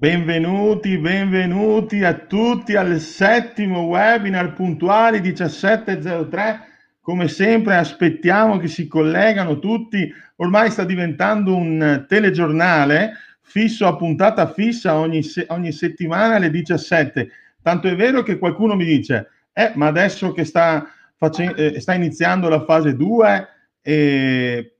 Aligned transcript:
Benvenuti, 0.00 0.96
benvenuti 0.96 2.04
a 2.04 2.14
tutti 2.14 2.76
al 2.76 3.00
settimo 3.00 3.80
webinar 3.80 4.52
puntuali 4.52 5.18
17.03. 5.18 6.60
Come 7.00 7.26
sempre 7.26 7.74
aspettiamo 7.74 8.58
che 8.58 8.68
si 8.68 8.86
collegano 8.86 9.58
tutti. 9.58 10.08
Ormai 10.36 10.70
sta 10.70 10.84
diventando 10.84 11.56
un 11.56 12.04
telegiornale 12.06 13.14
fisso 13.40 13.88
a 13.88 13.96
puntata 13.96 14.52
fissa 14.52 14.96
ogni, 14.96 15.20
ogni 15.48 15.72
settimana 15.72 16.36
alle 16.36 16.50
17. 16.52 17.28
Tanto 17.60 17.88
è 17.88 17.96
vero 17.96 18.22
che 18.22 18.38
qualcuno 18.38 18.76
mi 18.76 18.84
dice, 18.84 19.28
eh, 19.52 19.72
ma 19.74 19.88
adesso 19.88 20.30
che 20.30 20.44
sta, 20.44 20.86
face- 21.16 21.54
eh, 21.56 21.80
sta 21.80 21.94
iniziando 21.94 22.48
la 22.48 22.64
fase 22.64 22.94
2, 22.94 23.48
eh, 23.82 24.76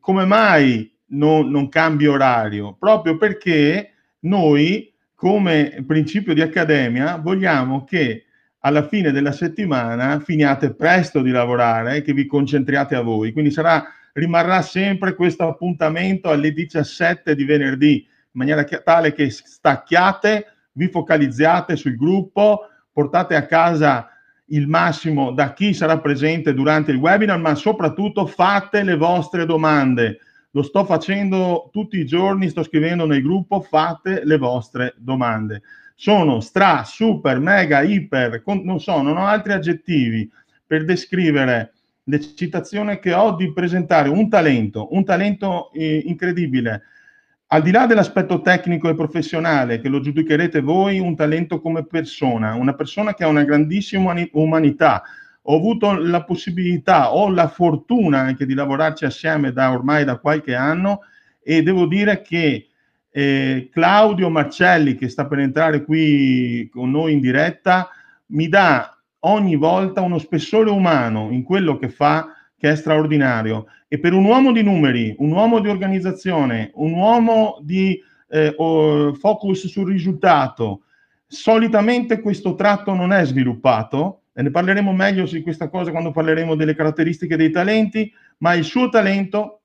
come 0.00 0.24
mai 0.24 0.92
non, 1.10 1.48
non 1.48 1.68
cambia 1.68 2.10
orario? 2.10 2.74
Proprio 2.76 3.16
perché 3.16 3.92
noi, 4.20 4.92
come 5.14 5.84
principio 5.86 6.34
di 6.34 6.40
accademia, 6.40 7.16
vogliamo 7.16 7.84
che 7.84 8.24
alla 8.60 8.86
fine 8.86 9.10
della 9.12 9.32
settimana 9.32 10.20
finiate 10.20 10.74
presto 10.74 11.22
di 11.22 11.30
lavorare 11.30 11.96
e 11.96 12.02
che 12.02 12.12
vi 12.12 12.26
concentriate 12.26 12.94
a 12.94 13.02
voi. 13.02 13.32
Quindi 13.32 13.50
sarà, 13.50 13.84
rimarrà 14.12 14.60
sempre 14.62 15.14
questo 15.14 15.48
appuntamento 15.48 16.30
alle 16.30 16.52
17 16.52 17.34
di 17.34 17.44
venerdì, 17.44 17.94
in 17.94 18.06
maniera 18.32 18.64
tale 18.64 19.12
che 19.12 19.30
stacchiate, 19.30 20.46
vi 20.72 20.88
focalizziate 20.88 21.76
sul 21.76 21.96
gruppo, 21.96 22.68
portate 22.92 23.34
a 23.34 23.46
casa 23.46 24.08
il 24.46 24.66
massimo 24.66 25.32
da 25.32 25.52
chi 25.52 25.72
sarà 25.72 25.98
presente 26.00 26.54
durante 26.54 26.90
il 26.90 26.98
webinar, 26.98 27.38
ma 27.38 27.54
soprattutto 27.54 28.26
fate 28.26 28.82
le 28.82 28.96
vostre 28.96 29.46
domande 29.46 30.18
lo 30.52 30.62
sto 30.62 30.84
facendo 30.84 31.68
tutti 31.72 31.98
i 31.98 32.06
giorni, 32.06 32.48
sto 32.48 32.62
scrivendo 32.62 33.06
nel 33.06 33.22
gruppo, 33.22 33.60
fate 33.60 34.24
le 34.24 34.36
vostre 34.36 34.94
domande. 34.98 35.62
Sono 35.94 36.40
stra, 36.40 36.82
super, 36.84 37.38
mega, 37.38 37.82
iper, 37.82 38.42
con, 38.42 38.62
non 38.64 38.80
so, 38.80 39.00
non 39.02 39.16
ho 39.16 39.26
altri 39.26 39.52
aggettivi 39.52 40.28
per 40.66 40.84
descrivere 40.84 41.74
l'eccitazione 42.04 42.98
che 42.98 43.12
ho 43.12 43.34
di 43.36 43.52
presentare 43.52 44.08
un 44.08 44.28
talento, 44.28 44.88
un 44.94 45.04
talento 45.04 45.70
eh, 45.72 46.02
incredibile. 46.06 46.82
Al 47.52 47.62
di 47.62 47.70
là 47.70 47.86
dell'aspetto 47.86 48.40
tecnico 48.40 48.88
e 48.88 48.94
professionale, 48.94 49.80
che 49.80 49.88
lo 49.88 50.00
giudicherete 50.00 50.60
voi, 50.60 50.98
un 51.00 51.16
talento 51.16 51.60
come 51.60 51.84
persona, 51.84 52.54
una 52.54 52.74
persona 52.74 53.14
che 53.14 53.24
ha 53.24 53.28
una 53.28 53.44
grandissima 53.44 54.14
umanità, 54.32 55.02
ho 55.50 55.56
avuto 55.56 55.96
la 55.98 56.22
possibilità, 56.22 57.12
ho 57.12 57.28
la 57.28 57.48
fortuna 57.48 58.20
anche 58.20 58.46
di 58.46 58.54
lavorarci 58.54 59.04
assieme 59.04 59.52
da 59.52 59.72
ormai 59.72 60.04
da 60.04 60.18
qualche 60.18 60.54
anno 60.54 61.00
e 61.42 61.62
devo 61.62 61.86
dire 61.86 62.22
che 62.22 62.68
eh, 63.10 63.68
Claudio 63.72 64.30
Marcelli, 64.30 64.94
che 64.94 65.08
sta 65.08 65.26
per 65.26 65.40
entrare 65.40 65.84
qui 65.84 66.68
con 66.72 66.92
noi 66.92 67.14
in 67.14 67.20
diretta, 67.20 67.88
mi 68.26 68.48
dà 68.48 68.96
ogni 69.20 69.56
volta 69.56 70.02
uno 70.02 70.18
spessore 70.18 70.70
umano 70.70 71.30
in 71.32 71.42
quello 71.42 71.76
che 71.78 71.88
fa 71.88 72.28
che 72.56 72.70
è 72.70 72.76
straordinario. 72.76 73.66
E 73.88 73.98
per 73.98 74.12
un 74.12 74.24
uomo 74.24 74.52
di 74.52 74.62
numeri, 74.62 75.16
un 75.18 75.32
uomo 75.32 75.58
di 75.58 75.68
organizzazione, 75.68 76.70
un 76.74 76.92
uomo 76.92 77.58
di 77.62 78.00
eh, 78.28 78.54
focus 79.18 79.66
sul 79.66 79.90
risultato, 79.90 80.82
solitamente 81.26 82.20
questo 82.20 82.54
tratto 82.54 82.94
non 82.94 83.12
è 83.12 83.24
sviluppato 83.24 84.20
e 84.40 84.42
ne 84.42 84.50
parleremo 84.50 84.90
meglio 84.92 85.26
su 85.26 85.42
questa 85.42 85.68
cosa 85.68 85.90
quando 85.90 86.12
parleremo 86.12 86.54
delle 86.54 86.74
caratteristiche 86.74 87.36
dei 87.36 87.50
talenti, 87.50 88.10
ma 88.38 88.54
il 88.54 88.64
suo 88.64 88.88
talento 88.88 89.60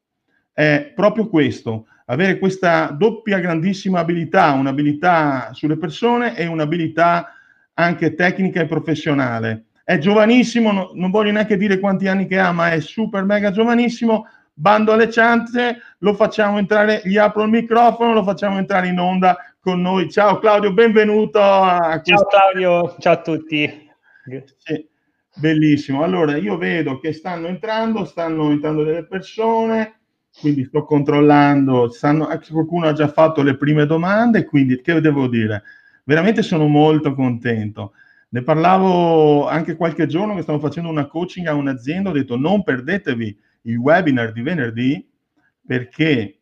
è 0.52 0.92
proprio 0.94 1.30
questo, 1.30 1.88
avere 2.08 2.38
questa 2.38 2.88
doppia 2.88 3.40
grandissima 3.40 4.00
abilità, 4.00 4.52
un'abilità 4.52 5.52
sulle 5.54 5.78
persone 5.78 6.36
e 6.36 6.46
un'abilità 6.46 7.36
anche 7.76 8.16
tecnica 8.16 8.60
e 8.60 8.66
professionale. 8.66 9.68
È 9.82 9.98
giovanissimo, 9.98 10.74
no, 10.74 10.92
non 10.94 11.10
voglio 11.10 11.32
neanche 11.32 11.56
dire 11.56 11.80
quanti 11.80 12.08
anni 12.10 12.28
che 12.28 12.38
ha, 12.38 12.52
ma 12.52 12.72
è 12.72 12.82
super 12.82 13.24
mega 13.24 13.52
giovanissimo. 13.52 14.28
Bando 14.54 14.92
alle 14.92 15.10
ciance, 15.10 15.78
lo 16.00 16.14
facciamo 16.16 16.58
entrare, 16.58 17.02
gli 17.06 17.18
apro 17.18 17.44
il 17.44 17.50
microfono, 17.50 18.12
lo 18.12 18.24
facciamo 18.24 18.58
entrare 18.58 18.88
in 18.88 19.00
onda 19.00 19.38
con 19.62 19.80
noi. 19.80 20.10
Ciao 20.12 20.40
Claudio, 20.40 20.74
benvenuto. 20.74 21.40
A 21.40 22.02
ciao 22.02 22.26
Claudio, 22.26 22.96
ciao 23.00 23.14
a 23.14 23.22
tutti. 23.22 23.85
Sì, 24.58 24.88
bellissimo. 25.36 26.04
Allora, 26.04 26.36
io 26.38 26.58
vedo 26.58 27.00
che 27.00 27.14
stanno 27.14 27.48
entrando, 27.48 28.06
stanno 28.06 28.50
entrando 28.52 28.84
delle 28.84 29.06
persone, 29.06 30.00
quindi 30.40 30.66
sto 30.66 30.84
controllando, 30.84 31.90
stanno, 31.90 32.28
qualcuno 32.50 32.88
ha 32.88 32.94
già 32.94 33.08
fatto 33.08 33.42
le 33.44 33.56
prime 33.58 33.86
domande, 33.86 34.46
quindi 34.46 34.82
che 34.82 35.00
devo 35.00 35.28
dire? 35.28 35.64
Veramente 36.04 36.42
sono 36.42 36.68
molto 36.68 37.14
contento. 37.14 37.94
Ne 38.30 38.42
parlavo 38.42 39.48
anche 39.48 39.76
qualche 39.76 40.08
giorno 40.08 40.36
che 40.36 40.42
stavo 40.42 40.60
facendo 40.60 40.90
una 40.90 41.08
coaching 41.08 41.48
a 41.48 41.54
un'azienda, 41.54 42.10
ho 42.10 42.14
detto 42.14 42.36
non 42.38 42.64
perdetevi 42.64 43.38
il 43.64 43.78
webinar 43.78 44.32
di 44.32 44.42
venerdì 44.42 45.10
perché 45.66 46.40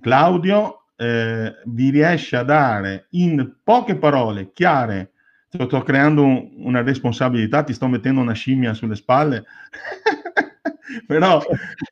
Claudio 0.00 0.86
eh, 0.96 1.54
vi 1.66 1.90
riesce 1.90 2.36
a 2.36 2.42
dare 2.42 3.06
in 3.10 3.56
poche 3.62 3.96
parole 3.96 4.50
chiare 4.52 5.12
sto, 5.48 5.66
sto 5.66 5.82
creando 5.82 6.24
un, 6.24 6.50
una 6.58 6.82
responsabilità, 6.82 7.62
ti 7.62 7.72
sto 7.72 7.88
mettendo 7.88 8.20
una 8.20 8.32
scimmia 8.32 8.74
sulle 8.74 8.94
spalle. 8.94 9.44
Però 11.06 11.42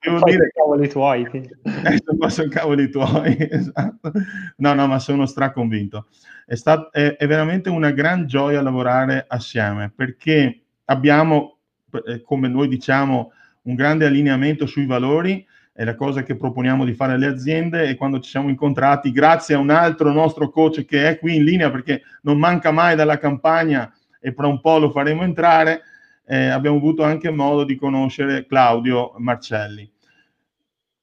devo 0.03 0.19
Poi 0.19 0.33
dire... 0.33 0.51
cavoli 0.55 0.89
tuoi. 0.89 1.27
Eh, 1.87 2.31
sono 2.31 2.49
cavoli 2.49 2.91
tuoi, 2.91 3.37
esatto. 3.51 4.13
No, 4.57 4.75
no, 4.75 4.87
ma 4.87 4.99
sono 4.99 5.27
straconvinto. 5.27 6.09
È, 6.45 6.55
stat- 6.55 6.91
è, 6.93 7.17
è 7.17 7.27
veramente 7.27 7.69
una 7.69 7.91
gran 7.91 8.27
gioia 8.27 8.63
lavorare 8.63 9.25
assieme 9.29 9.93
perché 9.95 10.63
abbiamo, 10.87 11.59
eh, 12.07 12.23
come 12.23 12.49
noi 12.49 12.69
diciamo, 12.69 13.33
un 13.63 13.75
grande 13.75 14.07
allineamento 14.07 14.67
sui 14.67 14.87
valori 14.87 15.47
è 15.77 15.85
la 15.85 15.95
cosa 15.95 16.23
che 16.23 16.37
proponiamo 16.37 16.87
di 16.87 16.95
fare 16.95 17.13
alle 17.13 17.27
aziende 17.27 17.87
e 17.87 17.97
quando 17.97 18.19
ci 18.21 18.31
siamo 18.31 18.49
incontrati, 18.49 19.13
grazie 19.13 19.57
a 19.57 19.59
un 19.59 19.69
altro 19.69 20.11
nostro 20.11 20.49
coach 20.49 20.87
che 20.87 21.07
è 21.07 21.19
qui 21.19 21.37
in 21.37 21.45
linea 21.45 21.71
perché 21.71 22.01
non 22.23 22.39
manca 22.39 22.71
mai 22.71 22.97
dalla 22.97 23.19
campagna 23.19 23.93
e 24.19 24.33
fra 24.33 24.47
un 24.47 24.59
po' 24.63 24.79
lo 24.79 24.91
faremo 24.91 25.23
entrare, 25.23 25.83
eh, 26.27 26.47
abbiamo 26.47 26.79
avuto 26.79 27.03
anche 27.03 27.31
modo 27.31 27.65
di 27.65 27.77
conoscere 27.77 28.47
Claudio 28.47 29.13
Marcelli. 29.19 29.93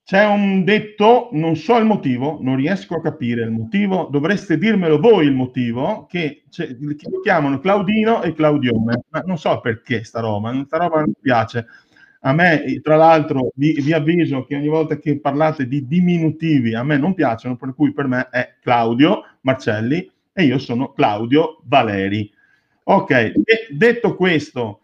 C'è 0.05 0.25
un 0.25 0.65
detto, 0.65 1.29
non 1.31 1.55
so 1.55 1.77
il 1.77 1.85
motivo, 1.85 2.39
non 2.41 2.57
riesco 2.57 2.95
a 2.95 3.01
capire 3.01 3.43
il 3.43 3.51
motivo, 3.51 4.09
dovreste 4.11 4.57
dirmelo 4.57 4.99
voi 4.99 5.27
il 5.27 5.33
motivo, 5.33 6.07
che, 6.09 6.43
cioè, 6.49 6.75
lo 6.79 7.21
chiamano 7.21 7.59
Claudino 7.59 8.21
e 8.21 8.33
Claudione, 8.33 9.03
ma 9.07 9.19
non 9.19 9.37
so 9.37 9.61
perché 9.61 10.03
sta 10.03 10.19
roba, 10.19 10.51
sta 10.65 10.77
roba 10.77 10.95
non 10.97 11.05
mi 11.07 11.21
piace. 11.21 11.67
A 12.25 12.33
me, 12.33 12.79
tra 12.81 12.95
l'altro, 12.95 13.51
vi, 13.55 13.73
vi, 13.81 13.91
avviso 13.91 14.45
che 14.45 14.55
ogni 14.55 14.69
volta 14.69 14.97
che 14.97 15.19
parlate 15.19 15.67
di 15.67 15.85
diminutivi 15.85 16.73
a 16.73 16.83
me 16.83 16.97
non 16.97 17.13
piacciono, 17.13 17.57
per 17.57 17.73
cui 17.75 17.91
per 17.91 18.07
me 18.07 18.29
è 18.29 18.55
Claudio 18.61 19.23
Marcelli 19.41 20.09
e 20.31 20.43
io 20.43 20.57
sono 20.57 20.93
Claudio 20.93 21.59
Valeri. 21.65 22.31
Ok, 22.83 23.33
detto 23.71 24.15
questo, 24.15 24.83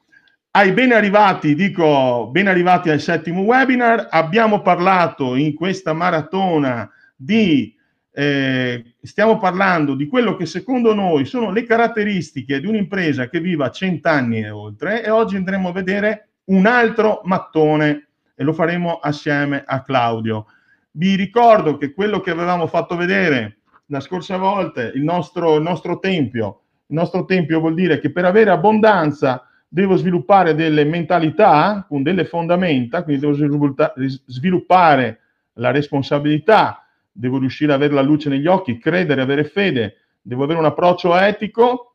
ai 0.52 0.74
ben 0.74 0.92
arrivati, 0.92 1.56
dico 1.56 2.30
ben 2.30 2.48
arrivati 2.48 2.90
al 2.90 3.00
settimo 3.00 3.42
webinar, 3.42 4.08
abbiamo 4.10 4.62
parlato 4.62 5.36
in 5.36 5.54
questa 5.54 5.94
maratona 5.94 6.90
di, 7.16 7.74
eh, 8.12 8.96
stiamo 9.02 9.38
parlando 9.38 9.96
di 9.96 10.08
quello 10.08 10.36
che 10.36 10.46
secondo 10.46 10.94
noi 10.94 11.24
sono 11.24 11.52
le 11.52 11.64
caratteristiche 11.64 12.60
di 12.60 12.68
un'impresa 12.68 13.30
che 13.30 13.40
viva 13.40 13.72
cent'anni 13.72 14.44
e 14.44 14.50
oltre 14.50 15.06
e 15.06 15.10
oggi 15.10 15.38
andremo 15.38 15.70
a 15.70 15.74
vedere 15.74 16.29
un 16.50 16.66
altro 16.66 17.22
mattone 17.24 18.08
e 18.36 18.44
lo 18.44 18.54
faremo 18.54 19.00
assieme 19.00 19.64
a 19.66 19.82
Claudio. 19.82 20.46
Vi 20.92 21.16
ricordo 21.16 21.78
che 21.78 21.94
quello 21.94 22.20
che 22.20 22.32
avevamo 22.32 22.68
fatto 22.68 22.96
vedere 22.96 23.60
la 23.88 24.00
scorsa 24.00 24.38
volta, 24.38 24.84
il 24.84 25.04
nostro, 25.04 25.56
il 25.56 25.64
nostro 25.64 26.00
tempio, 26.00 26.62
il 26.88 26.96
nostro 26.96 27.26
tempio 27.26 27.60
vuol 27.60 27.74
dire 27.74 28.00
che 28.00 28.12
per 28.12 28.26
avere 28.26 28.50
abbondanza 28.50 29.48
devo 29.68 29.96
sviluppare 29.96 30.56
delle 30.56 30.84
mentalità 30.84 31.86
con 31.88 32.02
delle 32.02 32.26
fondamenta, 32.26 33.04
quindi 33.04 33.22
devo 33.22 33.34
sviluppare 34.26 35.20
la 35.54 35.72
responsabilità, 35.72 36.86
devo 37.12 37.38
riuscire 37.38 37.74
ad 37.74 37.80
avere 37.80 37.94
la 37.94 38.02
luce 38.02 38.30
negli 38.30 38.48
occhi, 38.48 38.80
credere, 38.80 39.22
avere 39.22 39.44
fede, 39.44 39.98
devo 40.22 40.44
avere 40.44 40.60
un 40.60 40.66
approccio 40.66 41.16
etico 41.16 41.89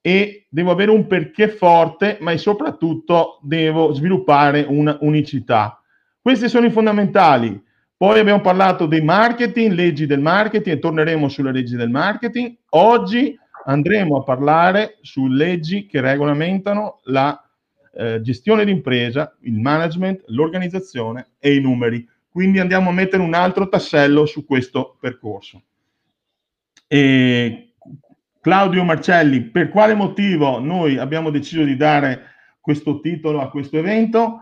e 0.00 0.46
devo 0.48 0.70
avere 0.70 0.90
un 0.90 1.06
perché 1.06 1.48
forte, 1.48 2.18
ma 2.20 2.36
soprattutto 2.36 3.38
devo 3.42 3.92
sviluppare 3.92 4.64
una 4.68 4.96
unicità. 5.00 5.82
Questi 6.20 6.48
sono 6.48 6.66
i 6.66 6.70
fondamentali. 6.70 7.62
Poi 7.96 8.20
abbiamo 8.20 8.40
parlato 8.40 8.86
dei 8.86 9.02
marketing, 9.02 9.72
leggi 9.72 10.06
del 10.06 10.20
marketing 10.20 10.76
e 10.76 10.78
torneremo 10.78 11.28
sulle 11.28 11.52
leggi 11.52 11.74
del 11.74 11.90
marketing. 11.90 12.56
Oggi 12.70 13.36
andremo 13.64 14.18
a 14.18 14.22
parlare 14.22 14.98
su 15.02 15.26
leggi 15.26 15.86
che 15.86 16.00
regolamentano 16.00 17.00
la 17.04 17.42
eh, 17.92 18.20
gestione 18.20 18.64
d'impresa, 18.64 19.36
il 19.40 19.58
management, 19.58 20.22
l'organizzazione 20.28 21.30
e 21.38 21.56
i 21.56 21.60
numeri. 21.60 22.06
Quindi 22.28 22.60
andiamo 22.60 22.90
a 22.90 22.92
mettere 22.92 23.22
un 23.22 23.34
altro 23.34 23.68
tassello 23.68 24.26
su 24.26 24.44
questo 24.44 24.96
percorso. 25.00 25.62
E 26.86 27.67
Claudio 28.48 28.82
Marcelli, 28.82 29.42
per 29.42 29.68
quale 29.68 29.92
motivo 29.92 30.58
noi 30.58 30.96
abbiamo 30.96 31.28
deciso 31.28 31.64
di 31.64 31.76
dare 31.76 32.22
questo 32.62 32.98
titolo 33.00 33.42
a 33.42 33.50
questo 33.50 33.76
evento? 33.76 34.38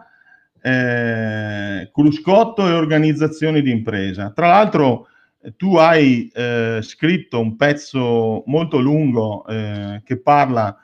Eh, 0.63 1.91
cruscotto 1.93 2.69
e 2.69 2.71
organizzazioni 2.71 3.63
di 3.63 3.73
impresa. 3.73 4.31
Tra 4.31 4.47
l'altro 4.47 5.09
tu 5.57 5.75
hai 5.75 6.31
eh, 6.33 6.79
scritto 6.83 7.41
un 7.41 7.57
pezzo 7.57 8.45
molto 8.47 8.79
lungo 8.79 9.45
eh, 9.45 10.01
che 10.05 10.21
parla 10.21 10.79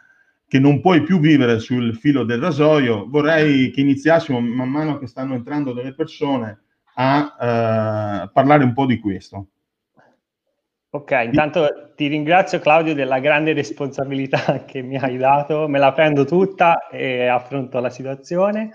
che 0.48 0.58
non 0.58 0.80
puoi 0.80 1.04
più 1.04 1.20
vivere 1.20 1.60
sul 1.60 1.94
filo 1.94 2.24
del 2.24 2.40
rasoio. 2.40 3.06
Vorrei 3.08 3.70
che 3.70 3.82
iniziassimo 3.82 4.40
man 4.40 4.68
mano 4.68 4.98
che 4.98 5.06
stanno 5.06 5.34
entrando 5.34 5.72
delle 5.72 5.94
persone 5.94 6.58
a 6.94 7.36
eh, 7.40 8.30
parlare 8.32 8.64
un 8.64 8.72
po' 8.72 8.86
di 8.86 8.98
questo. 8.98 9.46
Ok, 10.94 11.10
intanto 11.24 11.94
ti 11.96 12.06
ringrazio 12.06 12.58
Claudio 12.58 12.92
della 12.92 13.18
grande 13.18 13.54
responsabilità 13.54 14.62
che 14.68 14.82
mi 14.82 14.98
hai 14.98 15.16
dato, 15.16 15.66
me 15.66 15.78
la 15.78 15.90
prendo 15.94 16.26
tutta 16.26 16.88
e 16.88 17.26
affronto 17.28 17.80
la 17.80 17.88
situazione. 17.88 18.72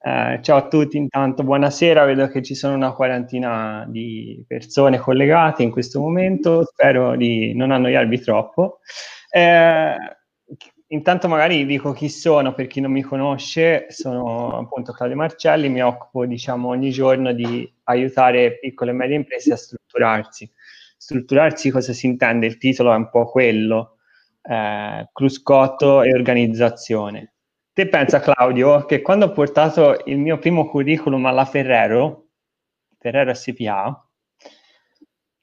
Eh, 0.00 0.38
ciao 0.40 0.56
a 0.56 0.68
tutti, 0.68 0.96
intanto 0.96 1.42
buonasera, 1.42 2.04
vedo 2.04 2.28
che 2.28 2.44
ci 2.44 2.54
sono 2.54 2.76
una 2.76 2.92
quarantina 2.92 3.84
di 3.88 4.44
persone 4.46 4.98
collegate 4.98 5.64
in 5.64 5.72
questo 5.72 5.98
momento, 5.98 6.64
spero 6.64 7.16
di 7.16 7.52
non 7.56 7.72
annoiarvi 7.72 8.20
troppo. 8.20 8.78
Eh, 9.28 9.96
intanto 10.86 11.26
magari 11.26 11.66
dico 11.66 11.90
chi 11.90 12.08
sono 12.08 12.54
per 12.54 12.68
chi 12.68 12.80
non 12.80 12.92
mi 12.92 13.02
conosce, 13.02 13.86
sono 13.88 14.56
appunto 14.60 14.92
Claudio 14.92 15.16
Marcelli, 15.16 15.68
mi 15.68 15.82
occupo 15.82 16.24
diciamo 16.24 16.68
ogni 16.68 16.90
giorno 16.92 17.32
di 17.32 17.68
aiutare 17.82 18.60
piccole 18.60 18.92
e 18.92 18.94
medie 18.94 19.16
imprese 19.16 19.54
a 19.54 19.56
strutturarsi 19.56 20.48
strutturarsi 20.98 21.70
cosa 21.70 21.92
si 21.92 22.06
intende? 22.06 22.46
Il 22.46 22.58
titolo 22.58 22.92
è 22.92 22.96
un 22.96 23.08
po' 23.08 23.30
quello, 23.30 23.98
eh, 24.42 25.08
cruscotto 25.12 26.02
e 26.02 26.12
organizzazione. 26.12 27.34
Te 27.72 27.88
pensa 27.88 28.20
Claudio 28.20 28.84
che 28.84 29.00
quando 29.00 29.26
ho 29.26 29.32
portato 29.32 30.02
il 30.06 30.18
mio 30.18 30.38
primo 30.38 30.68
curriculum 30.68 31.24
alla 31.26 31.44
Ferrero, 31.44 32.26
Ferrero 32.98 33.32
SPA, 33.32 34.04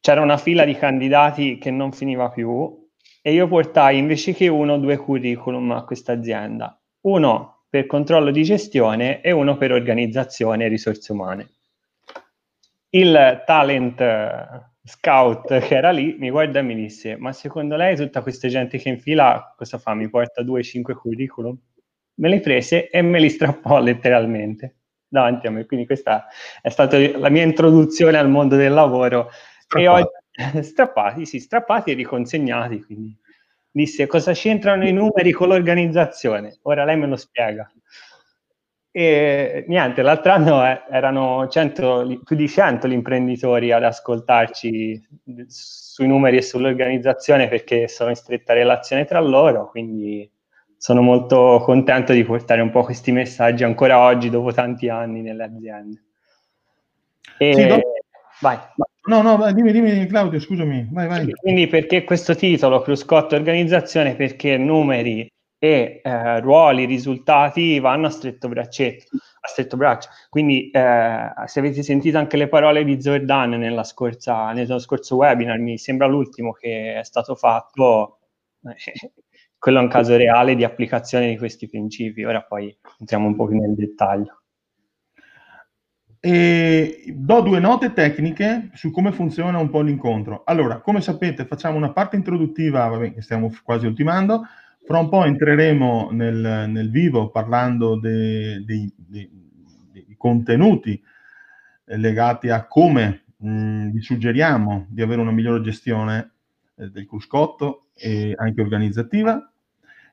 c'era 0.02 0.22
una 0.22 0.38
fila 0.38 0.66
di 0.66 0.76
candidati 0.76 1.58
che 1.58 1.72
non 1.72 1.94
finiva 1.94 2.30
più 2.30 2.84
e 3.22 3.32
io 3.32 3.48
portai 3.48 3.98
invece 3.98 4.34
che 4.34 4.50
uno 4.50 4.78
due 4.78 4.98
curriculum 4.98 5.72
a 5.72 5.86
questa 5.86 6.12
azienda, 6.12 6.80
uno 7.02 7.64
per 7.70 7.88
controllo 7.88 8.32
di 8.32 8.44
gestione 8.44 9.22
e 9.22 9.32
uno 9.32 9.58
per 9.58 9.72
organizzazione 9.72 10.66
e 10.66 10.68
risorse 10.68 11.12
umane. 11.12 11.50
Il 12.90 13.44
talent 13.46 14.74
scout 14.86 15.60
che 15.60 15.76
era 15.76 15.90
lì 15.90 16.16
mi 16.20 16.30
guarda 16.30 16.60
e 16.60 16.62
mi 16.62 16.76
disse: 16.76 17.18
Ma 17.18 17.34
secondo 17.34 17.76
lei 17.76 17.96
tutta 17.96 18.22
questa 18.22 18.48
gente 18.48 18.78
che 18.78 18.90
infila 18.90 19.54
cosa 19.58 19.78
fa? 19.78 19.94
Mi 19.94 20.10
porta 20.10 20.44
due, 20.44 20.64
cinque 20.64 20.94
curriculum? 20.94 21.58
Me 22.18 22.30
li 22.30 22.40
prese 22.40 22.90
e 22.90 23.02
me 23.02 23.20
li 23.20 23.30
strappò 23.30 23.80
letteralmente 23.82 24.78
davanti 25.08 25.48
a 25.48 25.52
me. 25.52 25.66
Quindi 25.66 25.86
questa 25.86 26.28
è 26.62 26.70
stata 26.70 26.98
la 27.18 27.30
mia 27.30 27.44
introduzione 27.44 28.18
al 28.18 28.30
mondo 28.30 28.56
del 28.56 28.74
lavoro. 28.74 29.30
Strappati. 29.60 30.08
E 30.34 30.58
ho, 30.58 30.62
strappati, 30.62 31.26
sì, 31.26 31.40
strappati 31.40 31.92
e 31.92 31.94
riconsegnati. 31.96 32.84
Quindi 32.84 33.18
disse: 33.72 34.06
Cosa 34.08 34.34
c'entrano 34.34 34.88
i 34.88 34.94
numeri 34.94 35.32
con 35.32 35.48
l'organizzazione? 35.48 36.60
Ora 36.64 36.86
lei 36.86 36.98
me 36.98 37.08
lo 37.08 37.16
spiega. 37.16 37.70
E 38.98 39.66
niente, 39.68 40.02
l'altro 40.02 40.32
anno 40.32 40.66
eh, 40.66 40.84
erano 40.90 41.50
100, 41.50 42.22
più 42.24 42.34
di 42.38 42.48
100 42.48 42.88
gli 42.88 42.94
imprenditori 42.94 43.74
ad 43.74 43.84
ascoltarci 43.84 45.06
sui 45.48 46.08
numeri 46.08 46.38
e 46.38 46.42
sull'organizzazione 46.42 47.50
perché 47.50 47.90
sono 47.90 48.12
in 48.12 48.16
stretta 48.16 48.54
relazione 48.54 49.04
tra 49.04 49.20
loro, 49.20 49.70
quindi 49.70 50.32
sono 50.78 51.02
molto 51.02 51.62
contento 51.66 52.14
di 52.14 52.24
portare 52.24 52.62
un 52.62 52.70
po' 52.70 52.84
questi 52.84 53.12
messaggi 53.12 53.66
ancora 53.66 54.00
oggi, 54.00 54.30
dopo 54.30 54.54
tanti 54.54 54.88
anni, 54.88 55.22
nelle 55.22 55.44
aziende. 55.44 56.04
E... 57.38 57.54
Sì, 57.54 57.68
do... 57.68 57.82
Vai. 58.40 58.58
No, 59.10 59.22
no, 59.22 59.52
dimmi, 59.52 59.74
dimmi 59.74 60.06
Claudio, 60.06 60.40
scusami, 60.40 60.88
vai, 60.94 61.08
vai. 61.08 61.32
Quindi 61.32 61.68
perché 61.68 62.06
questo 62.06 62.34
titolo, 62.34 62.80
Cruscotto 62.80 63.36
Organizzazione? 63.36 64.16
Perché 64.16 64.58
numeri 64.58 65.30
e 65.58 66.02
eh, 66.04 66.40
ruoli, 66.42 66.86
risultati 66.86 67.80
vanno 67.80 68.08
a 68.08 68.10
stretto 68.10 68.48
a 68.48 69.48
stretto 69.48 69.78
braccio. 69.78 70.10
Quindi 70.30 70.70
eh, 70.72 71.32
se 71.46 71.60
avete 71.60 71.84
sentito 71.84 72.18
anche 72.18 72.38
le 72.38 72.48
parole 72.48 72.84
di 72.84 73.02
Zordan 73.02 73.52
nella 73.52 73.84
scorsa, 73.84 74.52
nello 74.52 74.80
scorso 74.80 75.16
webinar, 75.16 75.58
mi 75.60 75.78
sembra 75.78 76.08
l'ultimo 76.08 76.52
che 76.52 77.00
è 77.00 77.04
stato 77.04 77.36
fatto, 77.36 78.20
eh, 78.64 78.76
quello 79.58 79.80
è 79.80 79.82
un 79.82 79.90
caso 79.90 80.16
reale 80.16 80.56
di 80.56 80.64
applicazione 80.64 81.30
di 81.30 81.38
questi 81.38 81.68
principi. 81.70 82.24
Ora 82.24 82.42
poi 82.42 82.76
entriamo 83.00 83.28
un 83.28 83.36
po' 83.36 83.48
più 83.48 83.60
nel 83.60 83.76
dettaglio. 83.76 84.42
E 86.20 87.04
do 87.16 87.42
due 87.42 87.60
note 87.60 87.94
tecniche 87.94 88.72
su 88.74 88.90
come 88.90 89.12
funziona 89.12 89.60
un 89.60 89.70
po' 89.70 89.82
l'incontro. 89.82 90.42
Allora, 90.46 90.82
come 90.82 91.00
sapete, 91.00 91.46
facciamo 91.46 91.78
una 91.78 91.92
parte 91.92 92.16
introduttiva, 92.16 92.88
vabbè, 92.88 93.14
che 93.14 93.22
stiamo 93.22 93.52
quasi 93.64 93.86
ultimando, 93.86 94.42
fra 94.86 95.00
un 95.00 95.10
po' 95.10 95.26
entreremo 95.26 96.10
nel, 96.12 96.70
nel 96.70 96.90
vivo 96.90 97.30
parlando 97.30 98.00
dei, 98.00 98.64
dei, 98.64 98.94
dei, 98.96 99.30
dei 99.92 100.16
contenuti 100.18 101.02
legati 101.86 102.50
a 102.50 102.66
come 102.66 103.26
mh, 103.38 103.90
vi 103.90 104.02
suggeriamo 104.02 104.88
di 104.90 105.02
avere 105.02 105.22
una 105.22 105.32
migliore 105.32 105.62
gestione 105.62 106.32
eh, 106.76 106.90
del 106.90 107.08
cruscotto 107.08 107.88
e 107.96 108.34
anche 108.36 108.62
organizzativa 108.62 109.52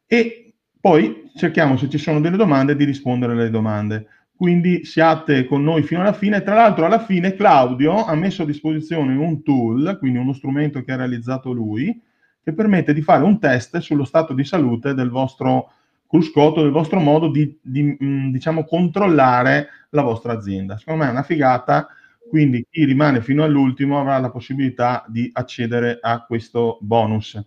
e 0.06 0.54
poi 0.80 1.30
cerchiamo 1.36 1.76
se 1.76 1.88
ci 1.88 1.98
sono 1.98 2.20
delle 2.20 2.36
domande 2.36 2.74
di 2.74 2.84
rispondere 2.84 3.32
alle 3.32 3.50
domande. 3.50 4.06
Quindi 4.34 4.84
siate 4.84 5.44
con 5.44 5.62
noi 5.62 5.84
fino 5.84 6.00
alla 6.00 6.12
fine. 6.12 6.42
Tra 6.42 6.54
l'altro 6.54 6.84
alla 6.84 6.98
fine 6.98 7.34
Claudio 7.34 8.04
ha 8.04 8.14
messo 8.16 8.42
a 8.42 8.46
disposizione 8.46 9.14
un 9.14 9.44
tool, 9.44 9.96
quindi 10.00 10.18
uno 10.18 10.32
strumento 10.32 10.82
che 10.82 10.90
ha 10.90 10.96
realizzato 10.96 11.52
lui, 11.52 12.02
che 12.42 12.52
permette 12.52 12.92
di 12.92 13.02
fare 13.02 13.24
un 13.24 13.38
test 13.38 13.78
sullo 13.78 14.04
stato 14.04 14.32
di 14.32 14.44
salute 14.44 14.94
del 14.94 15.10
vostro 15.10 15.72
cruscotto, 16.08 16.60
del 16.60 16.72
vostro 16.72 17.00
modo 17.00 17.28
di, 17.28 17.58
di 17.62 17.96
mm, 18.02 18.30
diciamo, 18.30 18.64
controllare 18.64 19.68
la 19.90 20.02
vostra 20.02 20.32
azienda. 20.32 20.76
Secondo 20.76 21.02
me 21.02 21.08
è 21.08 21.12
una 21.12 21.22
figata, 21.22 21.88
quindi 22.28 22.66
chi 22.68 22.84
rimane 22.84 23.22
fino 23.22 23.44
all'ultimo 23.44 23.98
avrà 23.98 24.18
la 24.18 24.30
possibilità 24.30 25.04
di 25.08 25.30
accedere 25.32 25.98
a 26.00 26.24
questo 26.26 26.78
bonus. 26.80 27.40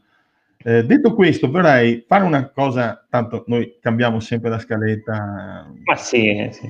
Eh, 0.57 0.83
detto 0.83 1.13
questo, 1.13 1.51
vorrei 1.51 2.03
fare 2.07 2.23
una 2.23 2.49
cosa, 2.49 3.05
tanto 3.07 3.43
noi 3.47 3.77
cambiamo 3.79 4.19
sempre 4.19 4.49
la 4.49 4.57
scaletta. 4.57 5.71
Ma 5.83 5.95
sì, 5.95 6.49
sì. 6.51 6.67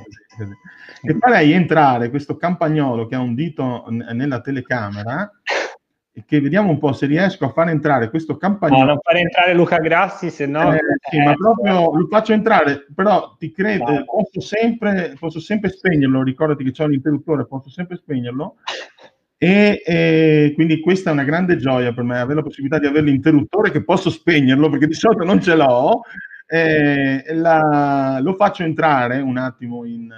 E 1.02 1.18
farei 1.18 1.54
entrare 1.54 2.10
questo 2.10 2.36
campagnolo 2.36 3.08
che 3.08 3.16
ha 3.16 3.20
un 3.20 3.36
dito 3.36 3.86
n- 3.88 4.06
nella 4.12 4.42
telecamera 4.42 5.32
che 6.26 6.40
vediamo 6.40 6.70
un 6.70 6.78
po' 6.78 6.94
se 6.94 7.08
riesco 7.08 7.44
a 7.44 7.50
far 7.50 7.70
entrare 7.70 8.10
questo 8.10 8.38
campagnolo. 8.38 8.82
No, 8.82 8.88
non 8.88 9.00
fare 9.02 9.20
entrare 9.20 9.54
Luca 9.54 9.78
Grassi, 9.78 10.30
se 10.30 10.46
no... 10.46 10.74
Eh, 10.74 10.80
sì, 11.10 11.20
ma 11.20 11.34
proprio 11.34 11.94
lo 11.94 12.08
faccio 12.10 12.32
entrare, 12.32 12.86
però 12.94 13.36
ti 13.38 13.52
credo, 13.52 13.92
no. 13.92 14.06
posso, 14.06 14.40
sempre, 14.40 15.16
posso 15.20 15.42
sempre 15.42 15.70
spegnerlo, 15.70 16.24
ricordati 16.24 16.64
che 16.64 16.72
c'è 16.72 16.86
un 16.86 16.94
interruttore, 16.94 17.46
posso 17.46 17.70
sempre 17.70 17.98
spegnerlo. 17.98 18.56
E, 19.38 19.82
e, 19.86 20.52
quindi 20.56 20.80
questa 20.80 21.10
è 21.10 21.14
una 21.14 21.26
grande 21.26 21.58
gioia 21.58 21.94
per 21.94 22.06
me, 22.06 22.18
avere 22.18 22.36
la 22.36 22.44
possibilità 22.44 22.80
di 22.80 22.88
avere 22.88 23.08
l'interruttore 23.08 23.70
che 23.70 23.84
posso 23.84 24.10
spegnerlo, 24.10 24.70
perché 24.70 24.88
di 24.88 24.94
solito 24.94 25.26
non 25.26 25.42
ce 25.42 25.56
l'ho. 25.56 26.02
Eh, 26.48 27.26
la, 27.34 28.20
lo 28.22 28.36
faccio 28.36 28.64
entrare 28.64 29.20
un 29.20 29.38
attimo 29.38 29.84
in, 29.84 30.14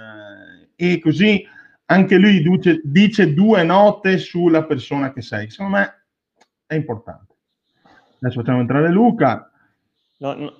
e 0.76 1.00
così 1.00 1.44
anche 1.90 2.16
lui 2.16 2.42
dice, 2.42 2.80
dice 2.84 3.32
due 3.32 3.62
note 3.62 4.18
sulla 4.18 4.64
persona 4.64 5.12
che 5.12 5.22
sei. 5.22 5.50
Secondo 5.50 5.76
me 5.78 6.06
è 6.66 6.74
importante. 6.74 7.34
Adesso 8.20 8.40
facciamo 8.40 8.60
entrare 8.60 8.90
Luca. 8.90 9.50
No, 10.18 10.34
no. 10.34 10.52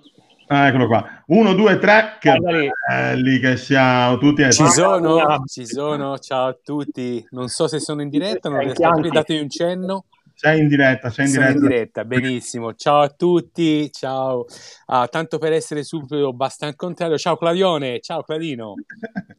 Ah, 0.46 0.68
eccolo 0.68 0.86
qua. 0.86 1.22
Uno, 1.26 1.52
due, 1.52 1.78
tre. 1.78 2.16
Che 2.18 2.34
belli 2.38 3.38
che 3.38 3.58
siamo 3.58 4.16
tutti. 4.16 4.50
Ci 4.50 4.66
sono, 4.68 5.44
ci 5.44 5.66
sono. 5.66 6.18
Ciao 6.18 6.46
a 6.46 6.56
tutti. 6.62 7.26
Non 7.30 7.48
so 7.48 7.68
se 7.68 7.80
sono 7.80 8.00
in 8.00 8.08
diretta, 8.08 8.48
non 8.48 8.60
riesco 8.60 8.86
a 8.86 9.08
datemi 9.10 9.40
un 9.40 9.50
cenno. 9.50 10.04
Sei 10.40 10.60
in 10.60 10.68
diretta, 10.68 11.10
sei 11.10 11.26
in 11.26 11.32
diretta. 11.32 11.50
in 11.50 11.60
diretta, 11.60 12.04
benissimo. 12.04 12.72
Ciao 12.74 13.00
a 13.00 13.08
tutti, 13.08 13.90
ciao. 13.90 14.46
Ah, 14.86 15.08
tanto 15.08 15.38
per 15.38 15.52
essere 15.52 15.82
subito 15.82 16.32
basta 16.32 16.66
al 16.66 16.76
contrario. 16.76 17.18
Ciao 17.18 17.36
Clavione, 17.36 17.98
ciao 17.98 18.22
Cladino. 18.22 18.74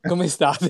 Come 0.05 0.27
state? 0.27 0.69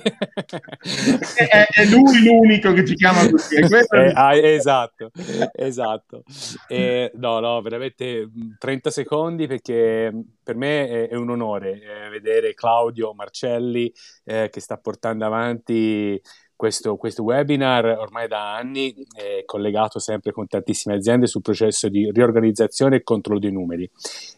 è, 1.35 1.65
è, 1.67 1.85
lui 1.85 2.23
l'unico 2.23 2.73
che 2.73 2.85
ci 2.85 2.93
chiama 2.93 3.27
così. 3.27 3.55
Eh, 3.55 4.11
ah, 4.13 4.35
esatto, 4.35 5.09
esatto. 5.51 6.23
Eh, 6.67 7.11
no, 7.15 7.39
no, 7.39 7.59
veramente 7.61 8.29
30 8.59 8.91
secondi 8.91 9.47
perché 9.47 10.13
per 10.43 10.55
me 10.55 10.87
è, 10.87 11.07
è 11.09 11.15
un 11.15 11.31
onore 11.31 11.71
eh, 11.81 12.09
vedere 12.11 12.53
Claudio 12.53 13.15
Marcelli 13.15 13.91
eh, 14.25 14.49
che 14.51 14.59
sta 14.59 14.77
portando 14.77 15.25
avanti 15.25 16.21
questo, 16.59 16.97
questo, 16.97 17.23
webinar 17.23 17.85
ormai 17.85 18.27
da 18.27 18.53
anni 18.53 18.93
è 19.13 19.43
collegato 19.45 19.97
sempre 19.97 20.33
con 20.33 20.45
tantissime 20.45 20.95
aziende 20.95 21.25
sul 21.25 21.41
processo 21.41 21.87
di 21.87 22.11
riorganizzazione 22.11 22.97
e 22.97 23.01
controllo 23.01 23.39
dei 23.39 23.53
numeri. 23.53 23.89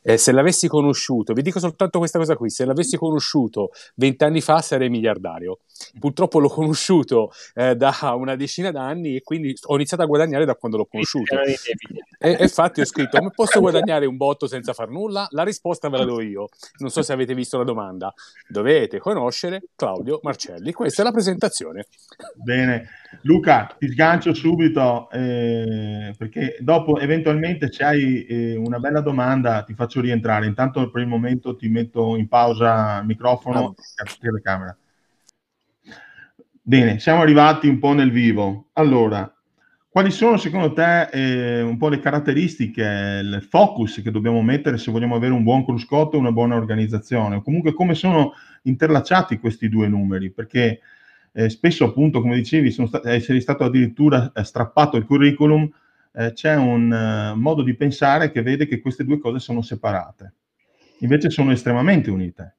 Eh, 0.03 0.17
se 0.17 0.31
l'avessi 0.31 0.67
conosciuto, 0.67 1.33
vi 1.33 1.41
dico 1.41 1.57
soltanto 1.57 1.97
questa 1.97 2.19
cosa 2.19 2.35
qui, 2.35 2.51
se 2.51 2.63
l'avessi 2.63 2.95
conosciuto 2.95 3.71
vent'anni 3.95 4.39
fa 4.39 4.61
sarei 4.61 4.89
miliardario. 4.89 5.61
Purtroppo 5.99 6.37
l'ho 6.37 6.49
conosciuto 6.49 7.31
eh, 7.55 7.75
da 7.75 7.91
una 8.15 8.35
decina 8.35 8.69
d'anni 8.69 9.15
e 9.15 9.23
quindi 9.23 9.55
ho 9.59 9.73
iniziato 9.73 10.03
a 10.03 10.05
guadagnare 10.05 10.45
da 10.45 10.53
quando 10.53 10.77
l'ho 10.77 10.85
conosciuto. 10.85 11.35
E, 12.19 12.37
infatti 12.39 12.81
ho 12.81 12.85
scritto, 12.85 13.17
come 13.17 13.31
posso 13.33 13.59
guadagnare 13.59 14.05
un 14.05 14.17
botto 14.17 14.45
senza 14.45 14.73
far 14.73 14.89
nulla? 14.89 15.25
La 15.31 15.41
risposta 15.41 15.89
ve 15.89 15.97
la 15.97 16.05
do 16.05 16.21
io. 16.21 16.49
Non 16.77 16.91
so 16.91 17.01
se 17.01 17.13
avete 17.13 17.33
visto 17.33 17.57
la 17.57 17.63
domanda. 17.63 18.13
Dovete 18.47 18.99
conoscere 18.99 19.63
Claudio 19.75 20.19
Marcelli. 20.21 20.71
Questa 20.71 21.01
è 21.01 21.05
la 21.05 21.11
presentazione. 21.11 21.87
Bene, 22.35 22.87
Luca, 23.23 23.75
ti 23.77 23.89
sgancio 23.89 24.33
subito 24.33 25.09
eh, 25.11 26.13
perché 26.17 26.57
dopo 26.59 26.99
eventualmente 26.99 27.71
se 27.71 27.83
hai 27.83 28.25
eh, 28.25 28.55
una 28.55 28.79
bella 28.79 29.01
domanda 29.01 29.63
ti 29.63 29.73
faccio 29.73 30.01
rientrare. 30.01 30.45
Intanto 30.45 30.89
per 30.89 31.01
il 31.01 31.07
momento 31.07 31.55
ti 31.55 31.67
metto 31.69 32.15
in 32.15 32.27
pausa 32.27 32.99
il 32.99 33.05
microfono 33.05 33.75
e 33.75 34.17
telecamera. 34.19 34.75
Bene, 36.63 36.99
siamo 36.99 37.21
arrivati 37.21 37.67
un 37.67 37.79
po' 37.79 37.93
nel 37.93 38.11
vivo. 38.11 38.69
Allora, 38.73 39.31
quali 39.89 40.11
sono 40.11 40.37
secondo 40.37 40.71
te 40.71 41.09
eh, 41.11 41.61
un 41.61 41.77
po' 41.77 41.89
le 41.89 41.99
caratteristiche, 41.99 43.19
il 43.21 43.45
focus 43.49 44.01
che 44.01 44.11
dobbiamo 44.11 44.41
mettere 44.41 44.77
se 44.77 44.89
vogliamo 44.89 45.15
avere 45.15 45.33
un 45.33 45.43
buon 45.43 45.65
cruscotto 45.65 46.15
e 46.15 46.19
una 46.19 46.31
buona 46.31 46.55
organizzazione? 46.55 47.35
O 47.35 47.41
comunque 47.41 47.73
come 47.73 47.93
sono 47.93 48.33
interlacciati 48.63 49.37
questi 49.37 49.67
due 49.67 49.87
numeri? 49.89 50.31
Perché 50.31 50.79
eh, 51.33 51.49
spesso 51.49 51.85
appunto, 51.85 52.21
come 52.21 52.35
dicevi, 52.35 52.71
sono 52.71 52.87
sta- 52.87 53.01
essere 53.05 53.39
stato 53.39 53.63
addirittura 53.63 54.31
eh, 54.33 54.43
strappato 54.43 54.97
il 54.97 55.05
curriculum, 55.05 55.69
eh, 56.13 56.33
c'è 56.33 56.55
un 56.55 56.91
uh, 56.91 57.39
modo 57.39 57.61
di 57.61 57.73
pensare 57.75 58.31
che 58.31 58.41
vede 58.41 58.67
che 58.67 58.81
queste 58.81 59.05
due 59.05 59.19
cose 59.19 59.39
sono 59.39 59.61
separate. 59.61 60.33
Invece 60.99 61.29
sono 61.29 61.51
estremamente 61.51 62.09
unite. 62.09 62.57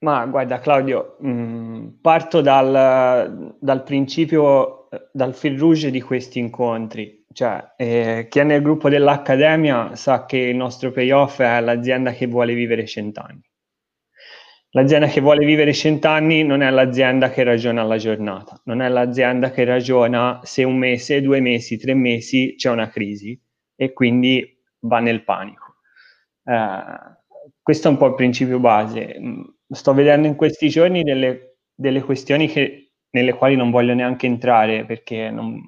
Ma 0.00 0.26
guarda 0.26 0.58
Claudio, 0.58 1.16
mh, 1.20 1.30
mm, 1.30 1.86
parto 2.00 2.40
dal, 2.40 3.56
dal, 3.58 3.82
principio, 3.84 4.88
dal 5.12 5.34
fil 5.34 5.58
rouge 5.58 5.90
di 5.90 6.00
questi 6.00 6.40
incontri. 6.40 7.24
Cioè, 7.32 7.74
eh, 7.76 8.26
chi 8.28 8.38
è 8.40 8.44
nel 8.44 8.60
gruppo 8.60 8.88
dell'Accademia 8.88 9.96
sa 9.96 10.26
che 10.26 10.36
il 10.36 10.56
nostro 10.56 10.90
payoff 10.90 11.40
è 11.40 11.60
l'azienda 11.60 12.12
che 12.12 12.26
vuole 12.26 12.54
vivere 12.54 12.86
cent'anni. 12.86 13.40
L'azienda 14.76 15.06
che 15.06 15.20
vuole 15.20 15.46
vivere 15.46 15.72
cent'anni 15.72 16.42
non 16.42 16.60
è 16.60 16.68
l'azienda 16.68 17.30
che 17.30 17.44
ragiona 17.44 17.84
la 17.84 17.96
giornata, 17.96 18.60
non 18.64 18.80
è 18.82 18.88
l'azienda 18.88 19.52
che 19.52 19.62
ragiona 19.62 20.40
se 20.42 20.64
un 20.64 20.76
mese, 20.76 21.22
due 21.22 21.38
mesi, 21.38 21.78
tre 21.78 21.94
mesi 21.94 22.56
c'è 22.56 22.70
una 22.70 22.88
crisi 22.88 23.40
e 23.76 23.92
quindi 23.92 24.44
va 24.80 24.98
nel 24.98 25.22
panico. 25.22 25.76
Eh, 26.42 26.82
questo 27.62 27.86
è 27.86 27.90
un 27.92 27.98
po' 27.98 28.06
il 28.06 28.14
principio 28.14 28.58
base. 28.58 29.16
Mm, 29.16 29.42
sto 29.68 29.94
vedendo 29.94 30.26
in 30.26 30.34
questi 30.34 30.68
giorni 30.68 31.04
delle, 31.04 31.58
delle 31.72 32.02
questioni 32.02 32.48
che, 32.48 32.94
nelle 33.10 33.34
quali 33.34 33.54
non 33.54 33.70
voglio 33.70 33.94
neanche 33.94 34.26
entrare 34.26 34.84
perché 34.84 35.30
non, 35.30 35.62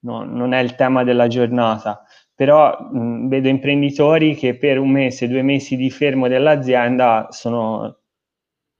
no, 0.00 0.22
non 0.24 0.52
è 0.52 0.60
il 0.60 0.74
tema 0.74 1.02
della 1.02 1.28
giornata, 1.28 2.04
però 2.34 2.78
mh, 2.92 3.28
vedo 3.28 3.48
imprenditori 3.48 4.34
che 4.34 4.54
per 4.58 4.78
un 4.78 4.90
mese, 4.90 5.28
due 5.28 5.40
mesi 5.40 5.76
di 5.76 5.90
fermo 5.90 6.28
dell'azienda 6.28 7.28
sono 7.30 8.00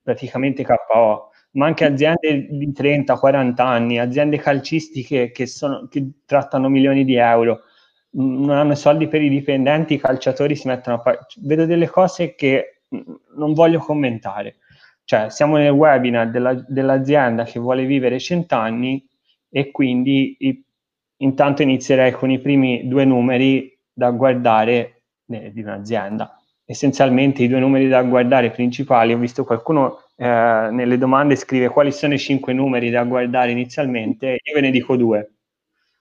praticamente 0.02 0.64
KO, 0.64 1.30
ma 1.52 1.66
anche 1.66 1.84
aziende 1.84 2.48
di 2.50 2.72
30-40 2.72 3.60
anni, 3.60 3.98
aziende 3.98 4.38
calcistiche 4.38 5.30
che, 5.30 5.46
sono, 5.46 5.86
che 5.88 6.10
trattano 6.26 6.68
milioni 6.68 7.04
di 7.04 7.14
euro, 7.16 7.60
non 8.14 8.50
hanno 8.50 8.74
soldi 8.74 9.08
per 9.08 9.22
i 9.22 9.28
dipendenti, 9.28 9.94
i 9.94 10.00
calciatori 10.00 10.56
si 10.56 10.68
mettono 10.68 10.96
a 10.96 11.00
fare... 11.00 11.18
Vedo 11.42 11.64
delle 11.66 11.88
cose 11.88 12.34
che 12.34 12.82
non 13.36 13.54
voglio 13.54 13.78
commentare. 13.78 14.56
Cioè, 15.04 15.30
siamo 15.30 15.56
nel 15.56 15.70
webinar 15.70 16.30
della, 16.30 16.54
dell'azienda 16.66 17.44
che 17.44 17.58
vuole 17.58 17.84
vivere 17.84 18.18
cent'anni 18.18 19.06
e 19.48 19.70
quindi 19.70 20.36
i, 20.38 20.64
intanto 21.18 21.62
inizierei 21.62 22.12
con 22.12 22.30
i 22.30 22.40
primi 22.40 22.86
due 22.86 23.04
numeri 23.04 23.78
da 23.92 24.10
guardare 24.10 25.02
eh, 25.26 25.52
di 25.52 25.62
un'azienda 25.62 26.41
essenzialmente 26.72 27.42
i 27.42 27.48
due 27.48 27.60
numeri 27.60 27.86
da 27.86 28.02
guardare 28.02 28.50
principali. 28.50 29.12
Ho 29.12 29.18
visto 29.18 29.44
qualcuno 29.44 30.04
eh, 30.16 30.68
nelle 30.70 30.98
domande 30.98 31.36
scrive 31.36 31.68
quali 31.68 31.92
sono 31.92 32.14
i 32.14 32.18
cinque 32.18 32.52
numeri 32.52 32.90
da 32.90 33.04
guardare 33.04 33.50
inizialmente, 33.50 34.38
io 34.42 34.54
ve 34.54 34.60
ne 34.60 34.70
dico 34.70 34.96
due, 34.96 35.32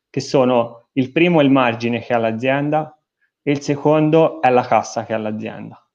che 0.09 0.19
sono 0.19 0.87
il 0.93 1.11
primo 1.11 1.39
è 1.39 1.43
il 1.43 1.51
margine 1.51 1.99
che 1.99 2.13
ha 2.13 2.17
l'azienda 2.17 2.97
e 3.41 3.51
il 3.51 3.61
secondo 3.61 4.41
è 4.41 4.49
la 4.49 4.65
cassa 4.65 5.05
che 5.05 5.13
ha 5.13 5.17
l'azienda. 5.17 5.85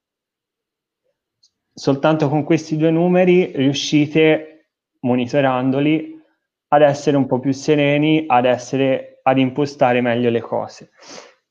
Soltanto 1.73 2.29
con 2.29 2.45
questi 2.45 2.77
due 2.77 2.91
numeri 2.91 3.53
riuscite, 3.55 4.71
monitorandoli, 5.01 6.23
ad 6.69 6.83
essere 6.83 7.17
un 7.17 7.27
po' 7.27 7.39
più 7.39 7.53
sereni, 7.53 8.25
ad, 8.27 8.45
essere, 8.45 9.21
ad 9.23 9.39
impostare 9.39 10.01
meglio 10.01 10.31
le 10.31 10.41
cose. 10.41 10.91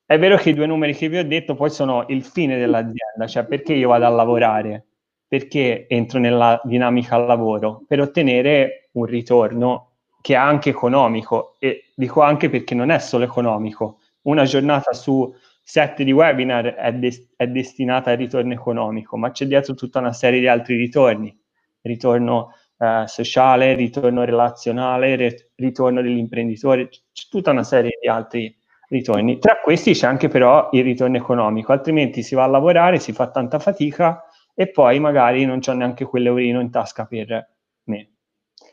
È 0.08 0.20
vero 0.20 0.38
che 0.38 0.52
i 0.52 0.54
due 0.54 0.68
numeri 0.68 0.94
che 0.94 1.10
vi 1.10 1.18
ho 1.18 1.26
detto 1.26 1.56
poi 1.56 1.70
sono 1.72 2.06
il 2.10 2.24
fine 2.24 2.58
dell'azienda, 2.58 3.26
cioè 3.28 3.46
perché 3.46 3.74
io 3.74 3.90
vado 3.90 4.06
a 4.06 4.10
lavorare, 4.10 4.86
perché 5.28 5.88
entro 5.88 6.20
nella 6.20 6.60
dinamica 6.64 7.16
al 7.16 7.26
lavoro, 7.26 7.84
per 7.88 8.02
ottenere 8.02 8.90
un 8.94 9.06
ritorno 9.06 9.94
che 10.22 10.34
è 10.34 10.38
anche 10.38 10.70
economico 10.70 11.56
e 11.60 11.86
dico 11.96 12.22
anche 12.22 12.50
perché 12.50 12.76
non 12.76 12.92
è 12.92 13.00
solo 13.00 13.24
economico. 13.24 14.00
Una 14.24 14.44
giornata 14.44 14.94
su 14.94 15.34
sette 15.64 16.04
di 16.04 16.12
webinar 16.12 16.76
è, 16.76 16.94
de- 16.94 17.30
è 17.36 17.48
destinata 17.48 18.12
al 18.12 18.18
ritorno 18.18 18.54
economico, 18.54 19.18
ma 19.18 19.32
c'è 19.32 19.46
dietro 19.48 19.74
tutta 19.74 20.00
una 20.00 20.14
serie 20.14 20.40
di 20.40 20.48
altri 20.48 20.76
ritorni, 20.78 21.36
ritorno 21.82 22.54
eh, 22.78 23.04
sociale, 23.08 23.74
ritorno 23.74 24.24
relazionale, 24.24 25.16
re- 25.16 25.52
ritorno 25.56 26.02
dell'imprenditore, 26.02 26.90
c'è 26.90 27.28
tutta 27.30 27.52
una 27.52 27.64
serie 27.64 27.98
di 28.00 28.08
altri 28.08 28.56
ritorni. 28.89 29.39
Tra 29.39 29.60
questi 29.62 29.94
c'è 29.94 30.08
anche 30.08 30.27
però 30.27 30.70
il 30.72 30.84
ritorno 30.84 31.18
economico, 31.18 31.72
altrimenti 31.72 32.24
si 32.24 32.36
va 32.36 32.44
a 32.44 32.48
lavorare, 32.48 33.00
si 33.00 33.13
fa 33.13 33.30
tanta 33.30 33.60
fatica 33.60 34.24
e 34.54 34.70
poi 34.70 35.00
magari 35.00 35.46
non 35.46 35.60
c'è 35.60 35.74
neanche 35.74 36.06
quell'eurino 36.06 36.60
in 36.62 36.72
tasca 36.72 37.06
per 37.06 37.56
me. 37.84 38.12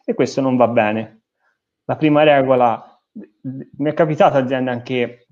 E 0.04 0.14
questo 0.14 0.40
non 0.40 0.56
va 0.56 0.68
bene. 0.68 1.22
La 1.84 1.96
prima 1.96 2.22
regola, 2.22 3.00
mi 3.42 3.90
è 3.90 3.94
capitato 3.94 4.36
aziende 4.36 4.70
anche 4.70 5.26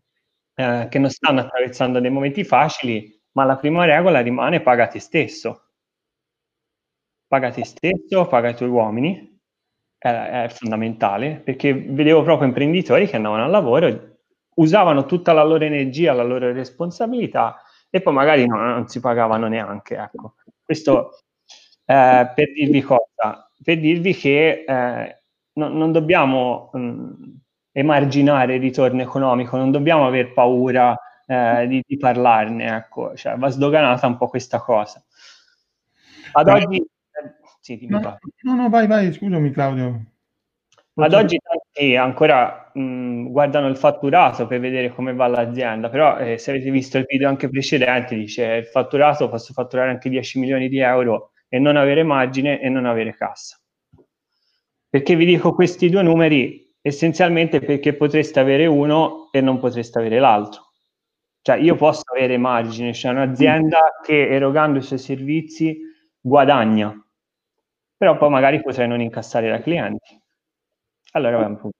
eh, 0.54 0.86
che 0.90 0.98
non 0.98 1.10
stanno 1.10 1.40
attraversando 1.40 2.00
dei 2.00 2.10
momenti 2.10 2.44
facili, 2.44 3.18
ma 3.32 3.44
la 3.44 3.56
prima 3.56 3.84
regola 3.84 4.20
rimane 4.20 4.60
paga 4.60 4.88
te 4.88 4.98
stesso. 4.98 5.68
Paga 7.26 7.50
te 7.50 7.64
stesso, 7.64 8.26
paga 8.26 8.48
i 8.48 8.56
tuoi 8.56 8.68
uomini, 8.68 9.40
è, 9.96 10.08
è 10.08 10.48
fondamentale, 10.48 11.36
perché 11.36 11.72
vedevo 11.72 12.22
proprio 12.22 12.48
imprenditori 12.48 13.06
che 13.06 13.16
andavano 13.16 13.44
al 13.44 13.50
lavoro 13.50 14.09
usavano 14.54 15.06
tutta 15.06 15.32
la 15.32 15.44
loro 15.44 15.64
energia, 15.64 16.12
la 16.12 16.22
loro 16.22 16.52
responsabilità 16.52 17.62
e 17.90 18.00
poi 18.00 18.12
magari 18.12 18.46
no, 18.46 18.56
non 18.56 18.88
si 18.88 19.00
pagavano 19.00 19.48
neanche. 19.48 19.96
Ecco. 19.96 20.34
Questo 20.62 21.22
eh, 21.84 22.30
per 22.34 22.52
dirvi 22.52 22.80
cosa? 22.82 23.50
Per 23.62 23.78
dirvi 23.78 24.14
che 24.14 24.64
eh, 24.66 25.22
no, 25.54 25.68
non 25.68 25.92
dobbiamo 25.92 26.70
mh, 26.72 27.12
emarginare 27.72 28.54
il 28.54 28.60
ritorno 28.60 29.02
economico, 29.02 29.56
non 29.56 29.70
dobbiamo 29.70 30.06
aver 30.06 30.32
paura 30.32 30.96
eh, 31.26 31.66
di, 31.66 31.82
di, 31.86 31.96
parlarne, 31.96 32.76
ecco. 32.76 33.16
cioè, 33.16 33.36
va 33.36 33.48
sdoganata 33.48 34.06
un 34.06 34.16
po' 34.16 34.28
questa 34.28 34.60
cosa. 34.60 35.02
Ad 36.32 36.48
oggi... 36.48 36.76
Eh, 36.78 37.34
sì, 37.60 37.86
no, 37.88 38.18
no, 38.42 38.54
no, 38.54 38.68
vai, 38.68 38.86
vai, 38.86 39.12
scusami 39.12 39.50
Claudio. 39.50 40.09
Ad 40.94 41.14
oggi 41.14 41.38
tanti 41.38 41.96
ancora 41.96 42.70
mh, 42.74 43.30
guardano 43.30 43.68
il 43.68 43.76
fatturato 43.76 44.46
per 44.46 44.60
vedere 44.60 44.90
come 44.90 45.14
va 45.14 45.28
l'azienda, 45.28 45.88
però 45.88 46.18
eh, 46.18 46.36
se 46.36 46.50
avete 46.50 46.70
visto 46.70 46.98
il 46.98 47.04
video 47.06 47.28
anche 47.28 47.48
precedente 47.48 48.14
dice 48.16 48.44
il 48.44 48.66
fatturato 48.66 49.28
posso 49.28 49.52
fatturare 49.52 49.90
anche 49.90 50.10
10 50.10 50.38
milioni 50.40 50.68
di 50.68 50.78
euro 50.78 51.30
e 51.48 51.58
non 51.58 51.76
avere 51.76 52.02
margine 52.02 52.60
e 52.60 52.68
non 52.68 52.86
avere 52.86 53.14
cassa. 53.14 53.58
Perché 54.88 55.14
vi 55.14 55.24
dico 55.24 55.54
questi 55.54 55.88
due 55.88 56.02
numeri? 56.02 56.68
Essenzialmente 56.82 57.60
perché 57.60 57.94
potreste 57.94 58.40
avere 58.40 58.66
uno 58.66 59.28
e 59.32 59.40
non 59.40 59.58
potreste 59.58 59.98
avere 59.98 60.18
l'altro. 60.18 60.72
Cioè 61.42 61.56
io 61.56 61.76
posso 61.76 62.02
avere 62.14 62.36
margine, 62.36 62.92
cioè 62.92 63.12
un'azienda 63.12 63.78
che 64.04 64.28
erogando 64.28 64.78
i 64.78 64.82
suoi 64.82 64.98
servizi 64.98 65.78
guadagna, 66.20 66.94
però 67.96 68.16
poi 68.18 68.30
magari 68.30 68.60
potrei 68.60 68.88
non 68.88 69.00
incassare 69.00 69.48
da 69.48 69.60
clienti 69.60 70.20
allora 71.12 71.38
va 71.38 71.46
un 71.46 71.56
po'. 71.58 71.70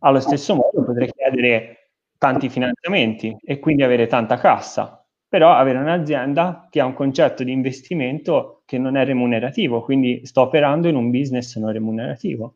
Allo 0.00 0.20
stesso 0.20 0.54
modo 0.54 0.84
potrei 0.84 1.10
chiedere 1.12 1.90
tanti 2.18 2.48
finanziamenti 2.48 3.36
e 3.44 3.58
quindi 3.58 3.82
avere 3.82 4.06
tanta 4.06 4.36
cassa, 4.36 5.04
però 5.28 5.52
avere 5.52 5.78
un'azienda 5.78 6.68
che 6.70 6.80
ha 6.80 6.84
un 6.84 6.94
concetto 6.94 7.44
di 7.44 7.52
investimento 7.52 8.62
che 8.64 8.78
non 8.78 8.96
è 8.96 9.04
remunerativo, 9.04 9.82
quindi 9.82 10.24
sto 10.24 10.42
operando 10.42 10.88
in 10.88 10.96
un 10.96 11.10
business 11.10 11.56
non 11.56 11.72
remunerativo. 11.72 12.52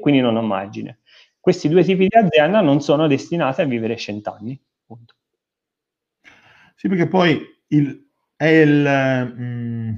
quindi 0.00 0.20
non 0.20 0.36
ho 0.36 0.42
margine. 0.42 1.00
Questi 1.38 1.68
due 1.68 1.82
tipi 1.84 2.06
di 2.06 2.16
azienda 2.16 2.60
non 2.60 2.80
sono 2.80 3.06
destinate 3.06 3.62
a 3.62 3.64
vivere 3.64 3.96
cent'anni. 3.96 4.60
Punto. 4.86 5.14
Sì, 6.76 6.88
perché 6.88 7.06
poi 7.06 7.40
il, 7.68 8.08
è 8.36 8.46
il, 8.46 9.32
mh, 9.36 9.42
mm, 9.42 9.94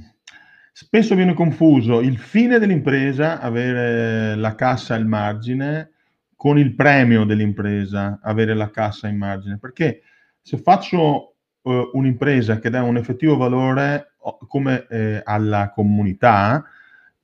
spesso 0.76 1.14
viene 1.14 1.34
confuso 1.34 2.00
il 2.00 2.18
fine 2.18 2.58
dell'impresa, 2.58 3.38
avere 3.38 4.34
la 4.34 4.56
cassa 4.56 4.96
e 4.96 4.98
il 4.98 5.06
margine, 5.06 5.90
con 6.34 6.58
il 6.58 6.74
premio 6.74 7.24
dell'impresa, 7.24 8.18
avere 8.20 8.54
la 8.54 8.70
cassa 8.70 9.06
in 9.06 9.16
margine. 9.16 9.58
Perché 9.58 10.02
se 10.42 10.58
faccio 10.58 11.36
uh, 11.62 11.90
un'impresa 11.92 12.58
che 12.58 12.70
dà 12.70 12.82
un 12.82 12.96
effettivo 12.96 13.36
valore 13.36 14.14
come 14.48 14.86
eh, 14.88 15.20
alla 15.22 15.70
comunità, 15.70 16.64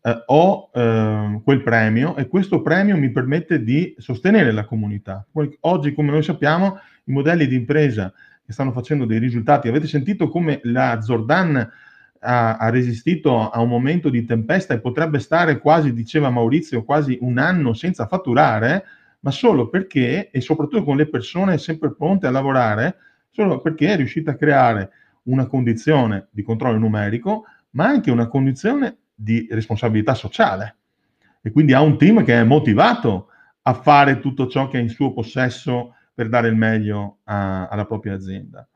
eh, 0.03 0.23
ho 0.27 0.71
eh, 0.73 1.41
quel 1.43 1.63
premio 1.63 2.15
e 2.17 2.29
questo 2.29 2.63
premio 2.63 2.97
mi 2.97 3.11
permette 3.11 3.65
di 3.65 3.95
sostenere 3.99 4.53
la 4.53 4.65
comunità. 4.65 5.27
Oggi, 5.61 5.93
come 5.93 6.11
noi 6.11 6.23
sappiamo, 6.23 6.79
i 7.05 7.13
modelli 7.13 7.47
di 7.47 7.57
impresa 7.57 8.13
che 8.45 8.53
stanno 8.53 8.73
facendo 8.73 9.07
dei 9.07 9.19
risultati, 9.19 9.67
avete 9.67 9.87
sentito 9.87 10.29
come 10.29 10.61
la 10.65 11.01
Zordan 11.01 11.69
ha, 12.21 12.57
ha 12.57 12.69
resistito 12.71 13.51
a 13.51 13.61
un 13.61 13.69
momento 13.69 14.09
di 14.09 14.25
tempesta 14.25 14.75
e 14.75 14.81
potrebbe 14.81 15.19
stare 15.19 15.59
quasi, 15.59 15.93
diceva 15.93 16.31
Maurizio, 16.31 16.85
quasi 16.85 17.19
un 17.21 17.39
anno 17.39 17.73
senza 17.73 18.07
fatturare, 18.07 18.85
ma 19.21 19.31
solo 19.31 19.69
perché, 19.69 20.31
e 20.31 20.41
soprattutto 20.41 20.85
con 20.85 20.97
le 20.97 21.09
persone 21.09 21.59
sempre 21.59 21.95
pronte 21.95 22.27
a 22.27 22.31
lavorare, 22.31 22.97
solo 23.31 23.61
perché 23.61 23.89
è 23.89 23.97
riuscita 23.97 24.33
a 24.33 24.37
creare 24.37 24.91
una 25.25 25.47
condizione 25.47 26.29
di 26.31 26.43
controllo 26.43 26.79
numerico, 26.79 27.45
ma 27.71 27.87
anche 27.87 28.11
una 28.11 28.29
condizione 28.29 28.97
di 29.15 29.47
responsabilità 29.51 30.15
sociale. 30.15 30.77
E 31.43 31.51
quindi 31.53 31.73
ha 31.73 31.81
un 31.81 31.97
team 31.97 32.25
che 32.25 32.39
è 32.39 32.45
motivato 32.45 33.29
a 33.63 33.75
fare 33.75 34.21
tutto 34.21 34.47
ciò 34.47 34.69
che 34.69 34.79
è 34.79 34.83
in 34.83 34.89
suo 34.89 35.13
possesso 35.13 35.95
per 36.13 36.29
dare 36.29 36.49
il 36.49 36.57
meglio 36.57 37.19
a, 37.25 37.69
alla 37.69 37.87
propria 37.87 38.15
azienda. 38.15 38.67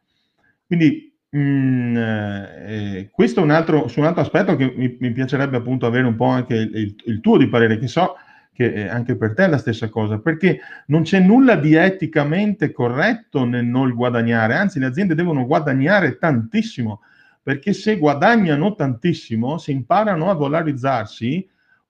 Quindi 0.67 1.13
mm, 1.37 1.97
eh, 1.97 3.09
questo 3.11 3.41
è 3.41 3.43
un 3.43 3.50
altro, 3.50 3.88
su 3.88 4.00
un 4.00 4.07
altro 4.07 4.23
aspetto 4.23 4.57
che 4.57 4.73
mi, 4.75 4.97
mi 4.99 5.12
piacerebbe 5.12 5.57
appunto 5.57 5.87
avere 5.87 6.07
un 6.07 6.17
po' 6.17 6.26
anche 6.26 6.55
il, 6.55 6.76
il, 6.76 6.97
il 7.07 7.21
tuo 7.21 7.37
di 7.37 7.49
parere, 7.49 7.79
che 7.79 7.88
so 7.88 8.17
che 8.55 8.88
anche 8.88 9.17
per 9.17 9.35
te 9.35 9.45
è 9.45 9.49
la 9.49 9.59
stessa 9.59 9.88
cosa, 9.88 10.19
perché 10.19 10.61
non 10.87 11.03
c'è 11.03 11.19
nulla 11.19 11.57
di 11.57 11.75
eticamente 11.75 12.71
corretto 12.71 13.45
nel 13.45 13.64
non 13.64 13.93
guadagnare, 13.93 14.55
anzi 14.55 14.79
le 14.79 14.87
aziende 14.87 15.17
devono 15.17 15.45
guadagnare 15.45 16.19
tantissimo, 16.19 17.00
perché 17.43 17.73
se 17.73 17.99
guadagnano 17.99 18.76
tantissimo, 18.76 19.59
se 19.59 19.73
imparano 19.73 20.31
a 20.31 20.35
valorizzarsi, 20.35 21.47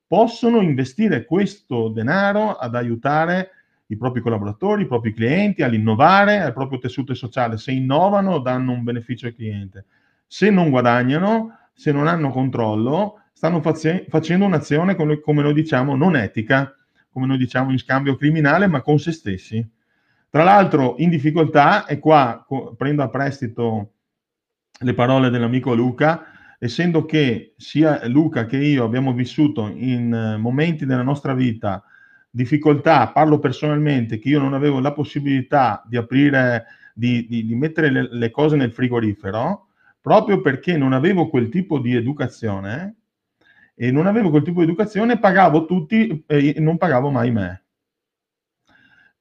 possono 0.06 0.62
investire 0.62 1.26
questo 1.26 1.88
denaro 1.88 2.54
ad 2.54 2.74
aiutare 2.74 3.50
i 3.86 3.96
propri 3.96 4.20
collaboratori, 4.20 4.82
i 4.82 4.86
propri 4.86 5.12
clienti, 5.12 5.62
all'innovare 5.62 6.40
al 6.40 6.52
proprio 6.52 6.78
tessuto 6.78 7.14
sociale. 7.14 7.58
Se 7.58 7.72
innovano, 7.72 8.38
danno 8.38 8.72
un 8.72 8.82
beneficio 8.82 9.26
al 9.26 9.34
cliente. 9.34 9.86
Se 10.26 10.50
non 10.50 10.70
guadagnano, 10.70 11.58
se 11.74 11.92
non 11.92 12.06
hanno 12.06 12.30
controllo, 12.30 13.20
stanno 13.32 13.60
face- 13.60 14.06
facendo 14.08 14.46
un'azione, 14.46 14.94
come, 14.94 15.20
come 15.20 15.42
noi 15.42 15.52
diciamo, 15.52 15.96
non 15.96 16.16
etica, 16.16 16.74
come 17.10 17.26
noi 17.26 17.36
diciamo 17.36 17.70
in 17.70 17.78
scambio 17.78 18.16
criminale, 18.16 18.66
ma 18.66 18.80
con 18.80 18.98
se 18.98 19.12
stessi. 19.12 19.66
Tra 20.30 20.42
l'altro 20.42 20.94
in 20.98 21.10
difficoltà, 21.10 21.86
e 21.86 21.98
qua 21.98 22.44
co- 22.46 22.74
prendo 22.74 23.02
a 23.02 23.08
prestito 23.08 23.92
le 24.80 24.94
parole 24.94 25.30
dell'amico 25.30 25.74
Luca, 25.74 26.24
essendo 26.58 27.04
che 27.04 27.54
sia 27.56 28.06
Luca 28.08 28.46
che 28.46 28.56
io 28.56 28.84
abbiamo 28.84 29.12
vissuto 29.12 29.68
in 29.68 30.36
momenti 30.38 30.86
della 30.86 31.02
nostra 31.02 31.34
vita 31.34 31.84
difficoltà, 32.34 33.12
parlo 33.12 33.38
personalmente, 33.38 34.18
che 34.18 34.28
io 34.28 34.40
non 34.40 34.54
avevo 34.54 34.80
la 34.80 34.92
possibilità 34.92 35.84
di 35.86 35.96
aprire, 35.96 36.66
di, 36.92 37.26
di, 37.28 37.46
di 37.46 37.54
mettere 37.54 37.90
le, 37.90 38.08
le, 38.10 38.30
cose 38.32 38.56
nel 38.56 38.72
frigorifero, 38.72 39.68
proprio 40.00 40.40
perché 40.40 40.76
non 40.76 40.92
avevo 40.92 41.28
quel 41.28 41.48
tipo 41.48 41.78
di 41.78 41.94
educazione, 41.94 42.96
e 43.76 43.92
non 43.92 44.06
avevo 44.08 44.30
quel 44.30 44.42
tipo 44.42 44.58
di 44.58 44.66
educazione, 44.66 45.20
pagavo 45.20 45.64
tutti 45.64 46.24
e 46.26 46.56
non 46.58 46.76
pagavo 46.76 47.10
mai 47.10 47.30
me. 47.30 47.62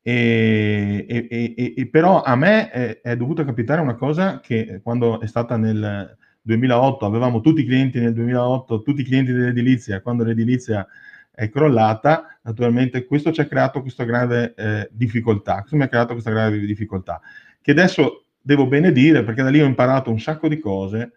E, 0.01 1.05
e, 1.07 1.73
e, 1.77 1.87
però 1.87 2.23
a 2.23 2.35
me 2.35 2.69
è, 2.71 3.01
è, 3.01 3.15
dovuta 3.15 3.45
capitare 3.45 3.79
una 3.79 3.95
cosa 3.95 4.39
che 4.39 4.81
quando 4.83 5.19
è 5.21 5.27
stata 5.27 5.55
nel 5.55 6.17
2008, 6.41 7.05
avevamo 7.05 7.41
tutti 7.41 7.61
i 7.61 7.65
clienti 7.65 7.99
nel 7.99 8.13
2008, 8.13 8.81
tutti 8.81 9.01
i 9.01 9.05
clienti 9.05 9.31
dell'edilizia, 9.31 10.01
quando 10.01 10.23
l'edilizia 10.23 10.85
è 11.33 11.49
crollata, 11.49 12.39
naturalmente 12.43 13.05
questo 13.05 13.31
ci 13.31 13.41
ha 13.41 13.47
creato 13.47 13.81
questa 13.81 14.03
grave 14.03 14.53
eh, 14.55 14.89
difficoltà, 14.91 15.59
questo 15.59 15.75
mi 15.75 15.83
ha 15.83 15.87
creato 15.87 16.13
questa 16.13 16.31
grave 16.31 16.59
difficoltà, 16.59 17.19
che 17.61 17.71
adesso 17.71 18.25
devo 18.39 18.67
benedire 18.67 19.23
perché 19.23 19.41
da 19.41 19.49
lì 19.49 19.61
ho 19.61 19.65
imparato 19.65 20.11
un 20.11 20.19
sacco 20.19 20.47
di 20.47 20.59
cose, 20.59 21.13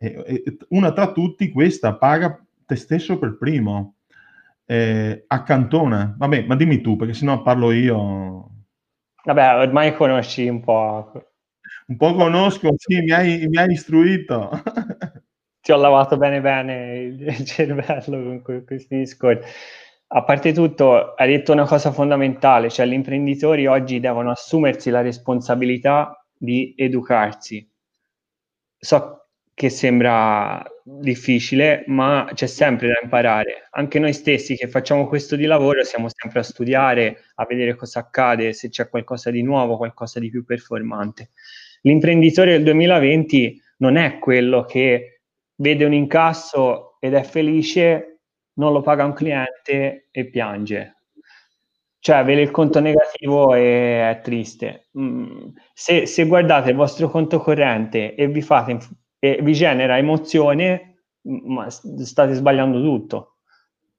e, 0.00 0.56
una 0.68 0.92
tra 0.92 1.12
tutti 1.12 1.50
questa, 1.50 1.94
paga 1.94 2.42
te 2.64 2.76
stesso 2.76 3.18
per 3.18 3.36
primo, 3.36 3.96
eh, 4.64 5.24
accantona. 5.26 6.14
Vabbè, 6.16 6.44
ma 6.46 6.56
dimmi 6.56 6.80
tu, 6.80 6.96
perché 6.96 7.12
sennò 7.12 7.42
parlo 7.42 7.72
io. 7.72 8.50
Vabbè, 9.24 9.58
ormai 9.66 9.94
conosci 9.94 10.48
un 10.48 10.62
po'. 10.62 11.12
Un 11.86 11.96
po' 11.96 12.14
conosco, 12.14 12.70
sì, 12.76 13.00
mi 13.00 13.10
hai, 13.10 13.46
mi 13.48 13.58
hai 13.58 13.72
istruito. 13.72 14.50
Ti 15.70 15.76
ho 15.76 15.80
lavato 15.80 16.16
bene 16.16 16.40
bene 16.40 16.98
il 16.98 17.44
cervello 17.46 18.40
con 18.42 18.64
questi 18.66 18.96
discorsi. 18.96 19.48
A 20.08 20.24
parte 20.24 20.52
tutto, 20.52 21.14
hai 21.14 21.28
detto 21.28 21.52
una 21.52 21.64
cosa 21.64 21.92
fondamentale, 21.92 22.70
cioè 22.70 22.86
gli 22.86 22.92
imprenditori 22.92 23.68
oggi 23.68 24.00
devono 24.00 24.32
assumersi 24.32 24.90
la 24.90 25.00
responsabilità 25.00 26.26
di 26.36 26.74
educarsi. 26.76 27.64
So 28.76 29.28
che 29.54 29.68
sembra 29.68 30.60
difficile, 30.82 31.84
ma 31.86 32.28
c'è 32.34 32.48
sempre 32.48 32.88
da 32.88 32.98
imparare. 33.00 33.68
Anche 33.70 34.00
noi 34.00 34.12
stessi 34.12 34.56
che 34.56 34.66
facciamo 34.66 35.06
questo 35.06 35.36
di 35.36 35.44
lavoro 35.44 35.84
siamo 35.84 36.08
sempre 36.12 36.40
a 36.40 36.42
studiare, 36.42 37.26
a 37.36 37.46
vedere 37.46 37.76
cosa 37.76 38.00
accade, 38.00 38.54
se 38.54 38.70
c'è 38.70 38.88
qualcosa 38.88 39.30
di 39.30 39.42
nuovo, 39.44 39.76
qualcosa 39.76 40.18
di 40.18 40.30
più 40.30 40.44
performante. 40.44 41.30
L'imprenditore 41.82 42.50
del 42.54 42.64
2020 42.64 43.62
non 43.76 43.96
è 43.96 44.18
quello 44.18 44.64
che 44.64 45.19
vede 45.60 45.84
un 45.84 45.92
incasso 45.92 46.96
ed 46.98 47.14
è 47.14 47.22
felice, 47.22 48.20
non 48.54 48.72
lo 48.72 48.82
paga 48.82 49.04
un 49.04 49.12
cliente 49.12 50.08
e 50.10 50.28
piange. 50.28 50.96
Cioè, 51.98 52.24
vede 52.24 52.40
il 52.40 52.50
conto 52.50 52.80
negativo 52.80 53.54
e 53.54 54.10
è 54.10 54.20
triste. 54.22 54.88
Mm. 54.98 55.48
Se, 55.74 56.06
se 56.06 56.26
guardate 56.26 56.70
il 56.70 56.76
vostro 56.76 57.10
conto 57.10 57.40
corrente 57.40 58.14
e 58.14 58.26
vi 58.28 58.40
fate 58.40 58.78
e 59.18 59.40
vi 59.42 59.52
genera 59.52 59.98
emozione, 59.98 61.02
ma 61.22 61.68
state 61.68 62.32
sbagliando 62.32 62.80
tutto. 62.80 63.36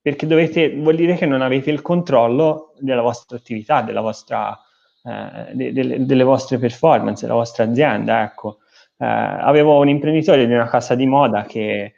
Perché 0.01 0.25
dovete, 0.25 0.75
vuol 0.75 0.95
dire 0.95 1.15
che 1.15 1.27
non 1.27 1.43
avete 1.43 1.69
il 1.69 1.83
controllo 1.83 2.73
della 2.79 3.03
vostra 3.03 3.37
attività, 3.37 3.83
della 3.83 4.01
vostra, 4.01 4.59
eh, 5.03 5.53
de, 5.53 6.05
delle 6.05 6.23
vostre 6.23 6.57
performance, 6.57 7.21
della 7.21 7.37
vostra 7.37 7.65
azienda. 7.65 8.23
Ecco. 8.23 8.60
Eh, 9.01 9.05
avevo 9.05 9.79
un 9.79 9.89
imprenditore 9.89 10.45
di 10.45 10.53
una 10.53 10.67
casa 10.67 10.93
di 10.93 11.07
moda 11.07 11.43
che 11.45 11.95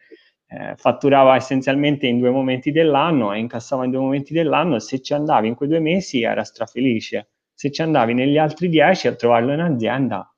eh, 0.48 0.74
fatturava 0.78 1.36
essenzialmente 1.36 2.08
in 2.08 2.20
due 2.20 2.30
momenti 2.30 2.72
dell'anno 2.72 3.34
e 3.34 3.40
incassava 3.40 3.84
in 3.84 3.92
due 3.92 4.00
momenti 4.00 4.32
dell'anno. 4.34 4.80
Se 4.80 5.02
ci 5.02 5.14
andavi 5.14 5.50
in 5.50 5.56
quei 5.56 5.68
due 5.68 5.80
mesi 5.80 6.22
era 6.24 6.46
strafelice. 6.46 7.32
Se 7.54 7.72
ci 7.72 7.82
andavi 7.82 8.14
negli 8.14 8.38
altri 8.38 8.70
dieci 8.70 9.08
a 9.08 9.16
trovarlo 9.16 9.52
in 9.52 9.60
azienda, 9.60 10.34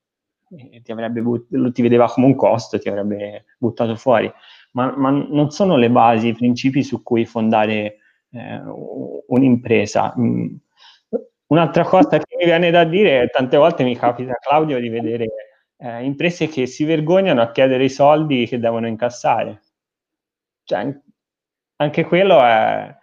ti, 0.82 0.92
avrebbe 0.92 1.22
but- 1.22 1.72
ti 1.72 1.82
vedeva 1.84 2.08
come 2.10 2.26
un 2.26 2.36
costo, 2.36 2.80
ti 2.80 2.90
avrebbe 2.90 3.46
buttato 3.60 3.96
fuori. 3.96 4.32
Ma, 4.72 4.92
ma 4.98 5.12
non 5.12 5.52
sono 5.52 5.78
le 5.78 5.92
basi, 5.92 6.30
i 6.30 6.34
principi 6.34 6.82
su 6.84 7.04
cui 7.04 7.26
fondare 7.26 7.98
eh, 8.32 8.62
un'impresa. 9.28 10.16
Mm. 10.20 10.56
Un'altra 11.48 11.84
cosa 11.84 12.18
che 12.18 12.36
mi 12.40 12.46
viene 12.46 12.72
da 12.72 12.84
dire, 12.86 13.30
tante 13.32 13.56
volte 13.56 13.84
mi 13.84 13.96
capita, 13.96 14.34
Claudio, 14.42 14.80
di 14.80 14.90
vedere 14.90 15.28
eh, 15.78 16.04
imprese 16.04 16.48
che 16.48 16.66
si 16.66 16.84
vergognano 16.84 17.42
a 17.42 17.52
chiedere 17.52 17.84
i 17.86 17.90
soldi 17.90 18.46
che 18.48 18.60
devono 18.60 18.88
incassare. 18.88 19.62
Cioè, 20.64 21.00
anche 21.78 22.04
quello 22.06 22.40
è, 22.42 22.96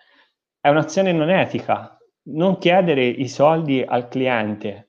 è 0.60 0.68
un'azione 0.68 1.12
non 1.12 1.30
etica. 1.30 1.96
Non 2.24 2.58
chiedere 2.58 3.04
i 3.04 3.28
soldi 3.28 3.82
al 3.82 4.08
cliente 4.08 4.86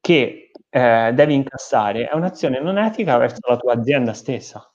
che 0.00 0.52
eh, 0.70 1.12
devi 1.12 1.34
incassare 1.34 2.08
è 2.08 2.14
un'azione 2.14 2.60
non 2.60 2.78
etica 2.78 3.16
verso 3.18 3.40
la 3.48 3.56
tua 3.56 3.74
azienda 3.74 4.12
stessa. 4.12 4.72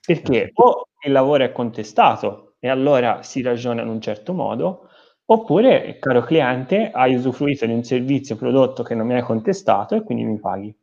Perché 0.00 0.50
o 0.54 0.88
il 1.04 1.12
lavoro 1.12 1.44
è 1.44 1.52
contestato 1.52 2.56
e 2.58 2.68
allora 2.68 3.22
si 3.22 3.42
ragiona 3.42 3.82
in 3.82 3.88
un 3.88 4.00
certo 4.00 4.34
modo, 4.34 4.89
oppure, 5.32 5.98
caro 6.00 6.22
cliente, 6.22 6.90
hai 6.90 7.14
usufruito 7.14 7.64
di 7.64 7.72
un 7.72 7.84
servizio 7.84 8.36
prodotto 8.36 8.82
che 8.82 8.96
non 8.96 9.06
mi 9.06 9.14
hai 9.14 9.22
contestato 9.22 9.94
e 9.94 10.02
quindi 10.02 10.24
mi 10.24 10.38
paghi. 10.38 10.76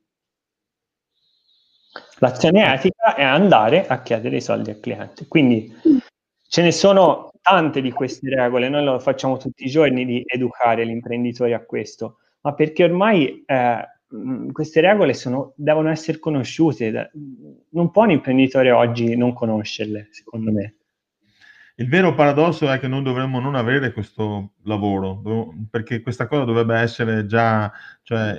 L'azione 2.20 2.74
etica 2.74 3.16
è 3.16 3.24
andare 3.24 3.86
a 3.88 4.02
chiedere 4.02 4.38
i 4.38 4.42
soldi 4.42 4.70
al 4.70 4.80
cliente. 4.80 5.28
Quindi 5.28 5.72
ce 6.48 6.62
ne 6.62 6.72
sono 6.72 7.32
tante 7.42 7.82
di 7.82 7.92
queste 7.92 8.30
regole, 8.34 8.70
noi 8.70 8.86
lo 8.86 9.00
facciamo 9.00 9.38
tutti 9.38 9.66
i 9.66 9.70
giorni 9.70 10.06
di 10.06 10.24
educare 10.26 10.88
gli 10.88 10.92
imprenditori 10.92 11.54
a 11.54 11.64
questo, 11.64 12.20
ma 12.42 12.54
perché 12.54 12.86
ormai 12.86 13.44
eh, 13.46 13.86
queste 14.54 14.80
regole 14.80 15.14
sono, 15.14 15.54
devono 15.58 15.90
essere 15.90 16.20
conosciute. 16.20 17.12
Non 17.72 17.92
può 17.92 18.04
un 18.04 18.12
imprenditore 18.12 18.72
oggi 18.72 19.18
non 19.18 19.34
conoscerle, 19.34 20.08
secondo 20.12 20.52
me. 20.54 20.77
Il 21.80 21.90
vero 21.90 22.16
paradosso 22.16 22.72
è 22.72 22.80
che 22.80 22.88
non 22.88 23.04
dovremmo 23.04 23.40
non 23.40 23.54
avere 23.54 23.94
questo 23.94 24.54
lavoro, 24.64 25.22
perché 25.70 26.02
questa 26.02 26.26
cosa 26.26 26.44
dovrebbe 26.44 26.76
essere 26.76 27.28
già, 27.28 27.72
cioè, 28.02 28.36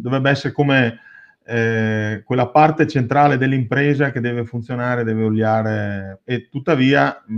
dovrebbe 0.00 0.30
essere 0.30 0.52
come 0.52 0.98
eh, 1.44 2.22
quella 2.24 2.48
parte 2.48 2.88
centrale 2.88 3.36
dell'impresa 3.36 4.10
che 4.10 4.18
deve 4.18 4.44
funzionare, 4.44 5.04
deve 5.04 5.22
oliare, 5.22 6.20
e 6.24 6.48
tuttavia 6.48 7.22
mh, 7.28 7.34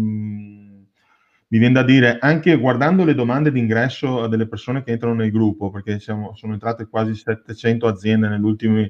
mi 1.48 1.58
viene 1.58 1.74
da 1.74 1.82
dire, 1.82 2.16
anche 2.18 2.56
guardando 2.56 3.04
le 3.04 3.14
domande 3.14 3.52
d'ingresso 3.52 4.26
delle 4.28 4.48
persone 4.48 4.82
che 4.82 4.92
entrano 4.92 5.16
nel 5.16 5.30
gruppo, 5.30 5.70
perché 5.70 5.98
siamo, 6.00 6.34
sono 6.34 6.54
entrate 6.54 6.86
quasi 6.88 7.14
700 7.14 7.86
aziende 7.86 8.28
nell'ultimo 8.28 8.88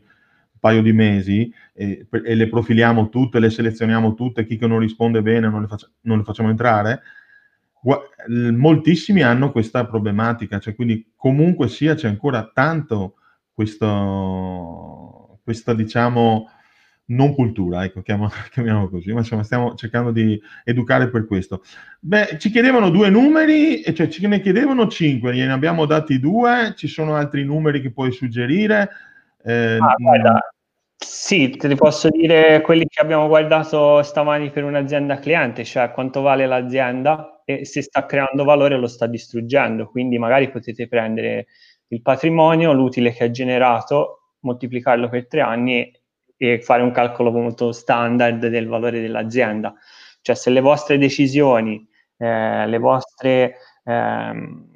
paio 0.63 0.81
di 0.81 0.93
mesi 0.93 1.53
e, 1.75 2.07
e, 2.09 2.35
le 2.37 2.49
profiliamo 2.49 3.09
tutte, 3.09 3.41
le 3.41 3.51
selezioniamo 3.51 4.15
tutte, 4.15 4.47
chi 4.47 4.57
che 4.57 4.69
non 4.69 4.79
risponde 4.79 5.21
bene 5.21 5.49
non 5.49 5.63
le, 5.63 5.67
faccia, 5.67 5.91
non 6.03 6.19
le 6.19 6.23
facciamo 6.23 6.51
entrare, 6.51 7.03
moltissimi 8.29 9.23
hanno 9.23 9.51
questa 9.51 9.85
problematica, 9.85 10.61
cioè 10.61 10.77
quindi 10.77 11.11
comunque 11.17 11.67
sia 11.67 11.97
c'è 11.97 12.07
ancora 12.07 12.49
tanto 12.55 13.15
questo, 13.53 15.41
questa 15.43 15.75
diciamo 15.75 16.49
non 17.07 17.35
cultura, 17.35 17.83
ecco, 17.83 18.01
chiamiamolo 18.53 18.89
così, 18.89 19.13
ma 19.13 19.19
insomma 19.19 19.43
stiamo 19.43 19.75
cercando 19.75 20.13
di 20.13 20.41
educare 20.63 21.11
per 21.11 21.27
questo. 21.27 21.65
Beh, 21.99 22.37
ci 22.39 22.51
chiedevano 22.51 22.89
due 22.91 23.11
numeri, 23.11 23.83
cioè 23.95 24.07
ce 24.07 24.29
ne 24.29 24.41
chiedevano 24.41 24.87
cinque, 24.87 25.35
gliene 25.35 25.51
abbiamo 25.51 25.87
dati 25.87 26.21
due, 26.21 26.75
ci 26.77 26.87
sono 26.87 27.17
altri 27.17 27.45
numeri 27.45 27.81
che 27.81 27.91
puoi 27.91 28.13
suggerire? 28.13 28.91
Eh, 29.45 29.77
ah, 29.81 29.95
guarda, 29.99 30.41
sì, 30.97 31.51
te 31.57 31.67
li 31.69 31.75
posso 31.75 32.09
dire 32.11 32.61
quelli 32.61 32.87
che 32.87 33.01
abbiamo 33.01 33.27
guardato 33.27 34.03
stamani 34.03 34.51
per 34.51 34.65
un'azienda 34.65 35.19
cliente, 35.19 35.65
cioè 35.65 35.91
quanto 35.91 36.21
vale 36.21 36.47
l'azienda 36.47 37.43
e 37.45 37.65
se 37.65 37.83
sta 37.83 38.07
creando 38.07 38.45
valore 38.45 38.77
lo 38.77 38.87
sta 38.87 39.07
distruggendo. 39.07 39.87
Quindi 39.89 40.19
magari 40.19 40.51
potete 40.51 40.87
prendere 40.89 41.47
il 41.89 42.03
patrimonio, 42.03 42.73
l'utile 42.73 43.13
che 43.13 43.25
ha 43.25 43.31
generato, 43.31 44.35
moltiplicarlo 44.41 45.09
per 45.09 45.27
tre 45.27 45.41
anni 45.41 45.91
e 46.37 46.61
fare 46.61 46.83
un 46.83 46.91
calcolo 46.93 47.31
molto 47.33 47.73
standard 47.73 48.47
del 48.47 48.67
valore 48.69 49.01
dell'azienda. 49.01 49.75
Cioè 50.21 50.37
se 50.37 50.51
le 50.51 50.61
vostre 50.61 50.99
decisioni, 50.99 51.85
eh, 52.19 52.67
le 52.67 52.79
vostre... 52.79 53.57
Ehm, 53.85 54.71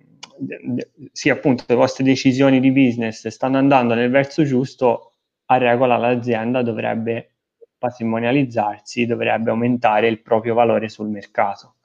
sì, 1.12 1.30
appunto, 1.30 1.64
le 1.66 1.74
vostre 1.74 2.04
decisioni 2.04 2.60
di 2.60 2.70
business 2.70 3.26
stanno 3.28 3.58
andando 3.58 3.94
nel 3.94 4.10
verso 4.10 4.44
giusto, 4.44 5.12
a 5.46 5.58
regola 5.58 5.96
l'azienda 5.96 6.62
dovrebbe 6.62 7.36
patrimonializzarsi, 7.78 9.06
dovrebbe 9.06 9.50
aumentare 9.50 10.08
il 10.08 10.22
proprio 10.22 10.54
valore 10.54 10.88
sul 10.88 11.08
mercato. 11.08 11.76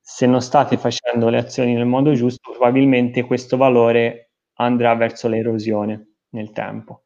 Se 0.00 0.26
non 0.26 0.40
state 0.40 0.76
facendo 0.76 1.28
le 1.28 1.38
azioni 1.38 1.74
nel 1.74 1.86
modo 1.86 2.12
giusto, 2.12 2.50
probabilmente 2.50 3.24
questo 3.24 3.56
valore 3.56 4.30
andrà 4.54 4.94
verso 4.94 5.28
l'erosione 5.28 6.14
nel 6.30 6.52
tempo. 6.52 7.02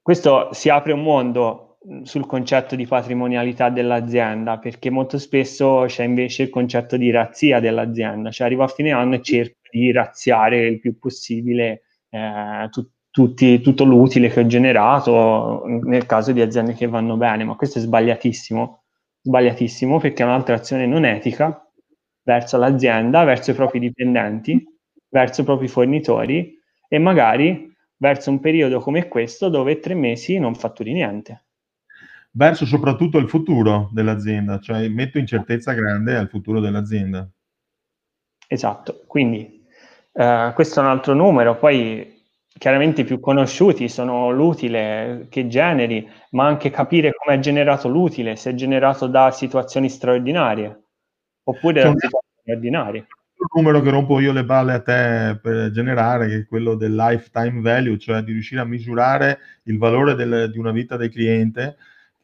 Questo 0.00 0.52
si 0.52 0.70
apre 0.70 0.92
un 0.92 1.02
mondo 1.02 1.67
sul 2.02 2.26
concetto 2.26 2.76
di 2.76 2.86
patrimonialità 2.86 3.70
dell'azienda, 3.70 4.58
perché 4.58 4.90
molto 4.90 5.18
spesso 5.18 5.84
c'è 5.86 6.04
invece 6.04 6.44
il 6.44 6.50
concetto 6.50 6.96
di 6.96 7.10
razzia 7.10 7.60
dell'azienda, 7.60 8.30
cioè 8.30 8.46
arrivo 8.46 8.64
a 8.64 8.68
fine 8.68 8.90
anno 8.92 9.14
e 9.14 9.22
cerco 9.22 9.58
di 9.70 9.92
razziare 9.92 10.66
il 10.66 10.80
più 10.80 10.98
possibile 10.98 11.82
eh, 12.10 12.68
tut- 12.70 12.90
tutti, 13.10 13.60
tutto 13.60 13.84
l'utile 13.84 14.28
che 14.28 14.40
ho 14.40 14.46
generato 14.46 15.62
nel 15.66 16.06
caso 16.06 16.32
di 16.32 16.40
aziende 16.40 16.74
che 16.74 16.86
vanno 16.86 17.16
bene, 17.16 17.44
ma 17.44 17.56
questo 17.56 17.78
è 17.78 17.82
sbagliatissimo, 17.82 18.84
sbagliatissimo 19.22 19.98
perché 19.98 20.22
è 20.22 20.26
un'altra 20.26 20.54
azione 20.56 20.86
non 20.86 21.04
etica 21.04 21.62
verso 22.22 22.58
l'azienda, 22.58 23.24
verso 23.24 23.50
i 23.50 23.54
propri 23.54 23.78
dipendenti, 23.78 24.62
verso 25.08 25.40
i 25.40 25.44
propri 25.44 25.68
fornitori 25.68 26.56
e 26.88 26.98
magari 26.98 27.72
verso 27.96 28.30
un 28.30 28.40
periodo 28.40 28.80
come 28.80 29.08
questo 29.08 29.48
dove 29.48 29.80
tre 29.80 29.94
mesi 29.94 30.38
non 30.38 30.54
fatturi 30.54 30.92
niente. 30.92 31.47
Verso 32.30 32.66
soprattutto 32.66 33.18
il 33.18 33.28
futuro 33.28 33.88
dell'azienda, 33.92 34.58
cioè 34.60 34.86
metto 34.88 35.18
incertezza 35.18 35.72
grande 35.72 36.16
al 36.16 36.28
futuro 36.28 36.60
dell'azienda. 36.60 37.28
Esatto, 38.46 39.02
quindi 39.06 39.66
eh, 40.12 40.52
questo 40.54 40.80
è 40.80 40.82
un 40.82 40.88
altro 40.88 41.14
numero, 41.14 41.56
poi 41.56 42.16
chiaramente 42.58 43.04
più 43.04 43.20
conosciuti 43.20 43.88
sono 43.88 44.30
l'utile 44.30 45.26
che 45.30 45.46
generi, 45.48 46.08
ma 46.30 46.46
anche 46.46 46.70
capire 46.70 47.12
come 47.12 47.36
è 47.36 47.40
generato 47.40 47.88
l'utile, 47.88 48.36
se 48.36 48.50
è 48.50 48.54
generato 48.54 49.06
da 49.06 49.30
situazioni 49.30 49.88
straordinarie 49.88 50.82
oppure 51.44 51.82
da 51.82 51.88
situazioni 51.90 52.56
ordinarie. 52.56 53.06
Il 53.40 53.46
numero 53.54 53.80
che 53.80 53.90
rompo 53.90 54.18
io 54.18 54.32
le 54.32 54.44
balle 54.44 54.72
a 54.72 54.80
te 54.80 55.38
per 55.40 55.70
generare, 55.70 56.26
che 56.26 56.36
è 56.38 56.46
quello 56.46 56.74
del 56.74 56.94
lifetime 56.94 57.60
value, 57.60 57.98
cioè 57.98 58.22
di 58.22 58.32
riuscire 58.32 58.60
a 58.60 58.64
misurare 58.64 59.38
il 59.64 59.78
valore 59.78 60.14
del, 60.14 60.50
di 60.50 60.58
una 60.58 60.72
vita 60.72 60.96
del 60.96 61.10
cliente, 61.10 61.76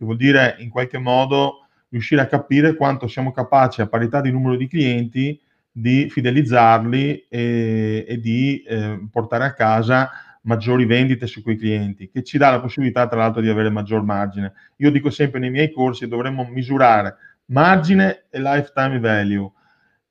che 0.05 0.11
vuol 0.11 0.17
dire 0.17 0.57
in 0.59 0.69
qualche 0.69 0.99
modo 0.99 1.67
riuscire 1.89 2.21
a 2.21 2.27
capire 2.27 2.75
quanto 2.75 3.09
siamo 3.09 3.33
capaci 3.33 3.81
a 3.81 3.87
parità 3.87 4.21
di 4.21 4.31
numero 4.31 4.57
di 4.57 4.69
clienti 4.69 5.41
di 5.71 6.09
fidelizzarli 6.09 7.27
e, 7.29 8.05
e 8.07 8.21
di 8.21 8.63
eh, 8.63 9.09
portare 9.11 9.45
a 9.45 9.55
casa 9.55 10.11
maggiori 10.43 10.85
vendite 10.85 11.27
su 11.27 11.43
quei 11.43 11.57
clienti, 11.57 12.11
che 12.11 12.23
ci 12.23 12.37
dà 12.37 12.51
la 12.51 12.61
possibilità 12.61 13.09
tra 13.09 13.19
l'altro 13.19 13.41
di 13.41 13.49
avere 13.49 13.71
maggior 13.71 14.05
margine. 14.05 14.53
Io 14.77 14.91
dico 14.91 15.11
sempre 15.11 15.41
nei 15.41 15.51
miei 15.51 15.73
corsi 15.73 16.07
dovremmo 16.07 16.45
misurare 16.45 17.17
margine 17.47 18.27
e 18.31 18.41
lifetime 18.41 19.01
value 19.01 19.51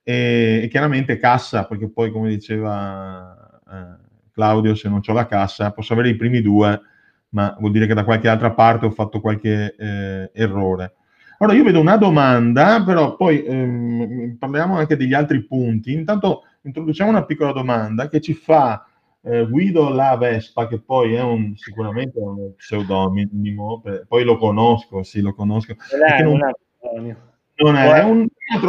e, 0.02 0.62
e 0.64 0.68
chiaramente 0.70 1.18
cassa, 1.18 1.66
perché 1.66 1.90
poi 1.90 2.12
come 2.12 2.30
diceva 2.30 3.62
eh, 3.72 4.02
Claudio, 4.32 4.76
se 4.76 4.90
non 4.90 5.02
ho 5.06 5.14
la 5.14 5.28
cassa 5.28 5.72
posso 5.72 5.94
avere 5.94 6.10
i 6.10 6.16
primi 6.16 6.42
due, 6.42 6.82
ma 7.34 7.56
vuol 7.60 7.72
dire 7.72 7.86
che 7.88 7.94
da 7.94 8.04
qualche 8.04 8.28
altra 8.28 8.52
parte 8.52 8.86
ho 8.86 8.92
fatto 8.92 9.20
qualche 9.20 9.76
eh, 9.78 10.32
errore. 10.34 10.96
Ora 11.40 11.54
io 11.54 11.64
vedo 11.64 11.80
una 11.80 11.98
domanda, 11.98 12.82
però 12.86 13.16
poi 13.16 13.44
ehm, 13.44 14.38
parliamo 14.38 14.78
anche 14.78 14.96
degli 14.96 15.14
altri 15.14 15.44
punti. 15.44 15.92
Intanto 15.92 16.44
introduciamo 16.62 17.10
una 17.10 17.26
piccola 17.26 17.52
domanda 17.52 18.08
che 18.08 18.22
ci 18.22 18.34
fa 18.34 18.88
eh, 19.22 19.46
Guido 19.48 19.90
La 19.90 20.16
Vespa, 20.16 20.68
che 20.68 20.80
poi 20.80 21.16
è 21.16 21.22
un, 21.22 21.56
sicuramente 21.56 22.20
un 22.20 22.56
pseudonimo, 22.56 23.82
poi 24.08 24.24
lo 24.24 24.38
conosco, 24.38 25.04
sì, 25.04 25.22
lo 25.22 25.34
conosco. 25.34 25.76
Non 25.92 26.08
è, 26.08 26.24
non, 26.24 27.18
non 27.56 27.76
è, 27.76 27.92
è, 27.92 28.04
un, 28.04 28.28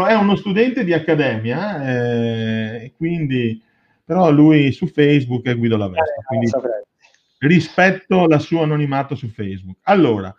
è, 0.09 0.15
uno 0.15 0.37
studente 0.37 0.85
di 0.85 0.93
accademia, 0.93 1.87
eh, 1.87 2.93
quindi, 2.97 3.63
però 4.05 4.31
lui 4.31 4.73
su 4.73 4.87
Facebook 4.87 5.47
è 5.47 5.57
Guido 5.57 5.77
La 5.77 5.89
Vespa, 5.89 6.03
eh, 6.03 6.25
quindi 6.27 6.51
rispetto 7.47 8.25
al 8.25 8.41
suo 8.41 8.63
anonimato 8.63 9.15
su 9.15 9.29
Facebook. 9.29 9.79
Allora, 9.83 10.35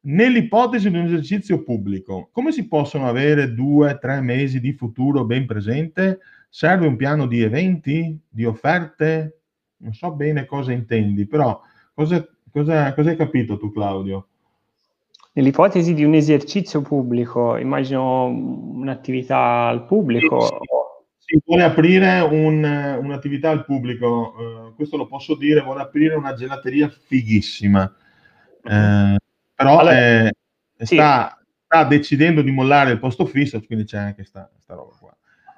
nell'ipotesi 0.00 0.90
di 0.90 0.96
un 0.96 1.04
esercizio 1.04 1.62
pubblico, 1.62 2.30
come 2.32 2.52
si 2.52 2.66
possono 2.66 3.08
avere 3.08 3.54
due, 3.54 3.98
tre 4.00 4.20
mesi 4.20 4.60
di 4.60 4.72
futuro 4.72 5.24
ben 5.24 5.46
presente? 5.46 6.20
Serve 6.48 6.86
un 6.86 6.96
piano 6.96 7.26
di 7.26 7.42
eventi, 7.42 8.18
di 8.28 8.44
offerte, 8.44 9.40
non 9.78 9.92
so 9.92 10.12
bene 10.12 10.46
cosa 10.46 10.72
intendi, 10.72 11.26
però 11.26 11.60
cosa, 11.92 12.26
cosa, 12.50 12.94
cosa 12.94 13.10
hai 13.10 13.16
capito 13.16 13.58
tu 13.58 13.70
Claudio? 13.70 14.26
Nell'ipotesi 15.34 15.94
di 15.94 16.02
un 16.02 16.14
esercizio 16.14 16.80
pubblico, 16.80 17.56
immagino 17.58 18.24
un'attività 18.24 19.66
al 19.66 19.84
pubblico. 19.84 20.60
Si 21.30 21.38
vuole 21.44 21.62
aprire 21.62 22.20
un, 22.20 22.64
un'attività 22.64 23.50
al 23.50 23.66
pubblico, 23.66 24.34
uh, 24.34 24.74
questo 24.74 24.96
lo 24.96 25.06
posso 25.06 25.34
dire, 25.34 25.60
vuole 25.60 25.82
aprire 25.82 26.14
una 26.14 26.32
gelateria 26.32 26.88
fighissima, 26.88 27.82
uh, 28.62 29.16
però 29.54 29.78
allora, 29.78 29.92
è, 29.92 30.30
sì. 30.78 30.94
sta, 30.94 31.38
sta, 31.66 31.84
decidendo 31.84 32.40
di 32.40 32.50
mollare 32.50 32.92
il 32.92 32.98
posto 32.98 33.26
fisso, 33.26 33.60
quindi 33.60 33.84
c'è 33.84 33.98
anche 33.98 34.14
questa 34.14 34.50
roba 34.68 34.96
qua. 34.98 35.14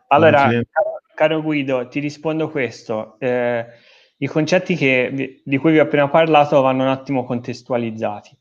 Allora, 0.09 0.49
caro, 0.49 1.01
caro, 1.15 1.41
Guido, 1.41 1.87
ti 1.87 2.01
rispondo 2.01 2.51
questo. 2.51 3.15
Eh, 3.21 3.65
i 4.17 4.27
concetti 4.27 4.75
che, 4.75 5.41
di 5.45 5.57
cui 5.57 5.71
vi 5.71 5.79
ho 5.79 5.85
appena 5.85 6.09
parlato 6.09 6.61
vanno 6.63 6.83
un 6.83 6.89
attimo 6.89 7.25
contestualizzati. 7.25 8.37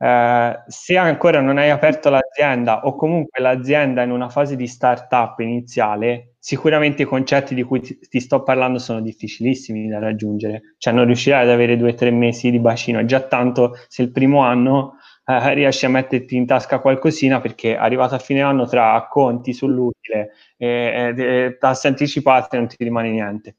Eh, 0.00 0.62
se 0.68 0.96
ancora 0.96 1.40
non 1.40 1.58
hai 1.58 1.70
aperto 1.70 2.08
l'azienda 2.08 2.84
o 2.84 2.94
comunque 2.94 3.42
l'azienda 3.42 4.02
è 4.02 4.04
in 4.04 4.12
una 4.12 4.28
fase 4.28 4.54
di 4.54 4.68
startup 4.68 5.40
iniziale, 5.40 6.34
sicuramente 6.38 7.02
i 7.02 7.06
concetti 7.06 7.54
di 7.54 7.62
cui 7.62 7.80
ti, 7.80 8.20
sto 8.20 8.42
parlando 8.42 8.78
sono 8.78 9.00
difficilissimi 9.00 9.88
da 9.88 9.98
raggiungere, 9.98 10.74
cioè 10.78 10.92
non 10.92 11.04
riuscirai 11.06 11.42
ad 11.42 11.50
avere 11.50 11.76
due 11.76 11.90
o 11.90 11.94
tre 11.94 12.10
mesi 12.10 12.50
di 12.50 12.58
bacino, 12.58 13.00
è 13.00 13.04
già 13.04 13.20
tanto 13.20 13.74
se 13.88 14.02
il 14.02 14.12
primo 14.12 14.40
anno 14.42 14.96
eh, 15.24 15.54
riesci 15.54 15.84
a 15.84 15.90
metterti 15.90 16.36
in 16.36 16.46
tasca 16.46 16.80
qualcosina 16.80 17.40
perché 17.40 17.76
arrivato 17.76 18.14
a 18.14 18.18
fine 18.18 18.40
anno 18.40 18.66
tra 18.66 19.06
conti 19.10 19.52
sull'utile 19.52 20.32
e, 20.56 21.14
e, 21.16 21.22
e 21.22 21.56
tasse 21.58 21.88
anticipate 21.88 22.56
non 22.56 22.66
ti 22.66 22.76
rimane 22.78 23.10
niente. 23.10 23.56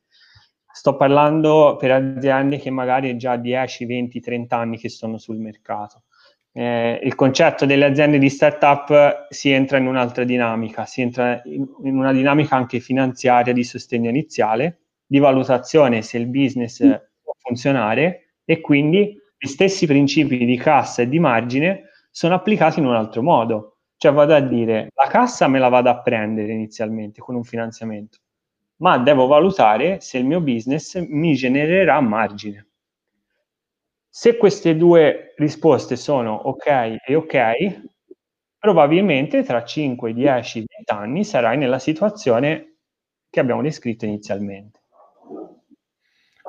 Sto 0.71 0.95
parlando 0.95 1.75
per 1.77 1.91
aziende 1.91 2.57
che 2.57 2.69
magari 2.69 3.17
già 3.17 3.35
10, 3.35 3.85
20, 3.85 4.19
30 4.19 4.57
anni 4.57 4.77
che 4.77 4.89
sono 4.89 5.17
sul 5.17 5.37
mercato. 5.37 6.03
Eh, 6.51 6.99
il 7.03 7.15
concetto 7.15 7.65
delle 7.65 7.85
aziende 7.85 8.17
di 8.17 8.29
startup 8.29 9.27
si 9.29 9.51
entra 9.51 9.77
in 9.77 9.85
un'altra 9.87 10.23
dinamica, 10.23 10.85
si 10.85 11.01
entra 11.01 11.41
in, 11.45 11.65
in 11.83 11.97
una 11.97 12.11
dinamica 12.11 12.55
anche 12.55 12.79
finanziaria 12.79 13.53
di 13.53 13.63
sostegno 13.63 14.09
iniziale, 14.09 14.79
di 15.05 15.19
valutazione 15.19 16.01
se 16.01 16.17
il 16.17 16.27
business 16.27 16.79
può 17.21 17.33
funzionare 17.37 18.35
e 18.45 18.61
quindi 18.61 19.15
gli 19.37 19.47
stessi 19.47 19.85
principi 19.85 20.43
di 20.43 20.57
cassa 20.57 21.01
e 21.01 21.07
di 21.07 21.19
margine 21.19 21.89
sono 22.11 22.35
applicati 22.35 22.79
in 22.79 22.85
un 22.85 22.95
altro 22.95 23.21
modo. 23.21 23.77
Cioè 23.95 24.11
vado 24.11 24.33
a 24.33 24.39
dire, 24.39 24.89
la 24.93 25.09
cassa 25.09 25.47
me 25.47 25.59
la 25.59 25.67
vado 25.69 25.89
a 25.89 26.01
prendere 26.01 26.53
inizialmente 26.53 27.21
con 27.21 27.35
un 27.35 27.43
finanziamento, 27.43 28.19
ma 28.77 28.97
devo 28.97 29.27
valutare 29.27 29.99
se 29.99 30.17
il 30.17 30.25
mio 30.25 30.41
business 30.41 30.95
mi 31.07 31.35
genererà 31.35 31.99
margine. 31.99 32.68
Se 34.09 34.37
queste 34.37 34.75
due 34.75 35.33
risposte 35.37 35.95
sono 35.95 36.33
ok 36.33 36.65
e 37.05 37.15
ok, 37.15 37.81
probabilmente 38.57 39.43
tra 39.43 39.63
5, 39.63 40.13
10, 40.13 40.65
20 40.65 40.91
anni 40.91 41.23
sarai 41.23 41.57
nella 41.57 41.79
situazione 41.79 42.77
che 43.29 43.39
abbiamo 43.39 43.61
descritto 43.61 44.05
inizialmente. 44.05 44.79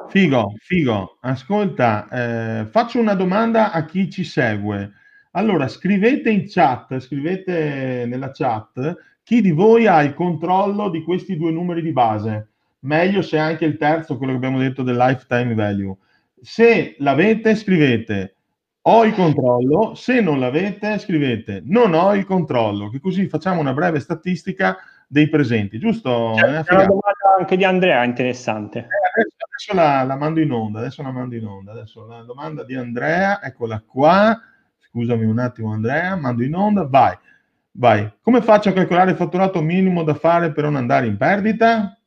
Figo, 0.08 0.54
figo. 0.58 1.18
Ascolta, 1.20 2.08
eh, 2.08 2.66
faccio 2.66 2.98
una 2.98 3.14
domanda 3.14 3.70
a 3.70 3.84
chi 3.84 4.10
ci 4.10 4.24
segue. 4.24 4.92
Allora, 5.32 5.68
scrivete 5.68 6.30
in 6.30 6.46
chat, 6.48 6.98
scrivete 6.98 8.06
nella 8.06 8.32
chat 8.32 8.96
chi 9.22 9.40
di 9.40 9.52
voi 9.52 9.86
ha 9.86 10.02
il 10.02 10.14
controllo 10.14 10.88
di 10.88 11.04
questi 11.04 11.36
due 11.36 11.52
numeri 11.52 11.82
di 11.82 11.92
base. 11.92 12.48
Meglio 12.80 13.22
se 13.22 13.38
anche 13.38 13.64
il 13.64 13.76
terzo, 13.76 14.16
quello 14.16 14.32
che 14.32 14.38
abbiamo 14.38 14.58
detto 14.58 14.82
del 14.82 14.96
lifetime 14.96 15.54
value. 15.54 15.94
Se 16.42 16.96
l'avete, 16.98 17.54
scrivete 17.54 18.34
ho 18.82 19.04
il 19.04 19.12
controllo, 19.12 19.94
se 19.94 20.20
non 20.20 20.38
l'avete, 20.40 20.98
scrivete 20.98 21.62
non 21.66 21.92
ho 21.92 22.14
il 22.14 22.24
controllo, 22.24 22.88
che 22.88 22.98
così 22.98 23.28
facciamo 23.28 23.60
una 23.60 23.74
breve 23.74 24.00
statistica 24.00 24.78
dei 25.06 25.28
presenti, 25.28 25.78
giusto? 25.78 26.32
C'è, 26.34 26.46
una 26.46 26.86
domanda 26.86 27.36
anche 27.38 27.56
di 27.56 27.64
Andrea 27.64 28.04
interessante. 28.04 28.78
Eh, 28.78 28.82
adesso, 28.82 29.36
adesso 29.44 29.74
la, 29.74 30.02
la, 30.04 30.16
mando 30.16 30.40
in 30.40 30.50
onda, 30.50 30.78
adesso 30.78 31.02
la 31.02 31.10
mando 31.10 31.34
in 31.34 31.44
onda. 31.44 31.72
Adesso 31.72 32.06
la 32.06 32.22
domanda 32.22 32.64
di 32.64 32.74
Andrea, 32.74 33.42
eccola 33.42 33.82
qua. 33.84 34.40
Scusami 34.78 35.24
un 35.24 35.38
attimo 35.38 35.72
Andrea, 35.72 36.16
mando 36.16 36.42
in 36.42 36.54
onda, 36.54 36.86
vai. 36.86 37.16
Vai. 37.72 38.10
Come 38.22 38.40
faccio 38.40 38.70
a 38.70 38.72
calcolare 38.72 39.10
il 39.10 39.16
fatturato 39.16 39.60
minimo 39.60 40.04
da 40.04 40.14
fare 40.14 40.52
per 40.52 40.64
non 40.64 40.76
andare 40.76 41.06
in 41.06 41.16
perdita? 41.16 41.98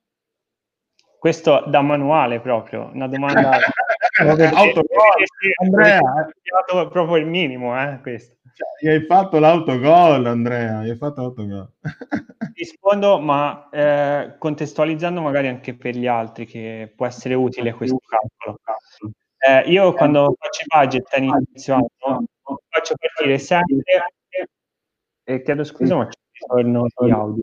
Questo 1.19 1.65
da 1.67 1.81
manuale 1.81 2.39
proprio, 2.39 2.89
una 2.93 3.07
domanda... 3.07 3.51
Autogol, 4.21 5.23
Andrea. 5.63 5.99
È 5.99 6.87
proprio 6.89 7.17
il 7.17 7.25
minimo, 7.25 7.79
eh, 7.79 7.99
questo. 8.01 8.35
Cioè, 8.53 8.91
hai 8.91 9.05
fatto 9.05 9.39
l'autogol, 9.39 10.27
Andrea, 10.27 10.79
hai 10.79 10.95
fatto 10.95 11.21
l'autogol. 11.21 11.73
Rispondo, 12.53 13.19
ma 13.19 13.67
eh, 13.71 14.35
contestualizzando 14.37 15.21
magari 15.21 15.47
anche 15.47 15.73
per 15.73 15.95
gli 15.95 16.05
altri, 16.05 16.45
che 16.45 16.93
può 16.95 17.07
essere 17.07 17.33
utile 17.33 17.73
questo 17.73 17.97
calcolo. 18.05 18.59
Eh, 19.39 19.71
io 19.71 19.91
quando 19.93 20.35
faccio 20.37 20.61
i 20.61 20.65
budget 20.67 21.13
all'inizio 21.13 21.73
anno, 21.73 22.25
faccio 22.69 22.93
partire 22.95 23.39
sempre, 23.39 23.83
e 25.23 25.41
chiedo 25.41 25.63
scusa, 25.63 25.95
ma 25.95 26.05
c'è 26.07 26.19
ritorno 26.31 26.85
di 26.95 27.11
audio. 27.11 27.41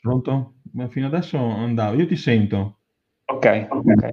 Pronto? 0.00 0.54
Ma 0.72 0.88
fino 0.88 1.06
adesso 1.08 1.36
andavo, 1.36 1.96
io 1.96 2.06
ti 2.06 2.16
sento. 2.16 2.78
Ok, 3.26 3.66
ok. 3.68 4.10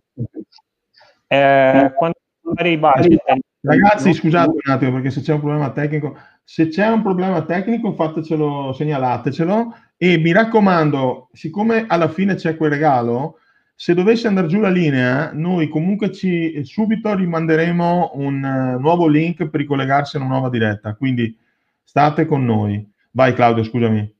Eh, 1.27 1.91
quando 1.95 2.17
fare 2.53 2.69
i 2.69 2.77
budget 2.77 3.23
Ragazzi, 3.65 4.13
scusate 4.13 4.51
un 4.51 4.71
attimo 4.71 4.91
perché 4.93 5.09
se 5.09 5.21
c'è 5.21 5.33
un 5.33 5.39
problema 5.39 5.71
tecnico, 5.71 6.15
se 6.43 6.67
c'è 6.67 6.87
un 6.87 7.01
problema 7.01 7.43
tecnico 7.45 7.93
fatecelo, 7.93 8.73
segnalatecelo 8.73 9.75
e 9.97 10.19
mi 10.19 10.31
raccomando, 10.31 11.29
siccome 11.33 11.85
alla 11.87 12.07
fine 12.07 12.35
c'è 12.35 12.57
quel 12.57 12.69
regalo, 12.69 13.39
se 13.73 13.95
dovesse 13.95 14.27
andare 14.27 14.47
giù 14.47 14.59
la 14.59 14.69
linea, 14.69 15.31
noi 15.33 15.67
comunque 15.67 16.11
ci 16.11 16.63
subito 16.63 17.15
rimanderemo 17.15 18.11
un 18.13 18.43
uh, 18.43 18.79
nuovo 18.79 19.07
link 19.07 19.47
per 19.47 19.61
ricollegarsi 19.61 20.15
a 20.15 20.19
una 20.19 20.29
nuova 20.29 20.49
diretta, 20.49 20.93
quindi 20.93 21.35
state 21.83 22.25
con 22.27 22.45
noi. 22.45 22.87
Vai 23.11 23.33
Claudio, 23.33 23.63
scusami. 23.63 24.15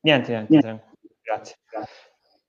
Niente, 0.00 0.32
niente, 0.32 0.52
niente. 0.52 0.84
grazie. 1.22 1.54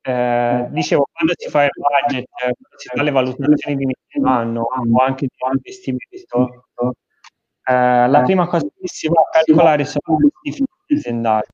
Eh, 0.04 0.68
dicevo, 0.72 1.08
quando 1.14 1.34
si 1.38 1.48
fa 1.50 1.64
il 1.64 1.70
budget, 1.76 2.26
quando 2.30 2.56
si 2.78 2.88
fa 2.88 3.04
le 3.04 3.12
valutazioni 3.12 3.76
di 3.78 3.84
inizio 3.84 4.28
anno 4.28 4.62
o 4.62 5.04
anche 5.04 5.28
di 5.28 5.34
investimento, 5.52 6.66
eh, 7.64 8.08
la 8.08 8.22
prima 8.24 8.48
cosa 8.48 8.66
che 8.66 8.88
si 8.88 9.08
va 9.08 9.22
a 9.22 9.30
calcolare 9.30 9.86
sono 9.86 10.18
i 10.44 10.52
finanze 10.52 10.94
aziendali. 10.94 11.48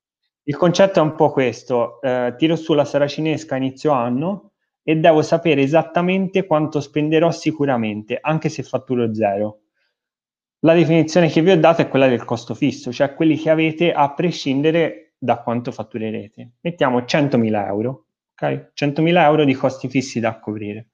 Il 0.43 0.55
concetto 0.55 0.99
è 0.99 1.01
un 1.01 1.15
po' 1.15 1.31
questo, 1.31 1.99
eh, 2.01 2.33
tiro 2.37 2.55
sulla 2.55 2.85
saracinesca 2.85 3.55
a 3.55 3.57
inizio 3.57 3.91
anno 3.91 4.53
e 4.81 4.95
devo 4.95 5.21
sapere 5.21 5.61
esattamente 5.61 6.45
quanto 6.45 6.79
spenderò 6.79 7.31
sicuramente, 7.31 8.17
anche 8.21 8.47
se 8.47 8.63
fatturo 8.63 9.13
zero. 9.13 9.63
La 10.59 10.73
definizione 10.73 11.27
che 11.27 11.41
vi 11.41 11.51
ho 11.51 11.59
dato 11.59 11.81
è 11.81 11.89
quella 11.89 12.07
del 12.07 12.23
costo 12.23 12.55
fisso, 12.55 12.93
cioè 12.93 13.13
quelli 13.13 13.37
che 13.37 13.49
avete 13.49 13.91
a 13.91 14.13
prescindere 14.13 15.15
da 15.17 15.41
quanto 15.41 15.73
fatturerete. 15.73 16.53
Mettiamo 16.61 17.01
100.000 17.01 17.67
euro 17.67 18.06
ok? 18.39 18.71
100.000 18.73 19.21
euro 19.23 19.43
di 19.43 19.53
costi 19.55 19.89
fissi 19.89 20.19
da 20.19 20.39
coprire. 20.39 20.89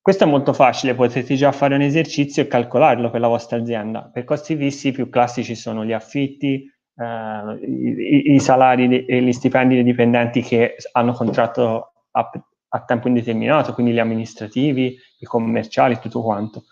Questo 0.00 0.22
è 0.22 0.26
molto 0.28 0.52
facile, 0.52 0.94
potete 0.94 1.34
già 1.34 1.50
fare 1.50 1.74
un 1.74 1.80
esercizio 1.80 2.42
e 2.42 2.46
calcolarlo 2.46 3.10
per 3.10 3.20
la 3.20 3.26
vostra 3.26 3.58
azienda. 3.58 4.08
Per 4.12 4.22
costi 4.22 4.56
fissi 4.56 4.92
più 4.92 5.08
classici 5.08 5.56
sono 5.56 5.84
gli 5.84 5.92
affitti, 5.92 6.64
eh, 6.96 7.58
i, 7.66 8.34
i, 8.34 8.40
salari 8.40 9.04
e 9.04 9.20
gli 9.20 9.32
stipendi 9.32 9.74
dei 9.74 9.82
dipendenti 9.82 10.42
che 10.42 10.76
hanno 10.92 11.12
contratto 11.12 11.92
a, 12.12 12.30
a, 12.68 12.84
tempo 12.84 13.08
indeterminato, 13.08 13.74
quindi 13.74 13.92
gli 13.92 13.98
amministrativi, 13.98 14.96
i 15.18 15.24
commerciali, 15.24 15.98
tutto 15.98 16.22
quanto. 16.22 16.66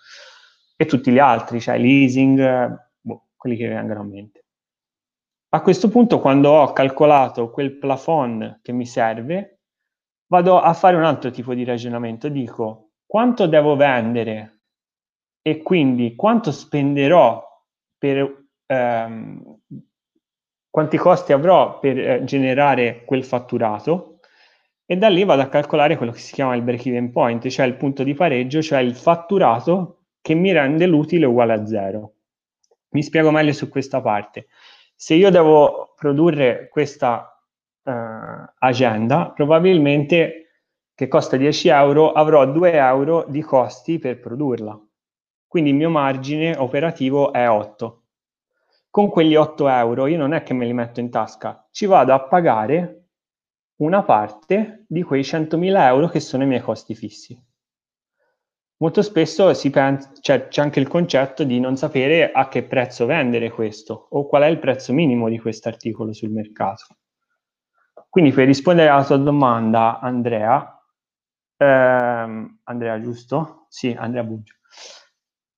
E 0.76 0.87
tutti 0.87 1.10
gli 1.10 1.18
altri, 1.18 1.60
cioè 1.60 1.76
leasing, 1.76 2.88
boh, 3.00 3.26
quelli 3.34 3.56
che 3.56 3.66
vengono 3.66 4.00
a 4.00 4.04
mente. 4.04 4.44
A 5.54 5.60
questo 5.60 5.88
punto, 5.88 6.20
quando 6.20 6.50
ho 6.50 6.72
calcolato 6.72 7.50
quel 7.50 7.78
plafond 7.78 8.60
che 8.62 8.72
mi 8.72 8.87
serve, 8.87 9.53
vado 10.35 10.61
a 10.61 10.73
fare 10.73 10.97
un 10.97 11.05
altro 11.05 11.31
tipo 11.31 11.55
di 11.55 11.64
ragionamento. 11.64 12.29
Dico 12.29 12.90
quanto 13.07 13.47
devo 13.47 13.77
vendere 13.77 14.62
e 15.40 15.62
quindi 15.62 16.16
quanto 16.16 16.51
spenderò 16.51 17.42
per 17.97 18.47
ehm, 18.66 19.61
quanti 20.68 20.97
costi 20.97 21.33
avrò 21.33 21.79
per 21.79 21.99
eh, 21.99 22.25
generare 22.25 23.05
quel 23.05 23.25
fatturato 23.25 24.18
e 24.85 24.97
da 24.97 25.09
lì 25.09 25.25
vado 25.25 25.42
a 25.42 25.49
calcolare 25.49 25.97
quello 25.97 26.12
che 26.12 26.18
si 26.18 26.33
chiama 26.33 26.57
il 26.57 26.62
break-even 26.62 27.12
point, 27.12 27.47
cioè 27.49 27.66
il 27.66 27.77
punto 27.77 28.03
di 28.03 28.14
pareggio, 28.14 28.61
cioè 28.61 28.81
il 28.81 28.97
fatturato 28.97 30.07
che 30.20 30.35
mi 30.35 30.53
rende 30.53 30.87
l'utile 30.87 31.27
uguale 31.27 31.53
a 31.53 31.64
zero. 31.66 32.14
Mi 32.90 33.03
spiego 33.03 33.31
meglio 33.31 33.53
su 33.53 33.68
questa 33.68 34.01
parte. 34.01 34.47
Se 34.94 35.14
io 35.14 35.31
devo 35.31 35.94
produrre 35.97 36.68
questa 36.70 37.34
uh, 37.85 38.53
agenda, 38.59 39.31
probabilmente 39.31 40.44
che 40.94 41.09
costa 41.09 41.37
10 41.37 41.68
euro, 41.68 42.12
avrò 42.12 42.47
2 42.47 42.73
euro 42.73 43.25
di 43.29 43.42
costi 43.42 43.99
per 43.99 44.20
produrla. 44.20 44.79
Quindi 45.47 45.70
il 45.70 45.77
mio 45.77 45.90
margine 45.90 46.57
operativo 46.57 47.33
è 47.33 47.49
8. 47.49 48.03
Con 48.90 49.09
quegli 49.09 49.35
8 49.35 49.68
euro 49.68 50.07
io 50.07 50.18
non 50.18 50.33
è 50.33 50.42
che 50.42 50.55
me 50.55 50.66
li 50.66 50.73
metto 50.73 51.01
in 51.01 51.11
tasca, 51.11 51.66
ci 51.70 51.87
vado 51.87 52.12
a 52.12 52.27
pagare 52.27 53.09
una 53.77 54.05
parte 54.05 54.85
di 54.88 55.03
quei 55.03 55.23
100.000 55.23 55.81
euro 55.87 56.09
che 56.09 56.20
sono 56.20 56.44
i 56.44 56.47
miei 56.47 56.61
costi 56.61 56.94
fissi. 56.94 57.37
Molto 58.77 59.03
spesso 59.03 59.53
pensa, 59.70 60.12
cioè, 60.20 60.49
c'è 60.49 60.61
anche 60.61 60.79
il 60.79 60.88
concetto 60.88 61.42
di 61.42 61.59
non 61.59 61.77
sapere 61.77 62.31
a 62.31 62.49
che 62.49 62.64
prezzo 62.64 63.07
vendere 63.07 63.51
questo 63.51 64.09
o 64.11 64.27
qual 64.27 64.42
è 64.42 64.47
il 64.47 64.59
prezzo 64.59 64.92
minimo 64.92 65.29
di 65.29 65.38
questo 65.38 65.68
articolo 65.68 66.12
sul 66.12 66.31
mercato. 66.31 66.87
Quindi 68.14 68.31
per 68.31 68.46
rispondere 68.46 68.90
alla 68.90 69.05
tua 69.05 69.16
domanda, 69.16 69.98
Andrea, 69.98 70.81
ehm, 71.57 72.61
Andrea 72.62 73.00
giusto? 73.00 73.66
Sì, 73.68 73.90
Andrea 73.90 74.22
Buggio. 74.22 74.55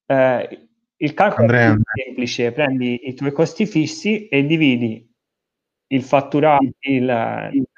Eh, 0.06 0.68
il 0.96 1.12
calcolo 1.12 1.42
Andrea. 1.42 1.74
è 1.74 2.02
semplice, 2.02 2.52
prendi 2.52 3.08
i 3.08 3.12
tuoi 3.12 3.32
costi 3.32 3.66
fissi 3.66 4.28
e 4.28 4.46
dividi 4.46 5.06
il 5.88 6.02
fatturato, 6.02 6.64
il, 6.64 7.50
il, 7.52 7.68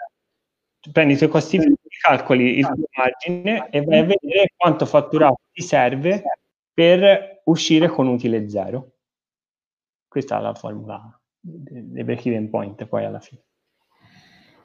prendi 0.93 1.15
i 1.15 1.17
tuoi 1.17 1.29
costi 1.29 1.59
fissi, 1.59 1.99
calcoli 2.01 2.59
il 2.59 2.67
tuo 2.67 2.85
margine 2.97 3.71
e 3.71 3.83
vai 3.83 3.99
a 3.99 4.05
vedere 4.05 4.53
quanto 4.55 4.87
fatturato 4.87 5.41
ti 5.51 5.63
serve 5.63 6.23
per 6.73 7.41
uscire 7.47 7.89
con 7.89 8.07
utile 8.07 8.49
zero. 8.49 8.93
Questa 10.07 10.39
è 10.39 10.41
la 10.41 10.55
formula 10.55 11.21
dei 11.41 12.05
break-even 12.05 12.49
point 12.49 12.87
poi 12.87 13.05
alla 13.05 13.19
fine. 13.19 13.43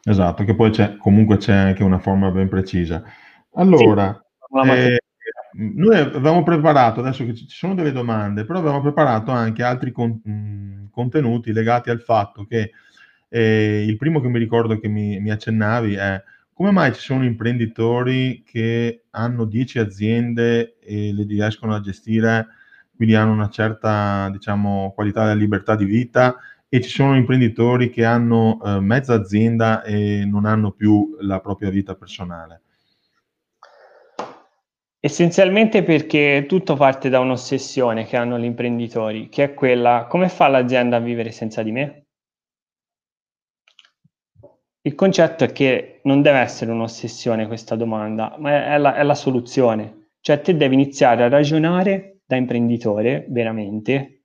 Esatto, 0.05 0.43
che 0.43 0.53
poi 0.53 0.69
c'è, 0.69 0.97
comunque 0.97 1.37
c'è 1.37 1.53
anche 1.53 1.83
una 1.83 1.99
formula 1.99 2.31
ben 2.31 2.49
precisa. 2.49 3.01
Allora, 3.53 4.21
sì, 4.63 4.69
eh, 4.69 4.97
noi 5.53 5.97
avevamo 5.97 6.43
preparato, 6.43 6.99
adesso 6.99 7.25
che 7.25 7.33
ci 7.33 7.45
sono 7.47 7.73
delle 7.73 7.93
domande, 7.93 8.43
però 8.43 8.59
avevamo 8.59 8.81
preparato 8.81 9.31
anche 9.31 9.63
altri 9.63 9.91
con, 9.91 10.19
mh, 10.21 10.89
contenuti 10.91 11.53
legati 11.53 11.89
al 11.89 12.01
fatto 12.01 12.45
che 12.45 12.71
eh, 13.29 13.85
il 13.87 13.95
primo 13.97 14.19
che 14.19 14.27
mi 14.27 14.39
ricordo 14.39 14.77
che 14.77 14.87
mi, 14.87 15.19
mi, 15.19 15.31
accennavi 15.31 15.95
è 15.95 16.21
come 16.53 16.71
mai 16.71 16.93
ci 16.93 16.99
sono 16.99 17.23
imprenditori 17.23 18.43
che 18.45 19.05
hanno 19.11 19.45
10 19.45 19.79
aziende 19.79 20.77
e 20.79 21.13
le 21.13 21.23
riescono 21.23 21.73
a 21.73 21.79
gestire, 21.79 22.47
quindi 22.95 23.15
hanno 23.15 23.31
una 23.31 23.49
certa 23.49 24.29
diciamo, 24.31 24.91
qualità 24.93 25.21
della 25.21 25.33
libertà 25.33 25.75
di 25.75 25.85
vita 25.85 26.35
e 26.73 26.81
ci 26.81 26.89
sono 26.89 27.15
imprenditori 27.15 27.91
che 27.91 28.03
hanno 28.03 28.59
eh, 28.65 28.79
mezza 28.79 29.13
azienda 29.13 29.83
e 29.83 30.25
non 30.25 30.45
hanno 30.45 30.71
più 30.71 31.15
la 31.19 31.39
propria 31.39 31.69
vita 31.69 31.93
personale. 31.93 32.61
Essenzialmente 34.99 35.83
perché 35.83 36.45
tutto 36.47 36.75
parte 36.75 37.09
da 37.09 37.19
un'ossessione 37.19 38.05
che 38.05 38.17
hanno 38.17 38.39
gli 38.39 38.45
imprenditori, 38.45 39.29
che 39.29 39.43
è 39.43 39.53
quella 39.53 40.07
come 40.09 40.29
fa 40.29 40.47
l'azienda 40.47 40.97
a 40.97 40.99
vivere 40.99 41.29
senza 41.29 41.61
di 41.61 41.71
me? 41.71 42.05
Il 44.81 44.95
concetto 44.95 45.43
è 45.43 45.51
che 45.51 45.99
non 46.05 46.23
deve 46.23 46.39
essere 46.39 46.71
un'ossessione 46.71 47.45
questa 47.45 47.75
domanda, 47.75 48.35
ma 48.39 48.73
è 48.73 48.77
la, 48.79 48.95
è 48.95 49.03
la 49.03 49.13
soluzione. 49.13 50.07
Cioè 50.19 50.41
te 50.41 50.57
devi 50.57 50.73
iniziare 50.73 51.23
a 51.23 51.29
ragionare 51.29 52.21
da 52.25 52.35
imprenditore 52.35 53.27
veramente 53.29 54.22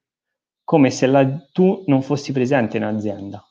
come 0.69 0.91
se 0.91 1.07
la, 1.07 1.27
tu 1.51 1.83
non 1.87 2.03
fossi 2.03 2.31
presente 2.31 2.77
in 2.77 2.83
azienda. 2.83 3.43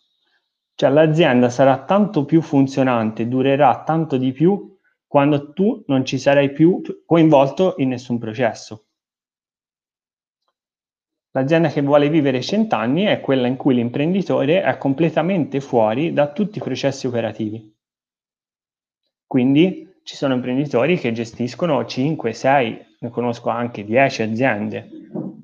Cioè 0.76 0.92
l'azienda 0.92 1.50
sarà 1.50 1.84
tanto 1.84 2.26
più 2.26 2.44
funzionante, 2.44 3.28
durerà 3.28 3.82
tanto 3.84 4.18
di 4.18 4.32
più 4.32 4.78
quando 5.08 5.52
tu 5.52 5.84
non 5.88 6.06
ci 6.06 6.20
sarai 6.20 6.52
più 6.52 6.80
coinvolto 7.08 7.74
in 7.78 7.90
nessun 7.90 8.20
processo. 8.20 8.86
L'azienda 11.32 11.70
che 11.70 11.82
vuole 11.82 12.08
vivere 12.08 12.40
cent'anni 12.40 13.06
è 13.06 13.20
quella 13.20 13.48
in 13.48 13.56
cui 13.56 13.74
l'imprenditore 13.74 14.62
è 14.62 14.78
completamente 14.78 15.60
fuori 15.60 16.14
da 16.14 16.32
tutti 16.32 16.60
i 16.60 16.62
processi 16.62 17.08
operativi. 17.08 17.76
Quindi 19.26 20.02
ci 20.04 20.16
sono 20.16 20.36
imprenditori 20.36 21.00
che 21.00 21.12
gestiscono 21.14 21.84
5, 21.84 22.32
6, 22.32 22.86
ne 23.00 23.10
conosco 23.10 23.50
anche 23.50 23.84
10 23.84 24.22
aziende, 24.22 24.88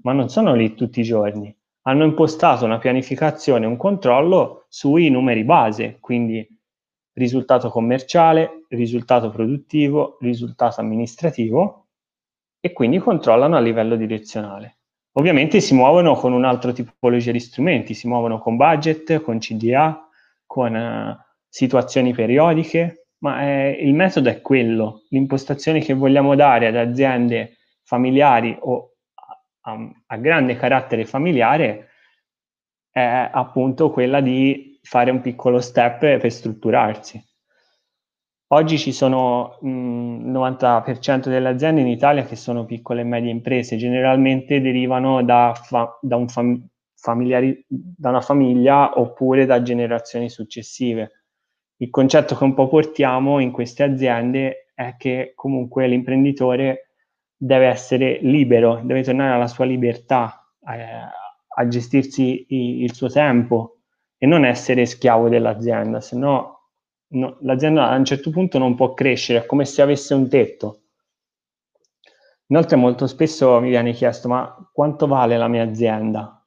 ma 0.04 0.14
non 0.14 0.30
sono 0.30 0.54
lì 0.54 0.76
tutti 0.76 1.00
i 1.00 1.04
giorni 1.04 1.62
hanno 1.84 2.04
impostato 2.06 2.66
una 2.66 2.78
pianificazione, 2.78 3.66
un 3.66 3.78
controllo 3.78 4.66
sui 4.70 5.10
numeri 5.10 5.44
base, 5.44 5.98
quindi 6.00 6.48
risultato 7.14 7.70
commerciale, 7.70 8.66
risultato 8.70 9.30
produttivo, 9.30 10.18
risultato 10.20 10.82
amministrativo 10.82 11.88
e 12.60 12.72
quindi 12.72 13.00
controllano 13.00 13.56
a 13.56 13.60
livello 13.60 13.96
direzionale. 13.96 14.78
Ovviamente 15.16 15.60
si 15.62 15.76
muovono 15.76 16.16
con 16.16 16.34
un'altra 16.34 16.72
tipologia 16.72 17.32
di 17.32 17.40
strumenti, 17.40 17.94
si 17.94 18.08
muovono 18.08 18.40
con 18.40 18.56
budget, 18.56 19.22
con 19.22 19.38
CDA, 19.38 20.08
con 20.46 20.74
uh, 20.74 21.16
situazioni 21.48 22.14
periodiche, 22.14 23.10
ma 23.20 23.42
è, 23.42 23.78
il 23.80 23.94
metodo 23.94 24.30
è 24.30 24.42
quello. 24.42 25.04
L'impostazione 25.10 25.82
che 25.82 25.94
vogliamo 25.94 26.36
dare 26.36 26.68
ad 26.68 26.76
aziende 26.76 27.58
familiari 27.84 28.58
o 28.60 28.93
a, 29.64 29.92
a 30.08 30.18
grande 30.18 30.56
carattere 30.56 31.06
familiare 31.06 31.90
è 32.90 33.30
appunto 33.32 33.90
quella 33.90 34.22
di 34.22 34.80
fare 34.84 35.12
un 35.12 35.22
piccolo 35.22 35.60
step 35.60 36.00
per 36.00 36.32
strutturarsi. 36.32 37.22
Oggi 38.54 38.78
ci 38.78 38.92
sono 38.92 39.58
il 39.64 39.70
90% 39.72 41.28
delle 41.28 41.50
aziende 41.50 41.82
in 41.82 41.88
Italia 41.88 42.24
che 42.24 42.36
sono 42.36 42.66
piccole 42.66 43.02
e 43.02 43.06
medie 43.06 43.32
imprese, 43.32 43.78
generalmente 43.78 44.62
derivano 44.62 45.24
da, 45.24 45.54
fa, 45.56 45.98
da, 46.00 46.18
un 46.18 46.28
fam, 46.28 46.64
da 47.02 48.10
una 48.10 48.22
famiglia 48.22 49.00
oppure 49.00 49.48
da 49.48 49.64
generazioni 49.64 50.30
successive. 50.30 51.24
Il 51.78 51.90
concetto 51.90 52.36
che 52.36 52.44
un 52.44 52.54
po' 52.54 52.68
portiamo 52.68 53.40
in 53.40 53.52
queste 53.52 53.82
aziende 53.82 54.68
è 54.76 54.96
che 54.98 55.32
comunque 55.36 55.88
l'imprenditore 55.88 56.93
deve 57.46 57.68
essere 57.68 58.20
libero, 58.22 58.80
deve 58.84 59.04
tornare 59.04 59.34
alla 59.34 59.48
sua 59.48 59.66
libertà, 59.66 60.50
eh, 60.66 60.86
a 61.56 61.68
gestirsi 61.68 62.46
i, 62.48 62.84
il 62.84 62.94
suo 62.94 63.10
tempo 63.10 63.80
e 64.18 64.26
non 64.26 64.46
essere 64.46 64.86
schiavo 64.86 65.28
dell'azienda, 65.28 66.00
se 66.00 66.16
no, 66.16 66.70
l'azienda 67.42 67.90
a 67.90 67.98
un 67.98 68.06
certo 68.06 68.30
punto 68.30 68.58
non 68.58 68.76
può 68.76 68.94
crescere, 68.94 69.40
è 69.40 69.46
come 69.46 69.66
se 69.66 69.82
avesse 69.82 70.14
un 70.14 70.30
tetto. 70.30 70.84
Inoltre 72.48 72.78
molto 72.78 73.08
spesso 73.08 73.60
mi 73.60 73.70
viene 73.70 73.92
chiesto 73.92 74.30
ma 74.30 74.56
quanto 74.72 75.06
vale 75.06 75.36
la 75.38 75.50
mia 75.50 75.64
azienda? 75.64 76.46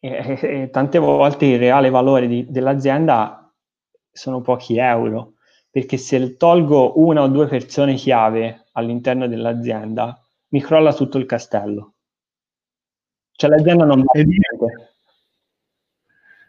E, 0.00 0.38
e, 0.40 0.62
e 0.62 0.70
tante 0.70 0.98
volte 0.98 1.44
il 1.44 1.58
reale 1.58 1.90
valore 1.90 2.26
di, 2.28 2.46
dell'azienda 2.48 3.52
sono 4.10 4.40
pochi 4.40 4.78
euro, 4.78 5.34
perché 5.72 5.96
se 5.96 6.36
tolgo 6.36 7.00
una 7.00 7.22
o 7.22 7.28
due 7.28 7.46
persone 7.46 7.94
chiave 7.94 8.66
all'interno 8.72 9.26
dell'azienda, 9.26 10.22
mi 10.48 10.60
crolla 10.60 10.92
tutto 10.92 11.16
il 11.16 11.24
castello. 11.24 11.94
Cioè 13.32 13.48
l'azienda 13.48 13.86
non 13.86 14.02
va 14.02 14.12
e 14.12 14.22
lì, 14.22 14.36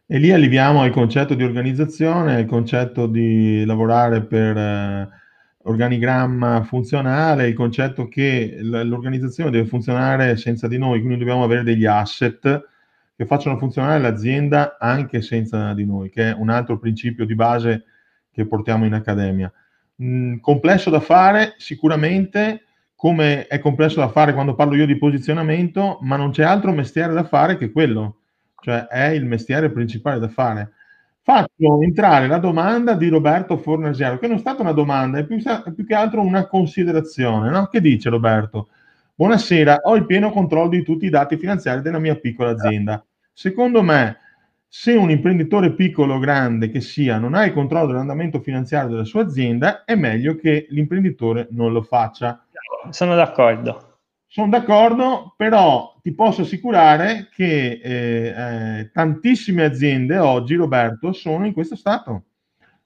e 0.06 0.18
lì 0.18 0.30
arriviamo 0.30 0.82
al 0.82 0.92
concetto 0.92 1.36
di 1.36 1.44
organizzazione, 1.46 2.36
al 2.36 2.46
concetto 2.46 3.08
di 3.08 3.64
lavorare 3.64 4.26
per 4.26 4.58
eh, 4.58 5.10
organigramma 5.64 6.64
funzionale, 6.64 7.48
il 7.48 7.54
concetto 7.54 8.10
che 8.10 8.58
l'organizzazione 8.60 9.52
deve 9.52 9.70
funzionare 9.70 10.36
senza 10.36 10.68
di 10.68 10.78
noi, 10.78 11.00
quindi 11.00 11.20
dobbiamo 11.20 11.46
avere 11.46 11.64
degli 11.64 11.86
asset 11.86 12.68
che 13.16 13.26
facciano 13.26 13.58
funzionare 13.58 14.02
l'azienda 14.02 14.76
anche 14.78 15.22
senza 15.22 15.74
di 15.74 15.86
noi, 15.86 16.10
che 16.10 16.32
è 16.32 16.36
un 16.38 16.50
altro 16.50 16.78
principio 16.78 17.26
di 17.26 17.36
base 17.36 17.86
che 18.34 18.46
portiamo 18.46 18.86
in 18.86 18.94
accademia. 18.94 19.52
Mm, 20.02 20.38
complesso 20.40 20.90
da 20.90 21.00
fare 21.00 21.54
sicuramente, 21.58 22.64
come 22.96 23.48
è 23.48 23.60
complesso 23.60 24.00
da 24.00 24.10
fare 24.10 24.34
quando 24.34 24.56
parlo 24.56 24.76
io 24.76 24.86
di 24.86 24.98
posizionamento, 24.98 26.00
ma 26.02 26.16
non 26.16 26.32
c'è 26.32 26.44
altro 26.44 26.72
mestiere 26.72 27.14
da 27.14 27.24
fare 27.24 27.58
che 27.58 27.72
quello, 27.72 28.18
cioè 28.62 28.88
è 28.88 29.08
il 29.10 29.26
mestiere 29.26 29.72
principale 29.72 30.20
da 30.20 30.30
fare. 30.30 30.72
Faccio 31.22 31.82
entrare 31.82 32.28
la 32.28 32.38
domanda 32.38 32.96
di 32.96 33.08
Roberto 33.08 33.58
Fornasiero, 33.58 34.20
che 34.20 34.28
non 34.28 34.38
è 34.38 34.40
stata 34.40 34.62
una 34.62 34.74
domanda, 34.74 35.20
è 35.20 35.26
più, 35.26 35.42
è 35.42 35.72
più 35.72 35.86
che 35.86 35.96
altro 35.96 36.22
una 36.22 36.48
considerazione. 36.48 37.50
No? 37.50 37.68
Che 37.68 37.80
dice 37.80 38.10
Roberto? 38.10 38.70
Buonasera, 39.16 39.82
ho 39.84 39.96
il 39.96 40.06
pieno 40.06 40.32
controllo 40.32 40.70
di 40.70 40.84
tutti 40.84 41.06
i 41.06 41.10
dati 41.10 41.38
finanziari 41.38 41.82
della 41.82 42.00
mia 42.00 42.16
piccola 42.16 42.50
azienda. 42.50 43.06
Secondo 43.32 43.84
me, 43.84 44.18
se 44.76 44.92
un 44.94 45.12
imprenditore 45.12 45.74
piccolo 45.74 46.16
o 46.16 46.20
grande 46.20 46.72
che 46.72 46.82
sia 46.82 47.20
non 47.20 47.36
ha 47.36 47.46
il 47.46 47.54
controllo 47.54 47.92
dell'andamento 47.92 48.42
finanziario 48.42 48.90
della 48.90 49.06
sua 49.06 49.22
azienda, 49.22 49.84
è 49.86 49.94
meglio 49.94 50.36
che 50.36 50.66
l'imprenditore 50.70 51.48
non 51.52 51.72
lo 51.72 51.84
faccia. 51.84 52.44
Sono 52.90 53.14
d'accordo. 53.14 54.00
Sono 54.26 54.50
d'accordo, 54.50 55.36
però 55.38 55.96
ti 56.02 56.12
posso 56.16 56.42
assicurare 56.42 57.30
che 57.36 57.82
eh, 57.84 58.80
eh, 58.80 58.92
tantissime 58.92 59.64
aziende 59.64 60.18
oggi, 60.18 60.56
Roberto, 60.56 61.14
sono 61.14 61.46
in 61.46 61.54
questo 61.54 61.76
stato. 61.76 62.24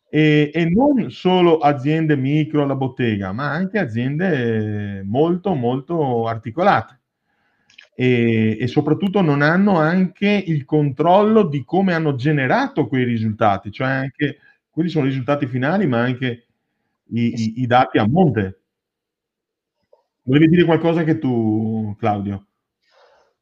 E, 0.09 0.51
e, 0.53 0.65
non 0.65 1.09
solo 1.09 1.57
aziende 1.59 2.17
micro 2.17 2.63
alla 2.63 2.75
bottega, 2.75 3.31
ma 3.31 3.49
anche 3.49 3.79
aziende 3.79 5.03
molto, 5.05 5.53
molto 5.55 6.27
articolate 6.27 6.96
e, 7.99 8.57
e, 8.59 8.67
soprattutto 8.67 9.21
non 9.21 9.41
hanno 9.41 9.79
anche 9.79 10.27
il 10.27 10.65
controllo 10.65 11.41
di 11.41 11.63
come 11.63 11.95
hanno 11.95 12.13
generato 12.13 12.85
quei 12.85 13.03
risultati, 13.03 13.71
cioè 13.71 13.87
anche 13.87 14.37
quelli 14.69 14.87
sono 14.87 15.05
i 15.05 15.09
risultati 15.09 15.47
finali, 15.47 15.87
ma 15.87 16.01
anche 16.01 16.45
i, 17.05 17.33
i, 17.35 17.61
i 17.63 17.65
dati 17.65 17.97
a 17.97 18.07
monte. 18.07 18.59
Volevi 20.21 20.47
dire 20.47 20.65
qualcosa 20.65 21.03
che 21.03 21.17
tu, 21.17 21.95
Claudio? 21.97 22.45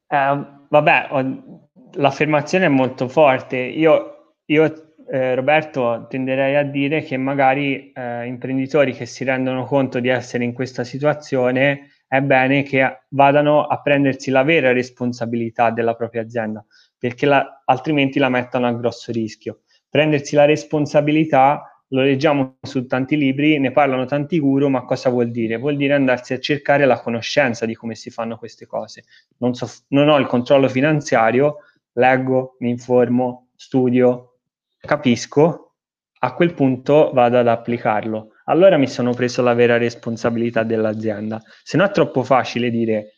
Eh, 0.07 0.45
vabbè, 0.69 1.07
ho, 1.09 1.69
l'affermazione 1.95 2.67
è 2.67 2.69
molto 2.69 3.09
forte. 3.09 3.57
Io, 3.57 4.35
io 4.45 4.93
eh, 5.09 5.35
Roberto, 5.35 6.05
tenderei 6.07 6.55
a 6.55 6.63
dire 6.63 7.01
che 7.01 7.17
magari 7.17 7.91
eh, 7.91 8.25
imprenditori 8.25 8.93
che 8.93 9.05
si 9.05 9.25
rendono 9.25 9.65
conto 9.65 9.99
di 9.99 10.07
essere 10.07 10.45
in 10.45 10.53
questa 10.53 10.85
situazione 10.85 11.89
è 12.17 12.21
bene 12.21 12.63
che 12.63 13.03
vadano 13.09 13.65
a 13.65 13.81
prendersi 13.81 14.31
la 14.31 14.43
vera 14.43 14.71
responsabilità 14.71 15.71
della 15.71 15.95
propria 15.95 16.21
azienda, 16.21 16.65
perché 16.97 17.25
la, 17.25 17.61
altrimenti 17.65 18.19
la 18.19 18.29
mettono 18.29 18.67
a 18.67 18.73
grosso 18.73 19.11
rischio. 19.11 19.61
Prendersi 19.89 20.35
la 20.35 20.45
responsabilità 20.45 21.75
lo 21.89 22.01
leggiamo 22.01 22.57
su 22.61 22.87
tanti 22.87 23.15
libri, 23.15 23.59
ne 23.59 23.71
parlano 23.71 24.05
tanti 24.05 24.39
guru, 24.39 24.67
ma 24.69 24.83
cosa 24.83 25.09
vuol 25.09 25.29
dire? 25.29 25.57
Vuol 25.57 25.77
dire 25.77 25.93
andarsi 25.93 26.33
a 26.33 26.39
cercare 26.39 26.85
la 26.85 26.99
conoscenza 26.99 27.65
di 27.65 27.75
come 27.75 27.95
si 27.95 28.09
fanno 28.09 28.37
queste 28.37 28.65
cose. 28.65 29.03
Non, 29.37 29.53
so, 29.53 29.67
non 29.89 30.09
ho 30.09 30.17
il 30.17 30.25
controllo 30.25 30.67
finanziario, 30.67 31.57
leggo, 31.93 32.55
mi 32.59 32.69
informo, 32.69 33.49
studio, 33.55 34.39
capisco, 34.79 35.73
a 36.19 36.33
quel 36.33 36.53
punto 36.53 37.11
vado 37.13 37.37
ad 37.37 37.47
applicarlo. 37.47 38.31
Allora 38.45 38.77
mi 38.77 38.87
sono 38.87 39.13
preso 39.13 39.41
la 39.41 39.53
vera 39.53 39.77
responsabilità 39.77 40.63
dell'azienda. 40.63 41.41
Se 41.63 41.77
no 41.77 41.85
è 41.85 41.91
troppo 41.91 42.23
facile 42.23 42.69
dire 42.69 43.11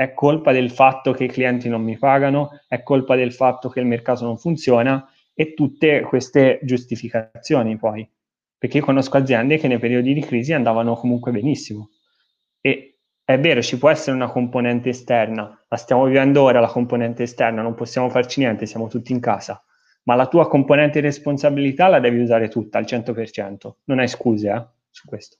è 0.00 0.14
colpa 0.14 0.52
del 0.52 0.70
fatto 0.70 1.12
che 1.12 1.24
i 1.24 1.28
clienti 1.28 1.68
non 1.68 1.82
mi 1.82 1.98
pagano, 1.98 2.60
è 2.66 2.82
colpa 2.82 3.16
del 3.16 3.34
fatto 3.34 3.68
che 3.68 3.80
il 3.80 3.86
mercato 3.86 4.24
non 4.24 4.38
funziona 4.38 5.06
e 5.34 5.52
tutte 5.52 6.00
queste 6.00 6.58
giustificazioni 6.62 7.76
poi. 7.76 8.08
Perché 8.56 8.78
io 8.78 8.84
conosco 8.84 9.18
aziende 9.18 9.58
che 9.58 9.68
nei 9.68 9.78
periodi 9.78 10.14
di 10.14 10.22
crisi 10.22 10.52
andavano 10.54 10.94
comunque 10.94 11.32
benissimo. 11.32 11.90
E 12.60 12.98
è 13.24 13.38
vero, 13.38 13.60
ci 13.60 13.78
può 13.78 13.90
essere 13.90 14.16
una 14.16 14.30
componente 14.30 14.88
esterna, 14.88 15.64
la 15.68 15.76
stiamo 15.76 16.04
vivendo 16.04 16.42
ora 16.42 16.60
la 16.60 16.68
componente 16.68 17.24
esterna, 17.24 17.62
non 17.62 17.74
possiamo 17.74 18.08
farci 18.08 18.40
niente, 18.40 18.66
siamo 18.66 18.88
tutti 18.88 19.12
in 19.12 19.20
casa, 19.20 19.62
ma 20.04 20.14
la 20.14 20.26
tua 20.26 20.48
componente 20.48 21.00
di 21.00 21.06
responsabilità 21.06 21.88
la 21.88 22.00
devi 22.00 22.20
usare 22.20 22.48
tutta 22.48 22.78
al 22.78 22.84
100%, 22.84 23.72
non 23.84 23.98
hai 23.98 24.08
scuse 24.08 24.50
eh, 24.50 24.66
su 24.90 25.06
questo. 25.06 25.38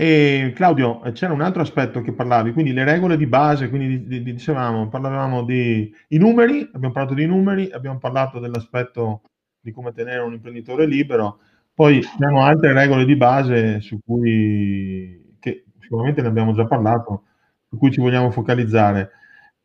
E 0.00 0.52
Claudio, 0.54 1.00
c'era 1.12 1.34
un 1.34 1.42
altro 1.42 1.60
aspetto 1.60 2.00
che 2.00 2.14
parlavi, 2.14 2.52
quindi 2.52 2.72
le 2.72 2.84
regole 2.84 3.18
di 3.18 3.26
base, 3.26 3.68
quindi 3.68 4.06
di, 4.06 4.22
di, 4.22 4.32
dicevamo, 4.32 4.88
parlavamo 4.88 5.44
di 5.44 5.92
i 6.08 6.16
numeri, 6.16 6.66
abbiamo 6.72 6.94
parlato 6.94 7.14
di 7.14 7.26
numeri, 7.26 7.70
abbiamo 7.70 7.98
parlato 7.98 8.38
dell'aspetto 8.38 9.22
di 9.60 9.72
come 9.72 9.92
tenere 9.92 10.20
un 10.20 10.32
imprenditore 10.32 10.86
libero, 10.86 11.40
poi 11.74 12.02
abbiamo 12.14 12.42
altre 12.42 12.72
regole 12.72 13.04
di 13.04 13.14
base 13.14 13.80
su 13.80 14.00
cui, 14.02 15.36
che 15.38 15.66
sicuramente 15.80 16.22
ne 16.22 16.28
abbiamo 16.28 16.54
già 16.54 16.66
parlato, 16.66 17.24
su 17.68 17.76
cui 17.76 17.90
ci 17.92 18.00
vogliamo 18.00 18.30
focalizzare. 18.30 19.10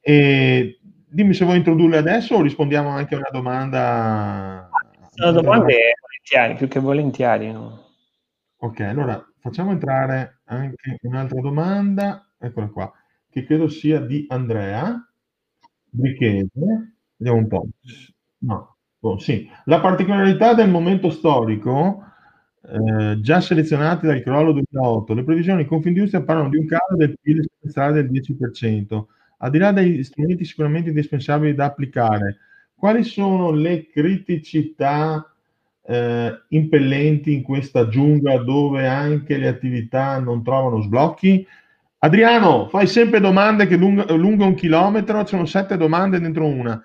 E 0.01 0.79
dimmi 1.15 1.33
se 1.33 1.45
vuoi 1.45 1.57
introdurle 1.57 1.97
adesso 1.97 2.35
o 2.35 2.41
rispondiamo 2.41 2.89
anche 2.89 3.15
a 3.15 3.19
una 3.19 3.29
domanda. 3.31 4.69
Sono 5.13 5.31
domande 5.31 5.95
volentieri, 6.01 6.55
più 6.55 6.67
che 6.67 6.79
volentieri. 6.79 7.51
No? 7.53 7.83
Ok, 8.57 8.81
allora 8.81 9.25
facciamo 9.39 9.71
entrare 9.71 10.41
anche 10.45 10.99
un'altra 11.03 11.39
domanda, 11.39 12.29
eccola 12.37 12.67
qua, 12.67 12.91
che 13.29 13.45
credo 13.45 13.69
sia 13.69 14.01
di 14.01 14.25
Andrea 14.27 15.09
Brichese. 15.89 16.49
Vediamo 17.15 17.39
un 17.39 17.47
po'. 17.47 17.67
No, 18.39 18.75
oh, 18.99 19.17
sì. 19.17 19.49
La 19.65 19.79
particolarità 19.79 20.53
del 20.53 20.69
momento 20.69 21.09
storico, 21.11 22.03
eh, 22.61 23.21
già 23.21 23.39
selezionati 23.39 24.05
dal 24.05 24.21
crollo 24.21 24.51
2008, 24.51 25.13
le 25.13 25.23
previsioni 25.23 25.65
Confindustria 25.65 26.23
parlano 26.23 26.49
di 26.49 26.57
un 26.57 26.65
calo 26.65 26.97
del 26.97 27.17
PIL 27.21 27.49
semestrale 27.57 28.03
del 28.03 28.11
10%. 28.11 29.05
Al 29.45 29.51
di 29.51 29.59
là 29.59 29.71
degli 29.71 30.03
strumenti 30.03 30.43
sicuramente 30.43 30.89
indispensabili 30.89 31.53
da 31.53 31.65
applicare, 31.65 32.37
quali 32.73 33.03
sono 33.03 33.51
le 33.51 33.87
criticità 33.89 35.31
eh, 35.83 36.41
impellenti 36.47 37.31
in 37.31 37.43
questa 37.43 37.87
giungla 37.87 38.41
dove 38.41 38.87
anche 38.87 39.37
le 39.37 39.47
attività 39.47 40.17
non 40.17 40.43
trovano 40.43 40.81
sblocchi? 40.81 41.45
Adriano, 41.99 42.69
fai 42.69 42.87
sempre 42.87 43.19
domande 43.19 43.67
che 43.67 43.75
lungo, 43.77 44.15
lungo 44.15 44.47
un 44.47 44.55
chilometro, 44.55 45.21
ci 45.21 45.35
sono 45.35 45.45
sette 45.45 45.77
domande 45.77 46.19
dentro 46.19 46.47
una. 46.47 46.81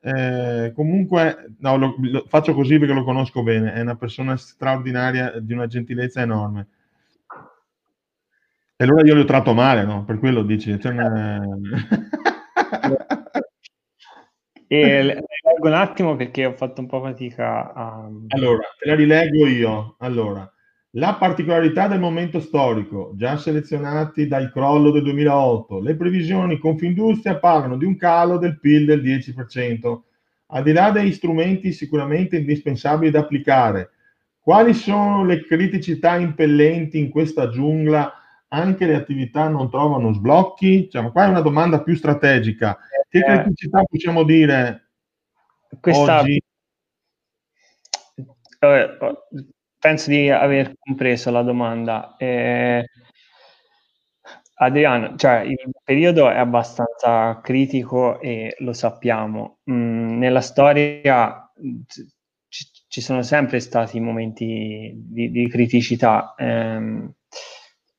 Eh, 0.00 0.72
comunque, 0.74 1.54
no, 1.60 1.78
lo, 1.78 1.94
lo, 1.98 2.24
faccio 2.28 2.52
così 2.52 2.78
perché 2.78 2.92
lo 2.92 3.04
conosco 3.04 3.42
bene, 3.42 3.72
è 3.72 3.80
una 3.80 3.96
persona 3.96 4.36
straordinaria, 4.36 5.40
di 5.40 5.54
una 5.54 5.66
gentilezza 5.66 6.20
enorme. 6.20 6.66
E 8.76 8.84
allora 8.84 9.06
io 9.06 9.14
li 9.14 9.20
ho 9.20 9.24
tratto 9.24 9.54
male, 9.54 9.84
no? 9.84 10.04
Per 10.04 10.18
quello 10.18 10.42
dici. 10.42 10.78
Cioè, 10.80 10.94
E 14.66 15.02
leggo 15.04 15.68
un 15.68 15.74
attimo 15.74 16.16
perché 16.16 16.46
ho 16.46 16.54
fatto 16.54 16.80
un 16.80 16.88
po' 16.88 17.00
fatica 17.00 17.72
a... 17.72 18.10
Allora, 18.28 18.62
te 18.78 18.88
la 18.88 18.96
rileggo 18.96 19.46
io. 19.46 19.94
Allora, 19.98 20.50
la 20.96 21.14
particolarità 21.14 21.86
del 21.86 22.00
momento 22.00 22.40
storico, 22.40 23.12
già 23.14 23.36
selezionati 23.36 24.26
dal 24.26 24.50
crollo 24.50 24.90
del 24.90 25.04
2008, 25.04 25.80
le 25.80 25.94
previsioni 25.94 26.58
Confindustria 26.58 27.36
parlano 27.36 27.76
di 27.76 27.84
un 27.84 27.96
calo 27.96 28.38
del 28.38 28.58
PIL 28.58 28.86
del 28.86 29.02
10%. 29.02 30.00
Al 30.46 30.62
di 30.62 30.72
là 30.72 30.90
degli 30.90 31.12
strumenti 31.12 31.72
sicuramente 31.72 32.36
indispensabili 32.36 33.12
da 33.12 33.20
applicare, 33.20 33.90
quali 34.40 34.74
sono 34.74 35.24
le 35.24 35.44
criticità 35.44 36.16
impellenti 36.16 36.98
in 36.98 37.10
questa 37.10 37.48
giungla? 37.48 38.12
Anche 38.54 38.86
le 38.86 38.94
attività 38.94 39.48
non 39.48 39.68
trovano 39.68 40.12
sblocchi? 40.12 40.88
Cioè, 40.88 41.10
qua 41.10 41.24
è 41.24 41.28
una 41.28 41.40
domanda 41.40 41.82
più 41.82 41.96
strategica. 41.96 42.78
Che 43.08 43.18
eh, 43.18 43.22
criticità 43.24 43.82
possiamo 43.82 44.22
dire 44.22 44.90
questa... 45.80 46.20
oggi? 46.20 46.40
Eh, 48.60 48.98
penso 49.78 50.10
di 50.10 50.30
aver 50.30 50.74
compreso 50.78 51.32
la 51.32 51.42
domanda. 51.42 52.14
Eh, 52.16 52.86
Adriano, 54.56 55.16
cioè 55.16 55.40
il 55.40 55.58
periodo 55.82 56.30
è 56.30 56.38
abbastanza 56.38 57.40
critico 57.42 58.20
e 58.20 58.54
lo 58.60 58.72
sappiamo. 58.72 59.58
Mm, 59.68 60.16
nella 60.18 60.40
storia 60.40 61.50
ci, 62.46 62.68
ci, 62.86 63.00
sono 63.00 63.22
sempre 63.22 63.58
stati 63.58 63.98
momenti 63.98 64.92
di, 64.94 65.32
di 65.32 65.48
criticità. 65.48 66.34
Eh, 66.38 67.08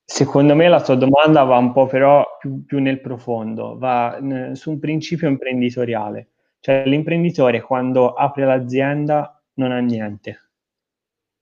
Secondo 0.06 0.56
me 0.56 0.70
la 0.70 0.82
tua 0.82 0.96
domanda 0.96 1.44
va 1.44 1.58
un 1.58 1.74
po' 1.74 1.86
però 1.86 2.38
più, 2.40 2.64
più 2.64 2.80
nel 2.80 3.02
profondo, 3.02 3.78
va 3.78 4.18
n- 4.22 4.56
su 4.56 4.72
un 4.72 4.80
principio 4.80 5.28
imprenditoriale. 5.28 6.30
Cioè 6.60 6.86
l'imprenditore 6.86 7.62
quando 7.62 8.14
apre 8.14 8.46
l'azienda 8.46 9.40
non 9.56 9.72
ha 9.72 9.80
niente, 9.80 10.40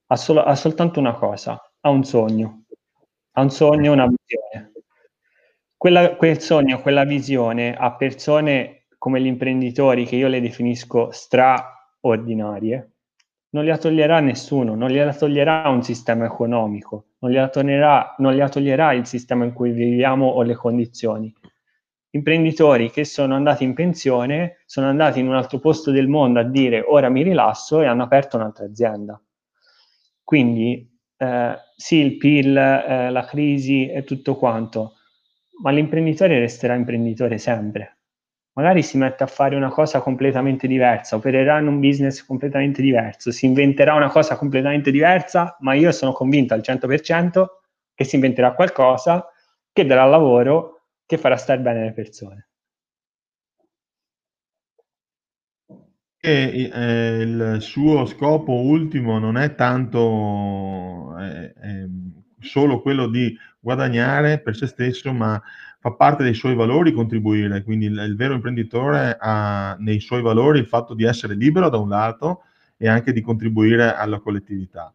ha, 0.08 0.16
solo, 0.16 0.42
ha 0.42 0.54
soltanto 0.54 1.00
una 1.00 1.14
cosa, 1.14 1.60
ha 1.80 1.88
un 1.90 2.04
sogno, 2.04 2.64
ha 3.32 3.42
un 3.42 3.50
sogno, 3.50 3.92
una 3.92 4.06
visione. 4.06 4.72
Quella, 5.76 6.16
quel 6.16 6.40
sogno, 6.40 6.80
quella 6.80 7.04
visione 7.04 7.74
a 7.74 7.94
persone 7.94 8.86
come 8.98 9.20
gli 9.20 9.26
imprenditori, 9.26 10.06
che 10.06 10.16
io 10.16 10.28
le 10.28 10.40
definisco 10.40 11.10
straordinarie, 11.10 12.93
non 13.54 13.62
gliela 13.62 13.78
toglierà 13.78 14.18
nessuno, 14.18 14.74
non 14.74 14.90
gliela 14.90 15.14
toglierà 15.14 15.68
un 15.68 15.82
sistema 15.82 16.24
economico, 16.24 17.06
non 17.20 17.30
gliela, 17.30 17.48
toglierà, 17.48 18.16
non 18.18 18.32
gliela 18.32 18.48
toglierà 18.48 18.92
il 18.92 19.06
sistema 19.06 19.44
in 19.44 19.52
cui 19.52 19.70
viviamo 19.70 20.26
o 20.26 20.42
le 20.42 20.54
condizioni. 20.54 21.32
Imprenditori 22.10 22.90
che 22.90 23.04
sono 23.04 23.36
andati 23.36 23.62
in 23.62 23.74
pensione, 23.74 24.62
sono 24.66 24.88
andati 24.88 25.20
in 25.20 25.28
un 25.28 25.34
altro 25.34 25.60
posto 25.60 25.92
del 25.92 26.08
mondo 26.08 26.40
a 26.40 26.44
dire 26.44 26.80
ora 26.80 27.08
mi 27.08 27.22
rilasso 27.22 27.80
e 27.80 27.86
hanno 27.86 28.02
aperto 28.02 28.36
un'altra 28.36 28.64
azienda. 28.64 29.20
Quindi 30.22 30.92
eh, 31.16 31.56
sì, 31.76 31.96
il 31.96 32.16
PIL, 32.16 32.56
eh, 32.56 33.10
la 33.10 33.24
crisi 33.24 33.88
e 33.88 34.02
tutto 34.02 34.34
quanto, 34.34 34.94
ma 35.62 35.70
l'imprenditore 35.70 36.40
resterà 36.40 36.74
imprenditore 36.74 37.38
sempre 37.38 37.93
magari 38.54 38.82
si 38.82 38.96
mette 38.96 39.24
a 39.24 39.26
fare 39.26 39.56
una 39.56 39.70
cosa 39.70 40.00
completamente 40.00 40.66
diversa, 40.66 41.16
opererà 41.16 41.58
in 41.58 41.66
un 41.66 41.80
business 41.80 42.24
completamente 42.24 42.82
diverso, 42.82 43.30
si 43.30 43.46
inventerà 43.46 43.94
una 43.94 44.08
cosa 44.08 44.36
completamente 44.36 44.90
diversa, 44.90 45.56
ma 45.60 45.74
io 45.74 45.92
sono 45.92 46.12
convinto 46.12 46.54
al 46.54 46.60
100% 46.60 47.46
che 47.94 48.04
si 48.04 48.16
inventerà 48.16 48.54
qualcosa 48.54 49.26
che 49.72 49.84
darà 49.84 50.04
lavoro, 50.04 50.82
che 51.04 51.18
farà 51.18 51.36
stare 51.36 51.60
bene 51.60 51.84
le 51.84 51.92
persone. 51.92 52.48
E, 56.20 56.70
eh, 56.72 57.18
il 57.20 57.56
suo 57.60 58.06
scopo 58.06 58.52
ultimo 58.52 59.18
non 59.18 59.36
è 59.36 59.54
tanto 59.54 61.14
eh, 61.18 61.54
eh, 61.62 61.88
solo 62.40 62.80
quello 62.80 63.08
di 63.08 63.36
guadagnare 63.58 64.40
per 64.40 64.56
se 64.56 64.66
stesso, 64.66 65.12
ma 65.12 65.42
fa 65.84 65.92
parte 65.92 66.22
dei 66.22 66.32
suoi 66.32 66.54
valori 66.54 66.92
contribuire, 66.92 67.62
quindi 67.62 67.84
il, 67.84 67.98
il, 67.98 68.16
vero 68.16 68.32
imprenditore 68.32 69.18
ha 69.20 69.76
nei 69.80 70.00
suoi 70.00 70.22
valori 70.22 70.58
il 70.58 70.66
fatto 70.66 70.94
di 70.94 71.04
essere 71.04 71.34
libero 71.34 71.68
da 71.68 71.76
un 71.76 71.90
lato 71.90 72.44
e 72.78 72.88
anche 72.88 73.12
di 73.12 73.20
contribuire 73.20 73.94
alla 73.94 74.18
collettività. 74.18 74.94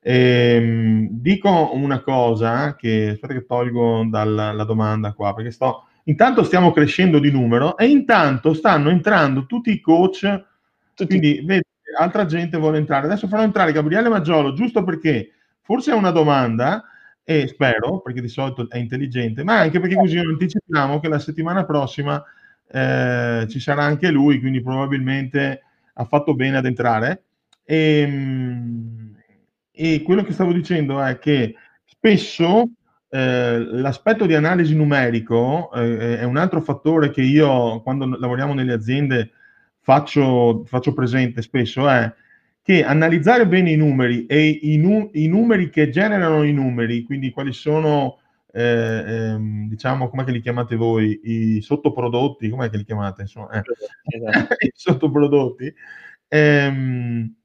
E, 0.00 0.14
ehm, 0.56 1.08
dico 1.12 1.70
una 1.72 2.00
cosa 2.00 2.74
che 2.74 3.10
aspetta 3.10 3.34
che 3.34 3.46
tolgo 3.46 4.04
dalla 4.10 4.64
domanda 4.64 5.12
qua, 5.12 5.32
perché 5.32 5.52
sto 5.52 5.84
intanto 6.06 6.42
stiamo 6.42 6.72
crescendo 6.72 7.20
di 7.20 7.30
numero 7.30 7.76
e 7.76 7.86
intanto 7.86 8.52
stanno 8.52 8.90
entrando 8.90 9.46
tutti 9.46 9.70
i 9.70 9.80
coach, 9.80 10.22
tutti. 10.94 11.06
quindi 11.06 11.40
vedi, 11.44 11.62
altra 11.96 12.26
gente 12.26 12.58
vuole 12.58 12.78
entrare. 12.78 13.06
Adesso 13.06 13.28
farò 13.28 13.44
entrare 13.44 13.70
Gabriele 13.70 14.08
Maggiolo, 14.08 14.54
giusto 14.54 14.82
perché 14.82 15.30
forse 15.62 15.92
è 15.92 15.94
una 15.94 16.10
domanda 16.10 16.82
e 17.28 17.48
spero, 17.48 17.98
perché 18.02 18.20
di 18.20 18.28
solito 18.28 18.70
è 18.70 18.78
intelligente, 18.78 19.42
ma 19.42 19.58
anche 19.58 19.80
perché 19.80 19.96
così 19.96 20.16
anticipiamo 20.16 21.00
che 21.00 21.08
la 21.08 21.18
settimana 21.18 21.64
prossima 21.64 22.22
eh, 22.68 23.46
ci 23.48 23.58
sarà 23.58 23.82
anche 23.82 24.12
lui, 24.12 24.38
quindi 24.38 24.62
probabilmente 24.62 25.62
ha 25.92 26.04
fatto 26.04 26.36
bene 26.36 26.58
ad 26.58 26.66
entrare. 26.66 27.24
E, 27.64 28.00
ehm, 28.00 29.16
e 29.72 30.02
quello 30.02 30.22
che 30.22 30.32
stavo 30.32 30.52
dicendo 30.52 31.02
è 31.02 31.18
che 31.18 31.56
spesso 31.84 32.70
eh, 33.08 33.58
l'aspetto 33.58 34.24
di 34.24 34.34
analisi 34.34 34.76
numerico 34.76 35.72
eh, 35.74 36.20
è 36.20 36.22
un 36.22 36.36
altro 36.36 36.60
fattore 36.60 37.10
che 37.10 37.22
io, 37.22 37.82
quando 37.82 38.06
lavoriamo 38.06 38.54
nelle 38.54 38.72
aziende, 38.72 39.32
faccio, 39.80 40.62
faccio 40.64 40.94
presente 40.94 41.42
spesso, 41.42 41.88
è 41.88 42.12
che 42.66 42.82
analizzare 42.82 43.46
bene 43.46 43.70
i 43.70 43.76
numeri 43.76 44.26
e 44.26 44.48
i, 44.48 44.76
nu- 44.76 45.08
i 45.12 45.28
numeri 45.28 45.70
che 45.70 45.88
generano 45.88 46.42
i 46.42 46.52
numeri, 46.52 47.04
quindi 47.04 47.30
quali 47.30 47.52
sono, 47.52 48.18
eh, 48.52 49.04
ehm, 49.06 49.68
diciamo, 49.68 50.08
come 50.10 50.24
li 50.32 50.40
chiamate 50.40 50.74
voi, 50.74 51.20
i 51.22 51.60
sottoprodotti, 51.62 52.48
come 52.48 52.68
li 52.72 52.84
chiamate? 52.84 53.22
Insomma, 53.22 53.50
eh. 53.52 53.62
esatto. 54.18 54.54
i 54.58 54.72
sottoprodotti. 54.74 55.72
Ehm, 56.26 57.36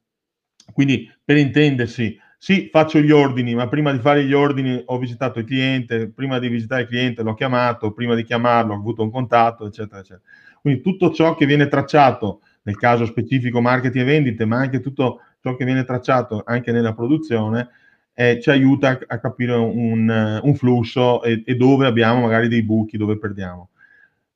quindi, 0.74 1.08
per 1.24 1.38
intendersi, 1.38 2.18
sì, 2.40 2.70
faccio 2.72 3.00
gli 3.00 3.12
ordini, 3.12 3.54
ma 3.54 3.68
prima 3.68 3.92
di 3.92 4.00
fare 4.00 4.26
gli 4.26 4.34
ordini 4.34 4.82
ho 4.84 4.98
visitato 4.98 5.38
il 5.38 5.46
cliente, 5.46 6.10
prima 6.10 6.40
di 6.40 6.48
visitare 6.48 6.82
il 6.82 6.88
cliente 6.88 7.22
l'ho 7.22 7.36
chiamato, 7.36 7.94
prima 7.94 8.16
di 8.16 8.24
chiamarlo 8.24 8.74
ho 8.74 8.78
avuto 8.78 9.04
un 9.04 9.12
contatto, 9.12 9.68
eccetera, 9.68 10.00
eccetera. 10.00 10.24
Quindi 10.60 10.82
tutto 10.82 11.12
ciò 11.14 11.36
che 11.36 11.46
viene 11.46 11.68
tracciato 11.68 12.42
nel 12.64 12.78
caso 12.78 13.06
specifico 13.06 13.62
marketing 13.62 14.04
e 14.04 14.08
vendite, 14.08 14.46
ma 14.46 14.58
anche 14.58 14.80
tutto 14.80 15.22
ciò 15.42 15.56
che 15.56 15.66
viene 15.66 15.84
tracciato 15.84 16.44
anche 16.46 16.72
nella 16.72 16.94
produzione, 16.94 17.70
eh, 18.14 18.40
ci 18.42 18.50
aiuta 18.50 18.90
a, 18.90 19.00
a 19.08 19.20
capire 19.20 19.54
un, 19.54 20.40
un 20.44 20.56
flusso 20.56 21.24
e, 21.24 21.44
e, 21.46 21.56
dove 21.56 21.88
abbiamo 21.88 22.22
magari 22.22 22.48
dei 22.48 22.64
buchi, 22.64 22.98
dove 22.98 23.18
perdiamo. 23.18 23.70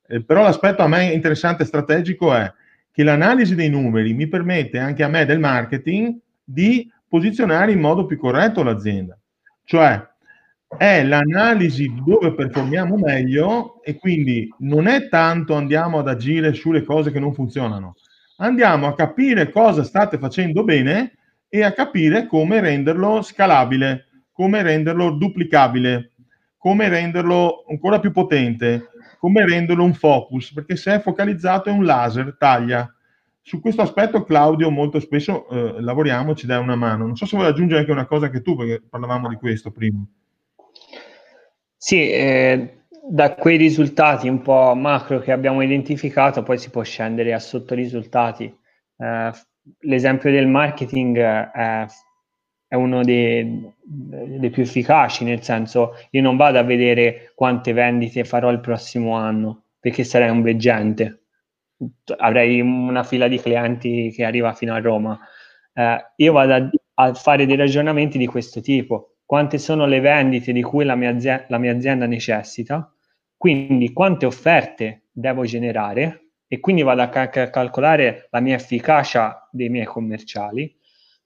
Eh, 0.06 0.22
però 0.22 0.42
l'aspetto 0.42 0.82
a 0.82 0.88
me 0.88 1.12
interessante 1.12 1.62
e 1.62 1.66
strategico 1.66 2.34
è 2.34 2.52
che 2.90 3.02
l'analisi 3.02 3.54
dei 3.54 3.68
numeri 3.68 4.14
mi 4.14 4.26
permette 4.26 4.78
anche 4.78 5.02
a 5.02 5.08
me 5.08 5.24
del 5.24 5.38
marketing 5.38 6.18
di 6.42 6.90
posizionare 7.08 7.72
in 7.72 7.80
modo 7.80 8.06
più 8.06 8.16
corretto 8.16 8.62
l'azienda. 8.62 9.18
Cioè, 9.64 10.02
è 10.76 11.04
l'analisi 11.04 11.92
dove 12.04 12.34
performiamo 12.34 12.96
meglio 12.96 13.82
e 13.82 13.96
quindi 13.96 14.52
non 14.58 14.86
è 14.86 15.08
tanto 15.08 15.54
andiamo 15.54 15.98
ad 15.98 16.08
agire 16.08 16.54
sulle 16.54 16.82
cose 16.82 17.12
che 17.12 17.20
non 17.20 17.34
funzionano, 17.34 17.94
andiamo 18.36 18.86
a 18.86 18.94
capire 18.94 19.50
cosa 19.50 19.82
state 19.82 20.18
facendo 20.18 20.64
bene 20.64 21.12
e 21.48 21.62
a 21.62 21.72
capire 21.72 22.26
come 22.26 22.60
renderlo 22.60 23.22
scalabile, 23.22 24.06
come 24.32 24.62
renderlo 24.62 25.10
duplicabile, 25.10 26.12
come 26.56 26.88
renderlo 26.88 27.64
ancora 27.68 28.00
più 28.00 28.10
potente, 28.12 28.90
come 29.18 29.46
renderlo 29.46 29.84
un 29.84 29.94
focus, 29.94 30.52
perché 30.52 30.76
se 30.76 30.96
è 30.96 31.00
focalizzato 31.00 31.68
è 31.68 31.72
un 31.72 31.84
laser, 31.84 32.36
taglia. 32.38 32.90
Su 33.40 33.60
questo 33.60 33.82
aspetto 33.82 34.24
Claudio 34.24 34.70
molto 34.70 34.98
spesso 34.98 35.48
eh, 35.48 35.80
lavoriamo, 35.80 36.34
ci 36.34 36.46
dai 36.46 36.60
una 36.60 36.74
mano. 36.74 37.06
Non 37.06 37.14
so 37.14 37.26
se 37.26 37.36
vuoi 37.36 37.48
aggiungere 37.48 37.80
anche 37.80 37.92
una 37.92 38.06
cosa 38.06 38.28
che 38.28 38.42
tu, 38.42 38.56
perché 38.56 38.82
parlavamo 38.88 39.28
di 39.28 39.36
questo 39.36 39.70
prima. 39.70 40.04
Sì, 41.76 42.10
eh, 42.10 42.85
da 43.08 43.34
quei 43.34 43.56
risultati 43.56 44.28
un 44.28 44.42
po' 44.42 44.74
macro 44.74 45.20
che 45.20 45.30
abbiamo 45.30 45.62
identificato, 45.62 46.42
poi 46.42 46.58
si 46.58 46.70
può 46.70 46.82
scendere 46.82 47.32
a 47.32 47.38
sottorisultati. 47.38 48.44
Eh, 48.96 49.30
l'esempio 49.80 50.30
del 50.30 50.48
marketing 50.48 51.18
è, 51.18 51.86
è 52.66 52.74
uno 52.74 53.02
dei, 53.02 53.72
dei, 53.80 54.50
più 54.50 54.62
efficaci, 54.62 55.24
nel 55.24 55.42
senso 55.42 55.92
io 56.10 56.22
non 56.22 56.36
vado 56.36 56.58
a 56.58 56.62
vedere 56.62 57.32
quante 57.34 57.72
vendite 57.72 58.24
farò 58.24 58.50
il 58.50 58.60
prossimo 58.60 59.14
anno, 59.14 59.64
perché 59.78 60.02
sarei 60.02 60.30
un 60.30 60.42
veggente. 60.42 61.20
Avrei 62.18 62.60
una 62.60 63.04
fila 63.04 63.28
di 63.28 63.38
clienti 63.38 64.10
che 64.10 64.24
arriva 64.24 64.52
fino 64.52 64.74
a 64.74 64.80
Roma. 64.80 65.18
Eh, 65.72 66.12
io 66.16 66.32
vado 66.32 66.54
a, 66.54 66.70
a 66.94 67.14
fare 67.14 67.46
dei 67.46 67.56
ragionamenti 67.56 68.18
di 68.18 68.26
questo 68.26 68.60
tipo. 68.60 69.16
Quante 69.24 69.58
sono 69.58 69.86
le 69.86 70.00
vendite 70.00 70.52
di 70.52 70.62
cui 70.62 70.84
la 70.84 70.94
mia, 70.96 71.10
azienda, 71.10 71.44
la 71.48 71.58
mia 71.58 71.72
azienda 71.72 72.06
necessita? 72.06 72.90
Quindi 73.46 73.92
quante 73.92 74.26
offerte 74.26 75.04
devo 75.12 75.44
generare? 75.44 76.30
E 76.48 76.58
quindi 76.58 76.82
vado 76.82 77.02
a, 77.02 77.08
cal- 77.08 77.30
a 77.32 77.48
calcolare 77.48 78.26
la 78.32 78.40
mia 78.40 78.56
efficacia 78.56 79.48
dei 79.52 79.68
miei 79.68 79.84
commerciali, 79.84 80.76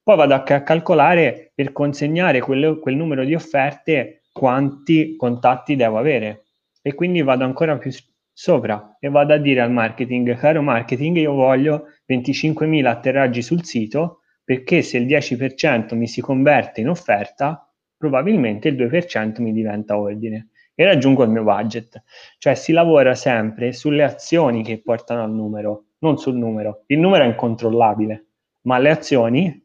poi 0.02 0.16
vado 0.16 0.34
a 0.34 0.42
cal- 0.42 0.62
calcolare 0.62 1.50
per 1.54 1.72
consegnare 1.72 2.40
quel, 2.40 2.78
quel 2.78 2.94
numero 2.94 3.24
di 3.24 3.34
offerte 3.34 4.24
quanti 4.32 5.16
contatti 5.16 5.76
devo 5.76 5.96
avere. 5.96 6.44
E 6.82 6.92
quindi 6.92 7.22
vado 7.22 7.44
ancora 7.44 7.78
più 7.78 7.90
sopra 8.34 8.98
e 9.00 9.08
vado 9.08 9.32
a 9.32 9.38
dire 9.38 9.62
al 9.62 9.72
marketing, 9.72 10.36
caro 10.36 10.60
marketing, 10.60 11.16
io 11.16 11.32
voglio 11.32 11.86
25.000 12.06 12.84
atterraggi 12.84 13.40
sul 13.40 13.64
sito 13.64 14.18
perché 14.44 14.82
se 14.82 14.98
il 14.98 15.06
10% 15.06 15.96
mi 15.96 16.06
si 16.06 16.20
converte 16.20 16.82
in 16.82 16.90
offerta, 16.90 17.66
probabilmente 17.96 18.68
il 18.68 18.76
2% 18.76 19.40
mi 19.40 19.54
diventa 19.54 19.98
ordine 19.98 20.49
e 20.80 20.84
raggiungo 20.86 21.24
il 21.24 21.28
mio 21.28 21.42
budget. 21.42 22.02
Cioè 22.38 22.54
si 22.54 22.72
lavora 22.72 23.14
sempre 23.14 23.74
sulle 23.74 24.02
azioni 24.02 24.62
che 24.62 24.80
portano 24.80 25.22
al 25.22 25.30
numero, 25.30 25.88
non 25.98 26.16
sul 26.16 26.36
numero. 26.36 26.84
Il 26.86 26.98
numero 26.98 27.22
è 27.22 27.26
incontrollabile, 27.26 28.28
ma 28.62 28.78
le 28.78 28.88
azioni 28.88 29.62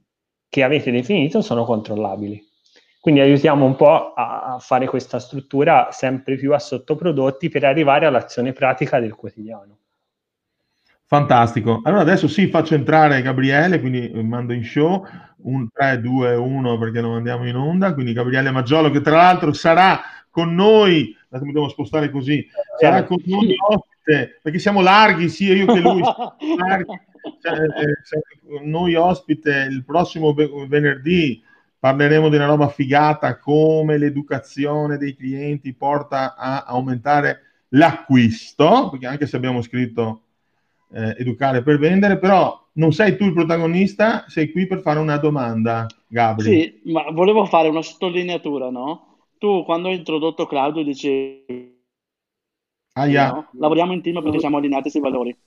che 0.50 0.62
avete 0.62 0.92
definito 0.92 1.40
sono 1.40 1.64
controllabili. 1.64 2.44
Quindi 3.00 3.22
aiutiamo 3.22 3.64
un 3.64 3.78
po' 3.78 4.12
a, 4.14 4.58
fare 4.60 4.88
questa 4.88 5.20
struttura 5.20 5.88
sempre 5.92 6.36
più 6.36 6.54
a 6.54 6.60
sottoprodotti 6.60 7.48
per 7.48 7.64
arrivare 7.64 8.06
all'azione 8.06 8.52
pratica 8.52 9.00
del 9.00 9.16
quotidiano. 9.16 9.78
Fantastico. 11.06 11.80
Allora 11.86 12.02
adesso 12.02 12.28
sì, 12.28 12.48
faccio 12.48 12.74
entrare 12.74 13.22
Gabriele, 13.22 13.80
quindi 13.80 14.12
mando 14.22 14.52
in 14.52 14.66
show 14.66 15.06
un 15.44 15.70
3, 15.72 16.02
2, 16.02 16.36
1 16.36 16.78
perché 16.78 17.00
non 17.00 17.16
andiamo 17.16 17.48
in 17.48 17.56
onda. 17.56 17.94
Quindi 17.94 18.12
Gabriele 18.12 18.52
Maggiolo 18.52 18.90
che 18.90 19.00
tra 19.00 19.16
l'altro 19.16 19.54
sarà 19.54 20.02
con 20.36 20.54
noi, 20.54 21.16
devo 21.30 21.70
spostare 21.70 22.12
così, 22.12 22.46
sarà 22.78 23.06
con 23.06 23.16
noi 23.24 23.56
ospite, 23.70 24.42
perché 24.42 24.60
siamo 24.60 24.82
larghi 24.82 25.30
sia 25.30 25.56
io 25.56 25.66
che 25.66 25.80
lui, 25.80 26.02
eh, 26.02 26.86
noi 28.66 28.96
ospite 28.96 29.66
il 29.72 29.86
prossimo 29.86 30.36
venerdì 30.68 31.42
parleremo 31.80 32.28
di 32.28 32.36
una 32.36 32.48
roba 32.48 32.68
figata 32.68 33.40
come 33.40 33.98
l'educazione 33.98 34.98
dei 34.98 35.16
clienti 35.16 35.74
porta 35.74 36.36
a 36.36 36.66
aumentare 36.66 37.44
l'acquisto, 37.70 38.90
perché 38.90 39.08
anche 39.08 39.28
se 39.28 39.38
abbiamo 39.38 39.62
scritto 39.62 40.24
eh, 40.92 41.16
educare 41.18 41.64
per 41.64 41.80
vendere, 41.80 42.18
però 42.18 42.62
non 42.74 42.92
sei 42.92 43.16
tu 43.16 43.24
il 43.24 43.34
protagonista, 43.34 44.26
sei 44.28 44.52
qui 44.52 44.68
per 44.68 44.82
fare 44.82 45.00
una 45.00 45.16
domanda, 45.16 45.88
Gabri. 46.08 46.44
Sì, 46.44 46.82
ma 46.92 47.10
volevo 47.12 47.46
fare 47.46 47.70
una 47.70 47.82
sottolineatura, 47.82 48.70
no? 48.70 49.15
Tu 49.46 49.64
quando 49.64 49.90
hai 49.90 49.96
introdotto 49.96 50.48
Claudio 50.48 50.84
dicevi 50.84 51.80
ah, 52.94 53.06
yeah. 53.06 53.30
no? 53.30 53.50
lavoriamo 53.52 53.94
in 53.94 54.02
team 54.02 54.24
perché 54.24 54.40
siamo 54.40 54.58
allineati 54.58 54.90
sui 54.90 55.02
valori. 55.02 55.38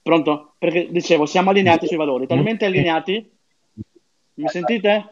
Pronto? 0.00 0.54
Perché 0.58 0.90
dicevo, 0.90 1.26
siamo 1.26 1.50
allineati 1.50 1.86
sui 1.86 1.98
valori, 1.98 2.26
talmente 2.26 2.64
allineati. 2.64 3.30
Mi 4.34 4.48
sentite? 4.48 5.08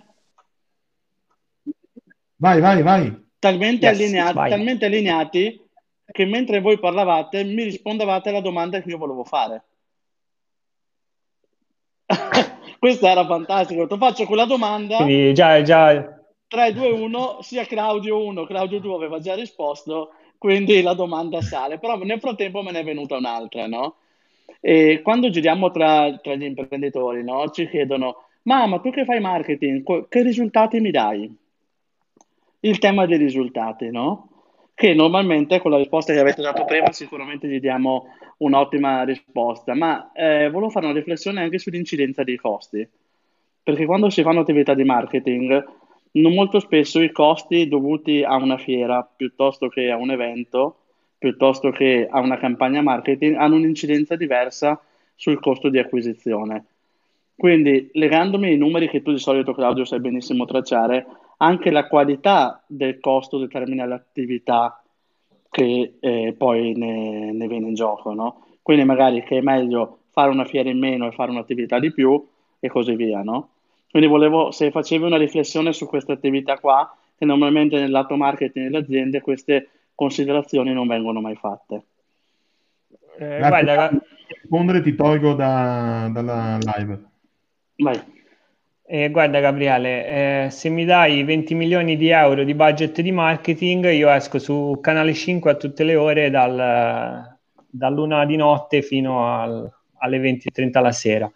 Vai, 2.36 2.60
vai, 2.60 2.82
vai. 2.82 3.30
Talmente, 3.38 3.86
yes, 3.86 3.98
allineati, 3.98 4.34
vai. 4.34 4.50
talmente 4.50 4.86
allineati 4.86 5.60
che 6.04 6.24
mentre 6.24 6.60
voi 6.60 6.78
parlavate 6.78 7.44
mi 7.44 7.62
rispondevate 7.62 8.30
alla 8.30 8.40
domanda 8.40 8.80
che 8.80 8.88
io 8.88 8.98
volevo 8.98 9.24
fare. 9.24 9.64
Questo 12.78 13.06
era 13.06 13.24
fantastico. 13.24 13.86
Ti 13.86 13.96
faccio 13.96 14.26
quella 14.26 14.44
domanda. 14.44 14.96
Quindi 14.96 15.32
già, 15.34 15.62
già... 15.62 16.11
3, 16.52 16.74
2, 16.74 16.90
1, 16.90 17.38
sia 17.40 17.64
Claudio 17.64 18.22
1, 18.26 18.44
Claudio 18.44 18.78
2 18.78 18.94
aveva 18.94 19.18
già 19.20 19.34
risposto, 19.34 20.10
quindi 20.36 20.82
la 20.82 20.92
domanda 20.92 21.40
sale. 21.40 21.78
Però 21.78 21.96
nel 22.04 22.20
frattempo 22.20 22.60
me 22.60 22.72
ne 22.72 22.80
è 22.80 22.84
venuta 22.84 23.16
un'altra, 23.16 23.66
no? 23.66 23.94
E 24.60 25.00
quando 25.02 25.30
giriamo 25.30 25.70
tra, 25.70 26.14
tra 26.18 26.34
gli 26.34 26.44
imprenditori, 26.44 27.24
no? 27.24 27.48
Ci 27.48 27.66
chiedono, 27.70 28.24
ma, 28.42 28.66
ma 28.66 28.80
tu 28.80 28.90
che 28.90 29.06
fai 29.06 29.18
marketing, 29.18 30.06
che 30.08 30.22
risultati 30.22 30.78
mi 30.80 30.90
dai? 30.90 31.34
Il 32.60 32.78
tema 32.78 33.06
dei 33.06 33.16
risultati, 33.16 33.90
no? 33.90 34.28
Che 34.74 34.92
normalmente 34.92 35.58
con 35.58 35.70
la 35.70 35.78
risposta 35.78 36.12
che 36.12 36.18
avete 36.18 36.42
dato 36.42 36.66
prima 36.66 36.92
sicuramente 36.92 37.48
gli 37.48 37.60
diamo 37.60 38.08
un'ottima 38.36 39.04
risposta, 39.04 39.74
ma 39.74 40.12
eh, 40.12 40.50
volevo 40.50 40.68
fare 40.68 40.84
una 40.84 40.94
riflessione 40.94 41.40
anche 41.40 41.58
sull'incidenza 41.58 42.22
dei 42.24 42.36
costi, 42.36 42.86
perché 43.62 43.86
quando 43.86 44.10
si 44.10 44.20
fanno 44.20 44.40
attività 44.40 44.74
di 44.74 44.84
marketing, 44.84 45.80
non 46.12 46.34
molto 46.34 46.60
spesso 46.60 47.00
i 47.00 47.10
costi 47.10 47.68
dovuti 47.68 48.22
a 48.22 48.36
una 48.36 48.58
fiera, 48.58 49.02
piuttosto 49.02 49.68
che 49.68 49.90
a 49.90 49.96
un 49.96 50.10
evento, 50.10 50.76
piuttosto 51.18 51.70
che 51.70 52.06
a 52.10 52.20
una 52.20 52.38
campagna 52.38 52.82
marketing, 52.82 53.36
hanno 53.36 53.56
un'incidenza 53.56 54.16
diversa 54.16 54.80
sul 55.14 55.40
costo 55.40 55.68
di 55.68 55.78
acquisizione. 55.78 56.64
Quindi, 57.34 57.90
legandomi 57.92 58.48
ai 58.48 58.56
numeri 58.56 58.88
che 58.88 59.02
tu 59.02 59.10
di 59.10 59.18
solito, 59.18 59.54
Claudio, 59.54 59.84
sai 59.84 60.00
benissimo 60.00 60.44
tracciare, 60.44 61.06
anche 61.38 61.70
la 61.70 61.86
qualità 61.86 62.62
del 62.66 63.00
costo 63.00 63.38
determina 63.38 63.84
l'attività 63.84 64.82
che 65.50 65.94
eh, 66.00 66.34
poi 66.36 66.72
ne, 66.74 67.32
ne, 67.32 67.48
viene 67.48 67.68
in 67.68 67.74
gioco, 67.74 68.14
no? 68.14 68.46
Quindi 68.62 68.84
magari 68.84 69.22
che 69.22 69.38
è 69.38 69.40
meglio 69.40 69.98
fare 70.10 70.30
una 70.30 70.44
fiera 70.44 70.70
in 70.70 70.78
meno 70.78 71.06
e 71.06 71.12
fare 71.12 71.30
un'attività 71.30 71.78
di 71.78 71.92
più 71.92 72.24
e 72.58 72.68
così 72.68 72.94
via, 72.94 73.22
no? 73.22 73.48
Quindi 73.92 74.08
volevo, 74.08 74.50
se 74.52 74.70
facevi 74.70 75.04
una 75.04 75.18
riflessione 75.18 75.74
su 75.74 75.86
queste 75.86 76.12
attività 76.12 76.56
qua, 76.56 76.96
che 77.14 77.26
normalmente 77.26 77.78
nel 77.78 77.90
lato 77.90 78.16
marketing 78.16 78.70
delle 78.70 78.78
aziende 78.78 79.20
queste 79.20 79.68
considerazioni 79.94 80.72
non 80.72 80.86
vengono 80.86 81.20
mai 81.20 81.36
fatte. 81.36 81.82
Eh, 83.18 83.36
guarda, 83.36 83.90
rispondere 84.28 84.80
ti 84.80 84.94
tolgo 84.94 85.34
da, 85.34 86.08
dalla 86.10 86.56
live. 86.74 87.02
Vai. 87.76 88.00
Eh, 88.86 89.10
guarda 89.10 89.40
Gabriele, 89.40 90.46
eh, 90.46 90.50
se 90.50 90.70
mi 90.70 90.86
dai 90.86 91.22
20 91.22 91.54
milioni 91.54 91.98
di 91.98 92.08
euro 92.08 92.44
di 92.44 92.54
budget 92.54 92.98
di 93.02 93.12
marketing, 93.12 93.90
io 93.90 94.08
esco 94.08 94.38
su 94.38 94.78
Canale 94.80 95.12
5 95.12 95.50
a 95.50 95.54
tutte 95.56 95.84
le 95.84 95.96
ore 95.96 96.30
dal, 96.30 97.38
dall'una 97.68 98.24
di 98.24 98.36
notte 98.36 98.80
fino 98.80 99.38
al, 99.38 99.70
alle 99.98 100.18
20.30 100.18 100.80
la 100.80 100.92
sera. 100.92 101.32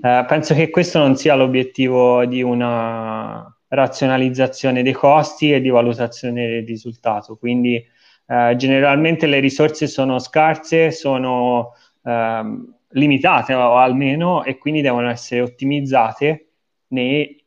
Eh, 0.00 0.24
penso 0.28 0.54
che 0.54 0.70
questo 0.70 0.98
non 0.98 1.16
sia 1.16 1.34
l'obiettivo 1.34 2.24
di 2.24 2.40
una 2.42 3.52
razionalizzazione 3.68 4.82
dei 4.82 4.92
costi 4.92 5.52
e 5.52 5.60
di 5.60 5.68
valutazione 5.70 6.46
del 6.46 6.64
risultato. 6.64 7.36
Quindi 7.36 7.84
eh, 8.26 8.54
generalmente 8.56 9.26
le 9.26 9.40
risorse 9.40 9.86
sono 9.86 10.18
scarse, 10.18 10.92
sono 10.92 11.72
ehm, 12.04 12.74
limitate 12.90 13.54
o 13.54 13.76
almeno 13.76 14.44
e 14.44 14.56
quindi 14.56 14.80
devono 14.80 15.10
essere 15.10 15.40
ottimizzate 15.40 16.46
nei, 16.88 17.44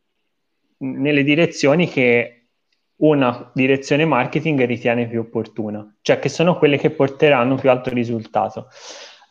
nelle 0.78 1.24
direzioni 1.24 1.88
che 1.88 2.36
una 2.96 3.50
direzione 3.54 4.04
marketing 4.04 4.64
ritiene 4.64 5.08
più 5.08 5.20
opportuna, 5.20 5.96
cioè 6.02 6.18
che 6.18 6.28
sono 6.28 6.56
quelle 6.56 6.76
che 6.76 6.90
porteranno 6.90 7.56
più 7.56 7.70
alto 7.70 7.90
risultato. 7.90 8.68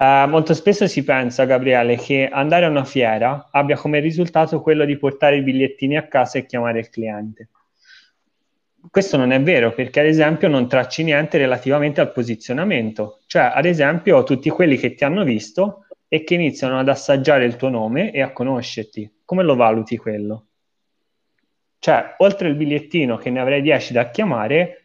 Uh, 0.02 0.28
molto 0.28 0.56
spesso 0.56 0.88
si 0.88 1.04
pensa, 1.04 1.45
Gabriele, 1.45 1.95
che 1.95 2.28
andare 2.28 2.66
a 2.66 2.70
una 2.70 2.84
fiera 2.84 3.49
abbia 3.52 3.78
come 3.78 3.99
risultato 3.99 4.60
quello 4.60 4.84
di 4.84 4.97
portare 4.97 5.36
i 5.36 5.43
bigliettini 5.43 5.95
a 5.95 6.08
casa 6.08 6.39
e 6.39 6.47
chiamare 6.47 6.80
il 6.80 6.89
cliente. 6.89 7.49
Questo 8.89 9.16
non 9.16 9.32
è 9.32 9.39
vero 9.39 9.74
perché, 9.74 9.99
ad 9.99 10.08
esempio, 10.08 10.47
non 10.47 10.68
tracci 10.68 11.04
niente 11.04 11.38
relativamente 11.38 12.02
al 12.02 12.12
posizionamento. 12.12 13.20
Cioè, 13.28 13.52
ad 13.54 13.66
esempio, 13.66 14.24
tutti 14.24 14.49
quelli 14.49 14.76
che 14.76 14.95
ti 14.95 15.04
hanno 15.04 15.24
visto 15.24 15.86
e 16.08 16.24
che 16.24 16.34
iniziano 16.34 16.80
ad 16.80 16.89
assaggiare 16.89 17.45
il 17.45 17.56
tuo 17.56 17.70
nome 17.70 18.12
e 18.12 18.22
a 18.22 18.32
conoscerti. 18.32 19.20
Come 19.24 19.43
lo 19.43 19.56
valuti 19.56 19.97
quello? 19.97 20.47
Cioè, 21.78 22.16
oltre 22.18 22.47
il 22.47 22.56
bigliettino 22.56 23.18
che 23.18 23.30
ne 23.30 23.39
avrei 23.39 23.62
10 23.62 23.93
da 23.93 24.10
chiamare, 24.10 24.80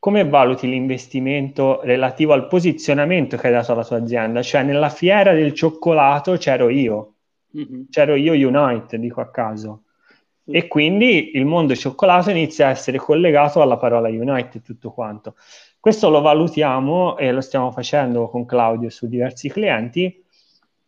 come 0.00 0.26
valuti 0.26 0.66
l'investimento 0.66 1.80
relativo 1.82 2.32
al 2.32 2.48
posizionamento 2.48 3.36
che 3.36 3.48
hai 3.48 3.52
dato 3.52 3.72
alla 3.72 3.84
tua 3.84 3.98
azienda? 3.98 4.40
Cioè, 4.40 4.62
nella 4.62 4.88
fiera 4.88 5.34
del 5.34 5.52
cioccolato 5.52 6.38
c'ero 6.38 6.70
io, 6.70 7.14
mm-hmm. 7.56 7.82
c'ero 7.90 8.14
io 8.14 8.48
Unite, 8.48 8.98
dico 8.98 9.20
a 9.20 9.30
caso. 9.30 9.82
E 10.46 10.66
quindi 10.68 11.36
il 11.36 11.44
mondo 11.44 11.76
cioccolato 11.76 12.30
inizia 12.30 12.68
a 12.68 12.70
essere 12.70 12.96
collegato 12.96 13.60
alla 13.60 13.76
parola 13.76 14.08
Unite 14.08 14.58
e 14.58 14.62
tutto 14.62 14.90
quanto. 14.90 15.36
Questo 15.78 16.08
lo 16.08 16.22
valutiamo 16.22 17.18
e 17.18 17.30
lo 17.30 17.42
stiamo 17.42 17.70
facendo 17.70 18.26
con 18.28 18.46
Claudio 18.46 18.88
su 18.88 19.06
diversi 19.06 19.50
clienti 19.50 20.24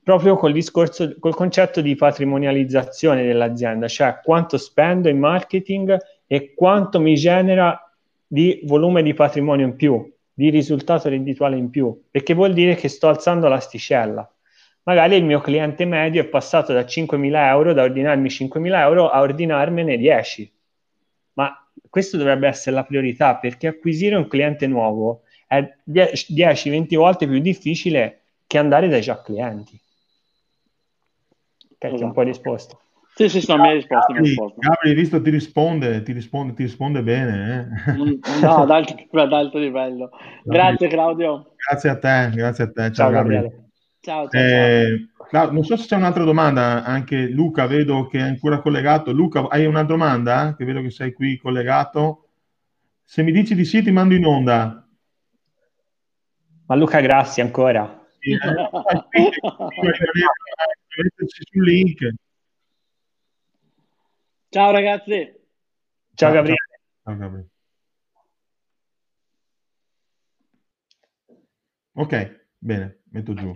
proprio 0.03 0.37
col 0.37 0.53
discorso, 0.53 1.15
col 1.19 1.35
concetto 1.35 1.81
di 1.81 1.95
patrimonializzazione 1.95 3.25
dell'azienda, 3.25 3.87
cioè 3.87 4.21
quanto 4.23 4.57
spendo 4.57 5.09
in 5.09 5.19
marketing 5.19 5.97
e 6.27 6.55
quanto 6.55 6.99
mi 6.99 7.15
genera 7.15 7.91
di 8.33 8.62
volume 8.64 9.03
di 9.03 9.12
patrimonio 9.12 9.66
in 9.66 9.76
più, 9.76 10.11
di 10.33 10.49
risultato 10.49 11.11
reddituale 11.11 11.59
in 11.59 11.68
più, 11.68 12.05
perché 12.11 12.33
vuol 12.33 12.55
dire 12.55 12.76
che 12.76 12.89
sto 12.89 13.09
alzando 13.09 13.47
l'asticella. 13.47 14.26
Magari 14.85 15.16
il 15.16 15.24
mio 15.24 15.43
cliente 15.43 15.85
medio 15.85 16.22
è 16.22 16.24
passato 16.24 16.72
da 16.72 16.80
5.000 16.80 17.47
euro, 17.49 17.74
da 17.74 17.83
ordinarmi 17.83 18.30
5.000 18.30 18.80
euro, 18.80 19.11
a 19.11 19.20
ordinarmene 19.20 19.99
10. 19.99 20.51
Ma 21.35 21.55
questo 21.91 22.16
dovrebbe 22.16 22.49
essere 22.49 22.74
la 22.74 22.85
priorità, 22.85 23.37
perché 23.37 23.66
acquisire 23.66 24.16
un 24.16 24.26
cliente 24.26 24.66
nuovo 24.66 25.24
è 25.47 25.62
10-20 25.91 26.97
volte 26.97 27.28
più 27.28 27.39
difficile 27.39 28.22
che 28.47 28.57
andare 28.57 28.89
dai 28.89 29.03
già 29.03 29.20
clienti. 29.20 29.78
Ok, 31.72 31.97
ti 31.97 32.03
ho 32.03 32.07
un 32.07 32.12
po' 32.12 32.22
risposto. 32.22 32.80
Sì, 33.15 33.29
sì, 33.29 33.43
sono 33.43 33.63
mie 33.63 33.75
risposte. 33.75 34.15
Gabri, 34.15 34.35
Gabri, 34.57 34.95
visto 34.95 35.21
ti 35.21 35.29
risponde, 35.29 36.03
ti 36.03 36.13
risponde, 36.13 36.55
ti 36.55 36.63
risponde 36.63 37.03
bene. 37.03 37.71
Eh? 37.87 37.93
Mm, 37.93 38.19
no, 38.41 38.63
ad 38.63 38.71
alto, 38.71 38.95
ad 39.11 39.33
alto 39.33 39.59
livello. 39.59 40.11
Grazie 40.45 40.89
Claudio. 40.89 41.55
Grazie 41.57 41.91
a 41.91 41.99
te, 41.99 42.31
grazie 42.35 42.65
a 42.65 42.71
te. 42.73 42.83
Ciao, 42.83 42.93
ciao 42.93 43.11
Gabriele. 43.11 43.69
Ciao, 44.01 44.29
ciao, 44.29 44.41
eh, 44.41 45.09
ciao. 45.31 45.53
Non 45.53 45.63
so 45.63 45.77
se 45.77 45.87
c'è 45.87 45.97
un'altra 45.97 46.25
domanda, 46.25 46.85
anche 46.85 47.29
Luca 47.29 47.67
vedo 47.67 48.07
che 48.07 48.19
è 48.19 48.23
ancora 48.23 48.61
collegato. 48.61 49.13
Luca, 49.13 49.47
hai 49.49 49.67
una 49.67 49.83
domanda? 49.83 50.55
Che 50.57 50.65
vedo 50.65 50.81
che 50.81 50.91
sei 50.91 51.13
qui 51.13 51.37
collegato. 51.37 52.29
Se 53.05 53.23
mi 53.23 53.31
dici 53.31 53.55
di 53.55 53.67
sì 53.67 53.83
ti 53.83 53.91
mando 53.91 54.15
in 54.15 54.25
onda. 54.25 54.89
Ma 56.67 56.75
Luca, 56.77 57.01
grazie 57.01 57.43
ancora. 57.43 58.07
Sì, 58.21 58.33
eh, 58.33 58.39
sul 61.51 61.63
link. 61.63 62.15
Ciao 64.53 64.71
ragazzi. 64.71 65.33
Ciao, 66.15 66.31
ciao 66.31 66.33
Gabriele. 66.33 66.59
Ciao, 67.03 67.17
Gabriele. 67.17 67.49
Ok, 71.95 72.49
bene, 72.59 73.01
metto 73.13 73.33
giù. 73.33 73.51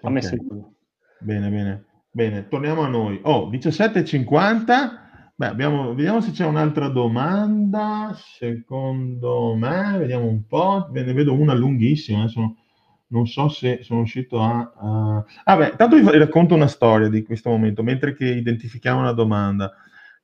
Ho 0.00 0.10
messo 0.10 0.34
giù. 0.34 0.74
Bene, 1.20 1.48
bene, 1.48 1.84
bene. 2.10 2.48
Torniamo 2.48 2.82
a 2.82 2.88
noi. 2.88 3.20
Oh, 3.22 3.48
17.50. 3.50 5.32
Beh, 5.36 5.46
abbiamo, 5.46 5.94
vediamo 5.94 6.20
se 6.22 6.32
c'è 6.32 6.44
un'altra 6.44 6.88
domanda. 6.88 8.12
Secondo 8.16 9.54
me, 9.54 9.96
vediamo 9.96 10.26
un 10.26 10.44
po'. 10.44 10.88
Ve 10.90 11.04
ne 11.04 11.12
vedo 11.12 11.34
una 11.34 11.54
lunghissima. 11.54 12.24
Eh, 12.24 12.28
sono 12.28 12.56
non 13.08 13.26
so 13.26 13.48
se 13.48 13.80
sono 13.82 14.00
riuscito 14.00 14.40
a... 14.40 14.72
a... 14.76 15.24
Ah 15.44 15.56
beh, 15.56 15.76
tanto 15.76 15.96
vi 15.96 16.18
racconto 16.18 16.54
una 16.54 16.66
storia 16.66 17.08
di 17.08 17.22
questo 17.22 17.50
momento, 17.50 17.82
mentre 17.82 18.14
che 18.14 18.26
identifichiamo 18.26 19.00
una 19.00 19.12
domanda. 19.12 19.72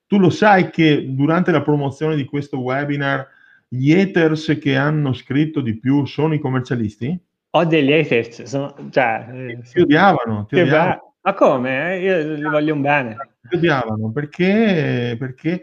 Tu 0.06 0.18
lo 0.18 0.30
sai 0.30 0.70
che 0.70 1.14
durante 1.14 1.50
la 1.50 1.62
promozione 1.62 2.14
di 2.16 2.24
questo 2.24 2.58
webinar 2.58 3.26
gli 3.68 3.92
haters 3.92 4.58
che 4.60 4.76
hanno 4.76 5.12
scritto 5.12 5.60
di 5.60 5.78
più 5.78 6.04
sono 6.04 6.34
i 6.34 6.38
commercialisti? 6.38 7.18
Ho 7.50 7.64
degli 7.64 7.92
haters, 7.92 8.42
sono, 8.42 8.74
cioè, 8.90 9.26
eh, 9.32 9.58
ti 9.62 9.80
odiavano, 9.80 10.46
ti 10.46 10.60
odiavano. 10.60 11.14
Ma 11.22 11.34
come? 11.34 11.98
Io 11.98 12.34
li 12.34 12.42
voglio 12.42 12.74
un 12.74 12.82
bene. 12.82 13.16
Ti 13.48 13.56
odiavano 13.56 14.10
perché, 14.12 15.16
perché 15.18 15.62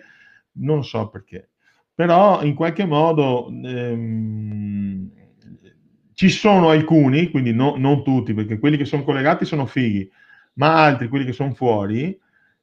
non 0.54 0.84
so 0.84 1.10
perché, 1.10 1.50
però 1.94 2.42
in 2.44 2.56
qualche 2.56 2.86
modo 2.86 3.48
ehm, 3.48 5.12
ci 6.22 6.30
sono 6.30 6.70
alcuni, 6.70 7.32
quindi 7.32 7.52
no, 7.52 7.74
non 7.78 8.04
tutti, 8.04 8.36
perché 8.36 8.60
quelli 8.60 8.78
che 8.78 8.86
sono 8.86 9.04
collegati 9.04 9.44
sono 9.44 9.66
fighi, 9.66 10.08
ma 10.54 10.84
altri, 10.84 11.08
quelli 11.08 11.26
che 11.26 11.34
sono 11.34 11.52
fuori, 11.56 12.16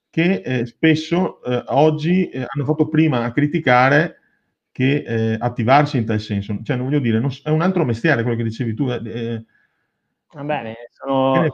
che 0.08 0.42
eh, 0.44 0.64
spesso 0.64 1.42
eh, 1.42 1.64
oggi 1.66 2.28
eh, 2.28 2.46
hanno 2.46 2.64
fatto 2.64 2.86
prima 2.86 3.24
a 3.24 3.32
criticare 3.32 4.20
che 4.70 5.02
eh, 5.04 5.36
attivarsi 5.40 5.96
in 5.96 6.06
tal 6.06 6.20
senso. 6.20 6.56
Cioè, 6.62 6.76
non 6.76 6.86
voglio 6.86 7.00
dire, 7.00 7.18
non, 7.18 7.32
è 7.42 7.50
un 7.50 7.62
altro 7.62 7.84
mestiere 7.84 8.22
quello 8.22 8.36
che 8.36 8.44
dicevi 8.44 8.74
tu. 8.74 8.90
Eh, 8.90 9.00
eh. 9.04 9.44
Va 10.34 10.44
bene, 10.44 10.76
sono... 10.90 11.44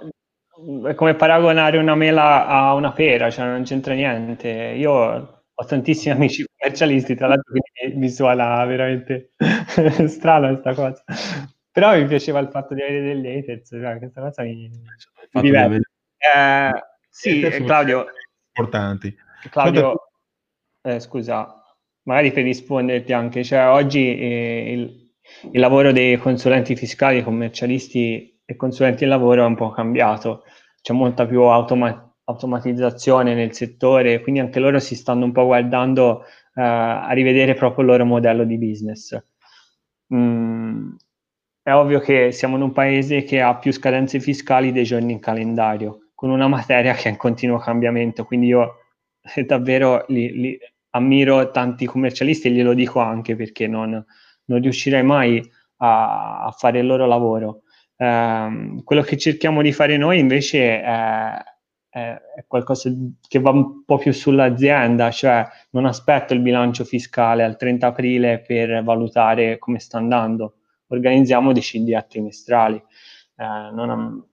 è 0.86 0.94
come 0.94 1.14
paragonare 1.14 1.78
una 1.78 1.94
mela 1.94 2.46
a 2.46 2.74
una 2.74 2.92
pera, 2.92 3.30
cioè 3.30 3.46
non 3.46 3.62
c'entra 3.62 3.94
niente. 3.94 4.50
Io 4.50 4.92
ho 4.92 5.64
tantissimi 5.66 6.12
amici 6.14 6.44
commercialisti, 6.55 7.14
tra 7.14 7.28
l'altro, 7.28 7.50
quindi 7.50 7.98
mi 7.98 8.11
suona 8.11 8.62
veramente 8.66 9.32
strana 10.07 10.48
questa 10.48 10.74
cosa. 10.74 11.02
Però 11.75 11.93
mi 11.99 12.07
piaceva 12.07 12.39
il 12.39 12.51
fatto 12.51 12.72
di 12.72 12.83
avere 12.83 13.03
degli 13.03 13.27
haters, 13.27 13.68
cioè, 13.68 13.99
questa 13.99 14.20
cosa 14.20 14.43
mi, 14.45 14.70
mi 15.33 15.41
diverte. 15.41 15.91
Eh, 16.18 16.70
sì, 17.11 17.41
Claudio. 17.64 18.07
Importanti. 18.57 19.12
Claudio, 19.51 20.11
eh, 20.83 21.01
scusa, 21.01 21.64
magari 22.05 22.31
per 22.31 22.45
risponderti 22.45 23.12
anche, 23.12 23.43
cioè 23.43 23.66
oggi 23.66 24.16
eh, 24.16 24.72
il, 24.72 25.12
il, 25.51 25.61
lavoro 25.61 25.91
dei 25.91 26.16
consulenti 26.16 26.77
fiscali, 26.77 27.25
commercialisti 27.25 28.41
e 28.45 28.55
consulenti 28.55 29.01
del 29.01 29.09
lavoro 29.09 29.43
è 29.43 29.47
un 29.47 29.57
po' 29.57 29.70
cambiato, 29.70 30.45
c'è 30.81 30.93
molta 30.93 31.27
più 31.27 31.43
automa- 31.43 32.09
automatizzazione 32.22 33.35
nel 33.35 33.53
settore, 33.53 34.20
quindi 34.20 34.39
anche 34.39 34.61
loro 34.61 34.79
si 34.79 34.95
stanno 34.95 35.25
un 35.25 35.33
po' 35.33 35.47
guardando 35.47 36.22
eh, 36.22 36.62
a 36.62 37.11
rivedere 37.11 37.55
proprio 37.55 37.85
il 37.85 37.91
loro 37.91 38.05
modello 38.05 38.45
di 38.45 38.59
business. 38.59 39.20
Mm, 40.14 40.95
è 41.64 41.72
ovvio 41.72 41.98
che 41.98 42.30
siamo 42.30 42.56
in 42.56 42.62
un 42.62 42.72
paese 42.72 43.22
che 43.22 43.40
ha 43.40 43.56
più 43.56 43.72
scadenze 43.72 44.20
fiscali 44.20 44.70
dei 44.70 44.84
giorni 44.84 45.12
in 45.12 45.18
calendario, 45.18 46.10
con 46.14 46.28
una 46.28 46.46
materia 46.46 46.92
che 46.92 47.08
è 47.08 47.10
in 47.10 47.16
continuo 47.16 47.56
cambiamento, 47.56 48.24
quindi 48.26 48.48
io 48.48 48.80
davvero 49.46 50.04
li, 50.08 50.30
li 50.32 50.58
ammiro 50.90 51.50
tanti 51.52 51.86
commercialisti 51.86 52.48
e 52.48 52.50
glielo 52.50 52.74
dico 52.74 53.00
anche 53.00 53.34
perché 53.34 53.66
non, 53.66 53.92
non 54.44 54.60
riuscirei 54.60 55.02
mai 55.02 55.42
a, 55.78 56.44
a, 56.44 56.50
fare 56.50 56.80
il 56.80 56.86
loro 56.86 57.06
lavoro. 57.06 57.62
Eh, 57.96 58.82
quello 58.84 59.00
che 59.00 59.16
cerchiamo 59.16 59.62
di 59.62 59.72
fare 59.72 59.96
noi 59.96 60.18
invece 60.18 60.82
è, 60.82 61.32
è, 61.88 62.44
qualcosa 62.46 62.92
che 63.26 63.38
va 63.40 63.50
un 63.52 63.84
po' 63.86 63.96
più 63.96 64.12
sull'azienda, 64.12 65.10
cioè 65.10 65.46
non 65.70 65.86
aspetto 65.86 66.34
il 66.34 66.40
bilancio 66.40 66.84
fiscale 66.84 67.42
al 67.42 67.56
30 67.56 67.86
aprile 67.86 68.44
per 68.46 68.82
valutare 68.84 69.58
come 69.58 69.78
sta 69.78 69.96
andando, 69.96 70.56
organizziamo 70.95 71.53
dei 71.53 71.62
CDA 71.62 72.03
trimestrali. 72.03 72.76
Eh, 72.76 73.70
non, 73.72 74.24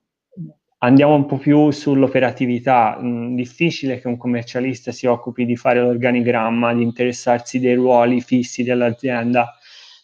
andiamo 0.84 1.16
un 1.16 1.26
po' 1.26 1.38
più 1.38 1.72
sull'operatività. 1.72 3.00
Mm, 3.02 3.36
difficile 3.36 4.00
che 4.00 4.08
un 4.08 4.18
commercialista 4.18 4.92
si 4.92 5.06
occupi 5.08 5.46
di 5.46 5.56
fare 5.56 5.82
l'organigramma, 5.82 6.74
di 6.74 6.84
interessarsi 6.84 7.60
dei 7.60 7.76
ruoli 7.76 8.22
fissi 8.22 8.64
dell'azienda, 8.64 9.54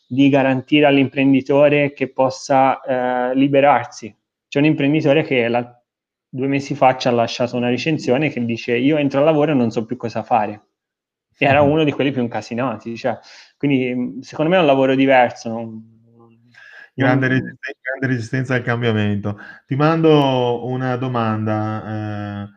di 0.08 0.30
garantire 0.30 0.86
all'imprenditore 0.86 1.94
che 1.94 2.12
possa 2.12 2.82
eh, 2.82 3.36
liberarsi. 3.36 4.16
C'è 4.48 4.60
un 4.60 4.66
imprenditore 4.66 5.24
che 5.24 5.48
la, 5.48 5.78
due 6.30 6.48
mesi 6.48 6.76
fa 6.76 6.96
ci 6.98 7.08
ha 7.08 7.12
lasciato 7.12 7.58
una 7.58 7.70
recensione 7.70 8.30
che 8.30 8.44
dice 8.46 8.76
io 8.78 8.98
entro 8.98 9.20
al 9.20 9.26
lavoro 9.26 9.52
e 9.52 9.56
non 9.56 9.72
so 9.72 9.86
più 9.86 9.98
cosa 9.98 10.24
fare. 10.24 10.62
E 11.40 11.46
era 11.46 11.62
uno 11.62 11.84
di 11.84 11.92
quelli 11.92 12.12
più 12.12 12.22
incasinati. 12.22 12.96
Cioè, 12.96 13.18
quindi 13.58 13.94
mm, 13.94 14.20
secondo 14.20 14.52
me 14.52 14.58
è 14.58 14.62
un 14.62 14.66
lavoro 14.68 14.96
diverso. 14.96 15.50
Non, 15.50 15.97
Grande 16.98 17.28
resistenza, 17.28 17.80
grande 17.80 18.08
resistenza, 18.08 18.56
al 18.56 18.64
cambiamento. 18.64 19.40
Ti 19.68 19.76
mando 19.76 20.66
una 20.66 20.96
domanda. 20.96 21.84
Eh, 21.86 22.50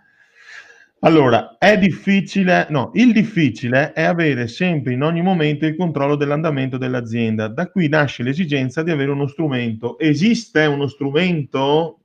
allora, 1.00 1.56
è 1.58 1.76
difficile, 1.76 2.66
no, 2.70 2.90
il 2.94 3.12
difficile 3.12 3.92
è 3.92 4.02
avere 4.02 4.48
sempre 4.48 4.94
in 4.94 5.02
ogni 5.02 5.20
momento 5.20 5.66
il 5.66 5.76
controllo 5.76 6.16
dell'andamento 6.16 6.78
dell'azienda. 6.78 7.48
Da 7.48 7.68
qui 7.68 7.88
nasce 7.88 8.22
l'esigenza 8.22 8.82
di 8.82 8.90
avere 8.90 9.10
uno 9.10 9.26
strumento. 9.26 9.98
Esiste 9.98 10.64
uno 10.64 10.86
strumento? 10.86 11.98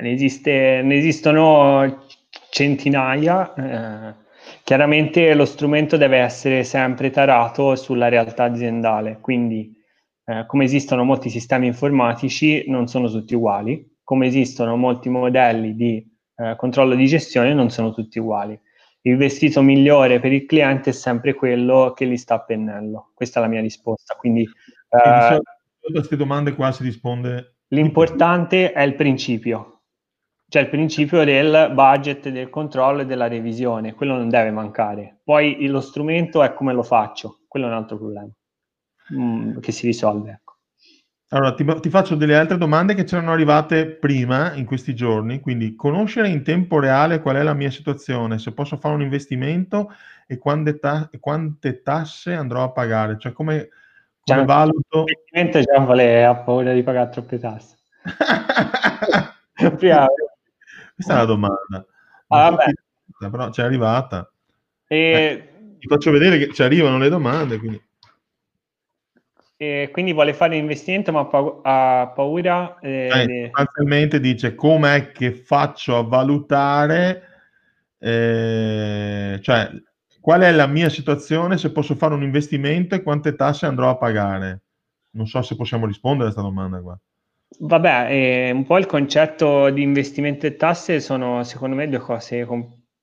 Ne, 0.00 0.12
esiste, 0.12 0.82
ne 0.84 0.94
esistono 0.94 2.04
centinaia. 2.50 3.54
Eh, 3.54 4.14
chiaramente 4.62 5.32
lo 5.32 5.46
strumento 5.46 5.96
deve 5.96 6.18
essere 6.18 6.64
sempre 6.64 7.08
tarato 7.08 7.76
sulla 7.76 8.08
realtà 8.08 8.44
aziendale, 8.44 9.20
quindi 9.22 9.77
eh, 10.28 10.44
come 10.46 10.64
esistono 10.64 11.04
molti 11.04 11.30
sistemi 11.30 11.68
informatici, 11.68 12.64
non 12.68 12.86
sono 12.86 13.08
tutti 13.08 13.34
uguali, 13.34 13.96
come 14.04 14.26
esistono 14.26 14.76
molti 14.76 15.08
modelli 15.08 15.74
di 15.74 16.06
eh, 16.36 16.54
controllo 16.54 16.94
di 16.94 17.06
gestione, 17.06 17.54
non 17.54 17.70
sono 17.70 17.94
tutti 17.94 18.18
uguali. 18.18 18.60
Il 19.00 19.16
vestito 19.16 19.62
migliore 19.62 20.20
per 20.20 20.34
il 20.34 20.44
cliente 20.44 20.90
è 20.90 20.92
sempre 20.92 21.32
quello 21.32 21.94
che 21.96 22.06
gli 22.06 22.18
sta 22.18 22.34
a 22.34 22.44
pennello. 22.44 23.12
Questa 23.14 23.38
è 23.38 23.42
la 23.42 23.48
mia 23.48 23.62
risposta. 23.62 24.16
Quindi, 24.16 24.42
eh, 24.42 25.40
queste 25.80 26.16
domande 26.16 26.54
qua 26.54 26.72
si 26.72 26.82
risponde. 26.82 27.60
L'importante 27.68 28.72
è 28.72 28.82
il 28.82 28.96
principio, 28.96 29.84
cioè 30.46 30.60
il 30.60 30.68
principio 30.68 31.24
del 31.24 31.70
budget, 31.72 32.28
del 32.28 32.50
controllo 32.50 33.00
e 33.00 33.06
della 33.06 33.28
revisione, 33.28 33.94
quello 33.94 34.14
non 34.14 34.28
deve 34.28 34.50
mancare. 34.50 35.20
Poi 35.24 35.66
lo 35.68 35.80
strumento 35.80 36.42
è 36.42 36.52
come 36.52 36.74
lo 36.74 36.82
faccio, 36.82 37.44
quello 37.48 37.64
è 37.64 37.70
un 37.70 37.76
altro 37.76 37.96
problema 37.96 38.30
mh, 39.08 39.22
mm, 39.22 39.58
che 39.58 39.72
si 39.72 39.86
risolve. 39.86 40.30
Ecco. 40.30 40.48
Allora, 41.30 41.52
ti, 41.52 41.64
ti, 41.80 41.90
faccio 41.90 42.14
delle 42.14 42.36
altre 42.36 42.56
domande 42.56 42.94
che 42.94 43.04
c'erano 43.04 43.32
arrivate 43.32 43.86
prima 43.86 44.54
in 44.54 44.64
questi 44.64 44.94
giorni, 44.94 45.40
quindi 45.40 45.74
conoscere 45.74 46.28
in 46.28 46.42
tempo 46.42 46.80
reale 46.80 47.20
qual 47.20 47.36
è 47.36 47.42
la 47.42 47.52
mia 47.52 47.70
situazione, 47.70 48.38
se 48.38 48.52
posso 48.52 48.78
fare 48.78 48.94
un 48.94 49.02
investimento 49.02 49.92
e 50.26 50.38
quante, 50.38 50.78
ta- 50.78 51.10
quante 51.20 51.82
tasse 51.82 52.32
andrò 52.32 52.62
a 52.62 52.70
pagare, 52.70 53.18
cioè 53.18 53.32
come, 53.32 53.68
come 54.20 54.38
cioè, 54.38 54.44
valuto... 54.46 55.04
L'investimento 55.04 55.60
già 55.60 55.78
vale, 55.84 56.24
ha 56.24 56.34
paura 56.34 56.72
di 56.72 56.82
pagare 56.82 57.10
troppe 57.10 57.38
tasse. 57.38 57.76
Questa 59.52 61.12
è 61.12 61.16
la 61.16 61.24
domanda. 61.26 61.86
Ah, 62.28 62.50
vabbè. 62.50 62.72
Però 63.30 63.50
c'è 63.50 63.62
arrivata. 63.62 64.32
E... 64.86 64.96
Eh, 64.96 65.76
ti 65.78 65.86
faccio 65.86 66.10
vedere 66.10 66.38
che 66.38 66.54
ci 66.54 66.62
arrivano 66.62 66.96
le 66.96 67.10
domande, 67.10 67.58
quindi... 67.58 67.86
E 69.60 69.88
quindi 69.90 70.12
vuole 70.12 70.34
fare 70.34 70.56
investimento 70.56 71.10
ma 71.10 71.28
ha 71.62 72.12
paura. 72.14 72.78
Eh, 72.78 73.08
eh, 73.08 73.50
sostanzialmente 73.52 74.20
dice 74.20 74.54
com'è 74.54 75.10
che 75.10 75.32
faccio 75.32 75.98
a 75.98 76.04
valutare, 76.04 77.22
eh, 77.98 79.40
cioè 79.42 79.70
qual 80.20 80.42
è 80.42 80.52
la 80.52 80.68
mia 80.68 80.88
situazione, 80.88 81.58
se 81.58 81.72
posso 81.72 81.96
fare 81.96 82.14
un 82.14 82.22
investimento 82.22 82.94
e 82.94 83.02
quante 83.02 83.34
tasse 83.34 83.66
andrò 83.66 83.90
a 83.90 83.96
pagare. 83.96 84.60
Non 85.10 85.26
so 85.26 85.42
se 85.42 85.56
possiamo 85.56 85.86
rispondere 85.86 86.28
a 86.28 86.32
questa 86.32 86.48
domanda 86.48 86.80
qua. 86.80 86.96
Vabbè, 87.58 88.06
eh, 88.10 88.50
un 88.52 88.64
po' 88.64 88.78
il 88.78 88.86
concetto 88.86 89.70
di 89.70 89.82
investimento 89.82 90.46
e 90.46 90.54
tasse 90.54 91.00
sono 91.00 91.42
secondo 91.42 91.74
me 91.74 91.88
due 91.88 91.98
cose 91.98 92.46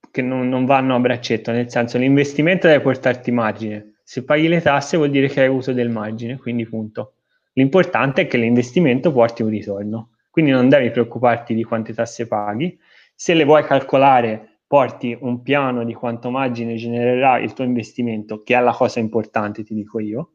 che 0.10 0.22
non, 0.22 0.47
non 0.47 0.64
vanno 0.64 0.95
a 0.95 0.99
braccetto, 0.99 1.51
nel 1.51 1.70
senso 1.70 1.97
l'investimento 1.97 2.68
deve 2.68 2.82
portarti 2.82 3.32
margine 3.32 3.95
se 4.08 4.24
paghi 4.24 4.47
le 4.47 4.62
tasse 4.62 4.97
vuol 4.97 5.10
dire 5.10 5.28
che 5.28 5.41
hai 5.41 5.47
avuto 5.47 5.74
del 5.74 5.89
margine, 5.89 6.38
quindi 6.38 6.68
punto. 6.68 7.16
L'importante 7.53 8.22
è 8.22 8.28
che 8.28 8.38
l'investimento 8.38 9.12
porti 9.12 9.41
un 9.41 9.49
ritorno, 9.49 10.12
quindi 10.30 10.51
non 10.51 10.70
devi 10.70 10.91
preoccuparti 10.91 11.56
di 11.56 11.64
quante 11.64 11.91
tasse 11.91 12.28
paghi. 12.28 12.78
Se 13.16 13.34
le 13.34 13.45
vuoi 13.45 13.64
calcolare, 13.64 14.60
porti 14.68 15.18
un 15.20 15.41
piano 15.41 15.84
di 15.84 15.95
quanto 15.95 16.30
margine 16.30 16.76
genererà 16.76 17.39
il 17.39 17.53
tuo 17.53 17.64
investimento, 17.64 18.43
che 18.43 18.56
è 18.56 18.62
la 18.62 18.74
cosa 18.74 18.99
importante, 18.99 19.64
ti 19.64 19.74
dico 19.74 19.99
io. 19.99 20.34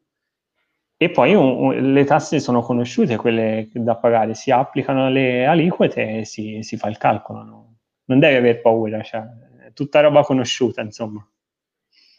E 0.97 1.11
poi 1.11 1.35
un, 1.35 1.93
le 1.93 2.05
tasse 2.05 2.41
sono 2.41 2.62
conosciute, 2.62 3.14
quelle 3.14 3.68
da 3.73 3.97
pagare, 3.97 4.35
si 4.35 4.51
applicano 4.51 5.11
le 5.11 5.47
aliquote 5.47 6.18
e 6.18 6.25
si, 6.25 6.59
si 6.62 6.77
fa 6.77 6.89
il 6.89 6.99
calcolo. 6.99 7.45
No? 7.45 7.75
Non 8.07 8.18
devi 8.18 8.35
aver 8.35 8.61
paura, 8.61 9.01
cioè, 9.03 9.23
è 9.66 9.73
tutta 9.75 10.01
roba 10.01 10.23
conosciuta, 10.23 10.81
insomma. 10.81 11.25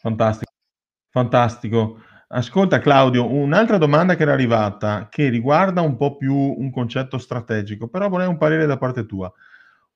Fantastico. 0.00 0.51
Fantastico. 1.12 2.00
Ascolta 2.28 2.78
Claudio, 2.78 3.30
un'altra 3.30 3.76
domanda 3.76 4.16
che 4.16 4.22
era 4.22 4.32
arrivata 4.32 5.08
che 5.10 5.28
riguarda 5.28 5.82
un 5.82 5.96
po' 5.98 6.16
più 6.16 6.34
un 6.34 6.70
concetto 6.70 7.18
strategico, 7.18 7.88
però 7.88 8.08
vorrei 8.08 8.26
un 8.26 8.38
parere 8.38 8.64
da 8.64 8.78
parte 8.78 9.04
tua. 9.04 9.30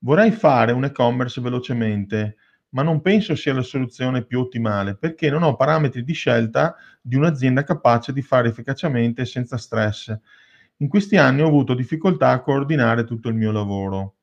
Vorrei 0.01 0.31
fare 0.33 0.73
un 0.73 0.85
e-commerce 0.85 1.41
velocemente, 1.41 2.37
ma 2.71 2.83
non 2.83 3.01
penso 3.01 3.35
sia 3.35 3.55
la 3.55 3.63
soluzione 3.63 4.25
più 4.27 4.41
ottimale 4.41 4.97
perché 4.97 5.31
non 5.31 5.43
ho 5.43 5.57
parametri 5.57 6.05
di 6.05 6.13
scelta 6.13 6.77
di 7.01 7.17
un'azienda 7.17 7.65
capace 7.65 8.13
di 8.13 8.21
fare 8.21 8.49
efficacemente 8.49 9.23
e 9.23 9.25
senza 9.25 9.57
stress. 9.57 10.15
In 10.79 10.89
questi 10.89 11.17
anni 11.17 11.41
ho 11.41 11.47
avuto 11.47 11.73
difficoltà 11.73 12.31
a 12.33 12.43
coordinare 12.43 13.05
tutto 13.05 13.29
il 13.31 13.35
mio 13.35 13.53
lavoro. 13.53 14.16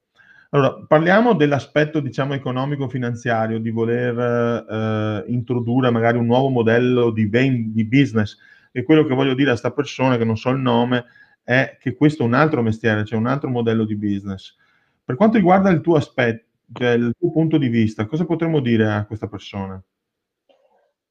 Allora, 0.54 0.86
parliamo 0.88 1.34
dell'aspetto, 1.34 2.00
diciamo, 2.00 2.36
economico-finanziario, 2.36 3.58
di 3.58 3.72
voler 3.72 5.26
eh, 5.26 5.32
introdurre 5.32 5.90
magari 5.90 6.20
un 6.20 6.28
nuovo 6.28 6.50
modello 6.50 7.10
di, 7.10 7.26
ven- 7.26 7.74
di 7.74 7.84
business. 7.86 8.38
E 8.72 8.84
quello 8.84 9.04
che 9.04 9.16
voglio 9.16 9.34
dire 9.34 9.48
a 9.48 9.54
questa 9.54 9.72
persona, 9.72 10.16
che 10.16 10.26
non 10.26 10.38
so 10.38 10.52
il 10.52 10.60
nome, 10.60 11.06
è 11.44 11.78
che 11.80 11.96
questo 11.96 12.22
è 12.22 12.28
un 12.28 12.36
altro 12.36 12.62
mestiere, 12.62 13.04
cioè 13.04 13.18
un 13.18 13.26
altro 13.26 13.50
modello 13.50 13.84
di 13.84 13.96
business. 13.96 14.56
Per 15.04 15.16
quanto 15.16 15.38
riguarda 15.38 15.72
il 15.72 15.82
tuo 15.82 15.96
aspetto, 15.96 16.46
cioè 16.72 16.92
il 16.92 17.16
tuo 17.18 17.32
punto 17.32 17.58
di 17.58 17.68
vista, 17.68 18.06
cosa 18.06 18.24
potremmo 18.24 18.60
dire 18.60 18.92
a 18.92 19.06
questa 19.08 19.28
persona? 19.28 19.82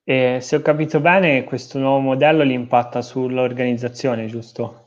Eh, 0.04 0.38
se 0.40 0.54
ho 0.54 0.60
capito 0.60 1.00
bene, 1.00 1.42
questo 1.42 1.80
nuovo 1.80 1.98
modello 1.98 2.44
li 2.44 2.54
impatta 2.54 3.02
sull'organizzazione, 3.02 4.26
giusto? 4.26 4.81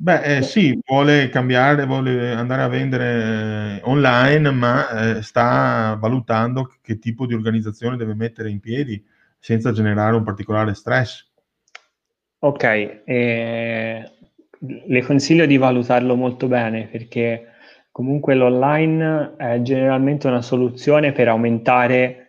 Beh, 0.00 0.36
eh, 0.36 0.42
sì, 0.42 0.78
vuole 0.86 1.28
cambiare, 1.28 1.84
vuole 1.84 2.32
andare 2.32 2.62
a 2.62 2.68
vendere 2.68 3.78
eh, 3.78 3.80
online, 3.82 4.52
ma 4.52 5.16
eh, 5.16 5.22
sta 5.22 5.96
valutando 5.98 6.72
che 6.80 7.00
tipo 7.00 7.26
di 7.26 7.34
organizzazione 7.34 7.96
deve 7.96 8.14
mettere 8.14 8.48
in 8.48 8.60
piedi 8.60 9.04
senza 9.40 9.72
generare 9.72 10.14
un 10.14 10.22
particolare 10.22 10.74
stress. 10.74 11.28
Ok, 12.38 12.62
eh, 12.62 14.10
le 14.60 15.02
consiglio 15.02 15.46
di 15.46 15.56
valutarlo 15.56 16.14
molto 16.14 16.46
bene 16.46 16.86
perché 16.86 17.54
comunque 17.90 18.36
l'online 18.36 19.34
è 19.36 19.60
generalmente 19.62 20.28
una 20.28 20.42
soluzione 20.42 21.10
per 21.10 21.26
aumentare 21.26 22.27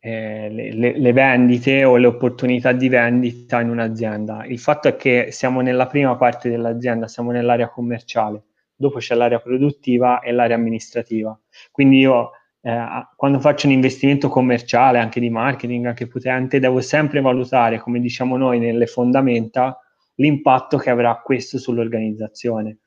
eh, 0.00 0.48
le, 0.50 0.98
le, 0.98 1.12
vendite 1.12 1.84
o 1.84 1.96
le 1.96 2.06
opportunità 2.06 2.72
di 2.72 2.88
vendita 2.88 3.60
in 3.60 3.68
un'azienda. 3.68 4.44
Il 4.46 4.58
fatto 4.58 4.88
è 4.88 4.96
che 4.96 5.28
siamo 5.30 5.60
nella 5.60 5.86
prima 5.86 6.16
parte 6.16 6.48
dell'azienda, 6.48 7.06
siamo 7.06 7.30
nell'area 7.30 7.68
commerciale, 7.68 8.44
dopo 8.74 8.98
c'è 8.98 9.14
l'area 9.14 9.40
produttiva 9.40 10.20
e 10.20 10.32
l'area 10.32 10.56
amministrativa. 10.56 11.38
Quindi 11.70 11.98
io 11.98 12.30
eh, 12.62 13.06
quando 13.14 13.40
faccio 13.40 13.66
un 13.66 13.74
investimento 13.74 14.28
commerciale, 14.28 14.98
anche 14.98 15.20
di 15.20 15.28
marketing, 15.28 15.86
anche 15.86 16.06
potente, 16.06 16.60
devo 16.60 16.80
sempre 16.80 17.20
valutare, 17.20 17.78
come 17.78 18.00
diciamo 18.00 18.36
noi 18.38 18.58
nelle 18.58 18.86
fondamenta, 18.86 19.78
l'impatto 20.16 20.78
che 20.78 20.90
avrà 20.90 21.20
questo 21.22 21.58
sull'organizzazione. 21.58 22.78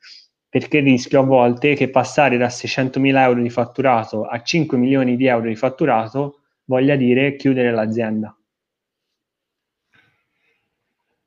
Perché 0.49 0.79
rischio 0.79 1.19
a 1.19 1.23
volte 1.23 1.73
che 1.73 1.89
passare 1.89 2.37
da 2.37 2.47
600.000 2.47 3.17
euro 3.17 3.41
di 3.41 3.49
fatturato 3.49 4.23
a 4.23 4.41
5 4.41 4.77
milioni 4.77 5.15
di 5.15 5.25
euro 5.25 5.47
di 5.47 5.55
fatturato 5.55 6.42
voglia 6.65 6.95
dire 6.95 7.35
chiudere 7.35 7.71
l'azienda. 7.71 8.35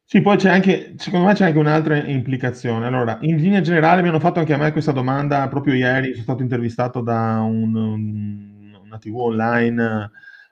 Sì, 0.09 0.21
poi 0.21 0.37
c'è 0.37 0.51
anche, 0.51 0.95
secondo 0.99 1.27
me 1.27 1.35
c'è 1.35 1.47
anche 1.47 1.59
un'altra 1.59 1.97
implicazione. 2.07 2.87
Allora, 2.87 3.19
in 3.23 3.37
linea 3.39 3.61
generale 3.61 4.03
mi 4.03 4.09
hanno 4.09 4.21
fatto 4.21 4.39
anche 4.39 4.53
a 4.55 4.57
me 4.57 4.71
questa 4.71 4.93
domanda 4.93 5.49
proprio 5.49 5.75
ieri, 5.75 6.13
sono 6.13 6.23
stato 6.23 6.43
intervistato 6.43 7.01
da 7.01 7.41
un, 7.41 7.75
un, 7.75 8.79
una 8.85 8.99
TV 8.99 9.17
online. 9.17 10.11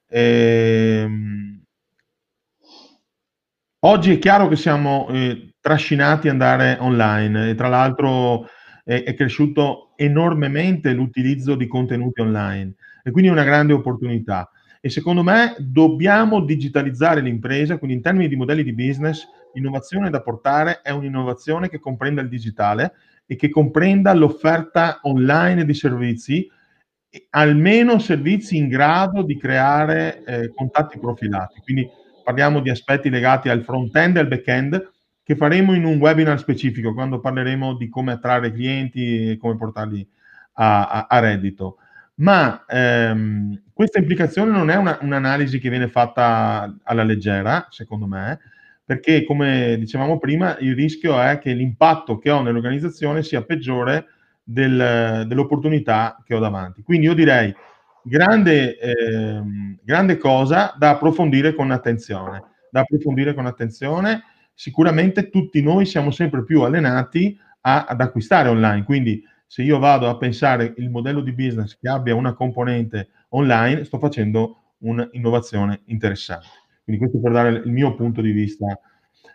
Ehm, 0.08 1.62
oggi 3.80 4.12
è 4.14 4.18
chiaro 4.18 4.48
che 4.48 4.56
siamo 4.56 5.06
eh, 5.10 5.54
trascinati 5.60 6.28
ad 6.28 6.34
andare 6.34 6.76
online 6.80 7.50
e 7.50 7.54
tra 7.54 7.68
l'altro 7.68 8.46
è, 8.84 9.02
è 9.04 9.14
cresciuto 9.14 9.92
enormemente 9.96 10.92
l'utilizzo 10.92 11.54
di 11.54 11.66
contenuti 11.66 12.20
online 12.20 12.74
e 13.02 13.10
quindi 13.10 13.30
è 13.30 13.32
una 13.32 13.44
grande 13.44 13.72
opportunità. 13.72 14.50
E 14.84 14.90
secondo 14.90 15.22
me 15.22 15.56
dobbiamo 15.58 16.40
digitalizzare 16.40 17.22
l'impresa, 17.22 17.78
quindi 17.78 17.96
in 17.96 18.02
termini 18.02 18.28
di 18.28 18.36
modelli 18.36 18.62
di 18.62 18.74
business 18.74 19.26
L'innovazione 19.54 20.10
da 20.10 20.20
portare 20.20 20.80
è 20.82 20.90
un'innovazione 20.90 21.68
che 21.68 21.78
comprenda 21.78 22.20
il 22.20 22.28
digitale 22.28 22.94
e 23.24 23.36
che 23.36 23.48
comprenda 23.48 24.12
l'offerta 24.12 24.98
online 25.02 25.64
di 25.64 25.74
servizi, 25.74 26.48
almeno 27.30 27.98
servizi 28.00 28.56
in 28.56 28.68
grado 28.68 29.22
di 29.22 29.38
creare 29.38 30.24
eh, 30.24 30.52
contatti 30.52 30.98
profilati. 30.98 31.60
Quindi 31.60 31.88
parliamo 32.24 32.60
di 32.60 32.68
aspetti 32.68 33.08
legati 33.08 33.48
al 33.48 33.62
front-end 33.62 34.16
e 34.16 34.20
al 34.20 34.26
back-end 34.26 34.92
che 35.22 35.36
faremo 35.36 35.72
in 35.72 35.84
un 35.84 35.98
webinar 35.98 36.38
specifico 36.38 36.92
quando 36.92 37.20
parleremo 37.20 37.76
di 37.76 37.88
come 37.88 38.12
attrarre 38.12 38.52
clienti 38.52 39.30
e 39.30 39.36
come 39.36 39.56
portarli 39.56 40.06
a, 40.54 40.88
a, 40.88 41.06
a 41.08 41.18
reddito. 41.20 41.78
Ma 42.16 42.64
ehm, 42.68 43.62
questa 43.72 43.98
implicazione 43.98 44.50
non 44.52 44.70
è 44.70 44.76
una, 44.76 44.98
un'analisi 45.00 45.58
che 45.58 45.68
viene 45.68 45.88
fatta 45.88 46.76
alla 46.84 47.02
leggera, 47.02 47.66
secondo 47.70 48.06
me, 48.06 48.38
perché 48.84 49.24
come 49.24 49.76
dicevamo 49.78 50.18
prima 50.18 50.56
il 50.58 50.74
rischio 50.76 51.20
è 51.20 51.38
che 51.38 51.52
l'impatto 51.52 52.18
che 52.18 52.30
ho 52.30 52.42
nell'organizzazione 52.42 53.22
sia 53.24 53.42
peggiore 53.42 54.06
del, 54.44 55.24
dell'opportunità 55.26 56.22
che 56.24 56.34
ho 56.34 56.38
davanti. 56.38 56.82
Quindi 56.82 57.06
io 57.06 57.14
direi 57.14 57.52
grande, 58.02 58.78
eh, 58.78 59.42
grande 59.82 60.16
cosa 60.18 60.74
da 60.78 60.90
approfondire 60.90 61.54
con 61.54 61.72
attenzione, 61.72 62.42
da 62.70 62.80
approfondire 62.80 63.34
con 63.34 63.46
attenzione. 63.46 64.22
Sicuramente 64.54 65.30
tutti 65.30 65.60
noi 65.62 65.84
siamo 65.84 66.12
sempre 66.12 66.44
più 66.44 66.62
allenati 66.62 67.36
a, 67.62 67.86
ad 67.86 68.00
acquistare 68.00 68.48
online, 68.48 68.84
quindi 68.84 69.20
se 69.54 69.62
io 69.62 69.78
vado 69.78 70.08
a 70.08 70.16
pensare 70.16 70.74
il 70.78 70.90
modello 70.90 71.20
di 71.20 71.30
business 71.30 71.78
che 71.80 71.88
abbia 71.88 72.16
una 72.16 72.32
componente 72.32 73.10
online, 73.28 73.84
sto 73.84 74.00
facendo 74.00 74.72
un'innovazione 74.78 75.82
interessante. 75.84 76.48
Quindi 76.82 77.00
questo 77.00 77.20
per 77.20 77.30
dare 77.30 77.50
il 77.64 77.70
mio 77.70 77.94
punto 77.94 78.20
di 78.20 78.32
vista. 78.32 78.76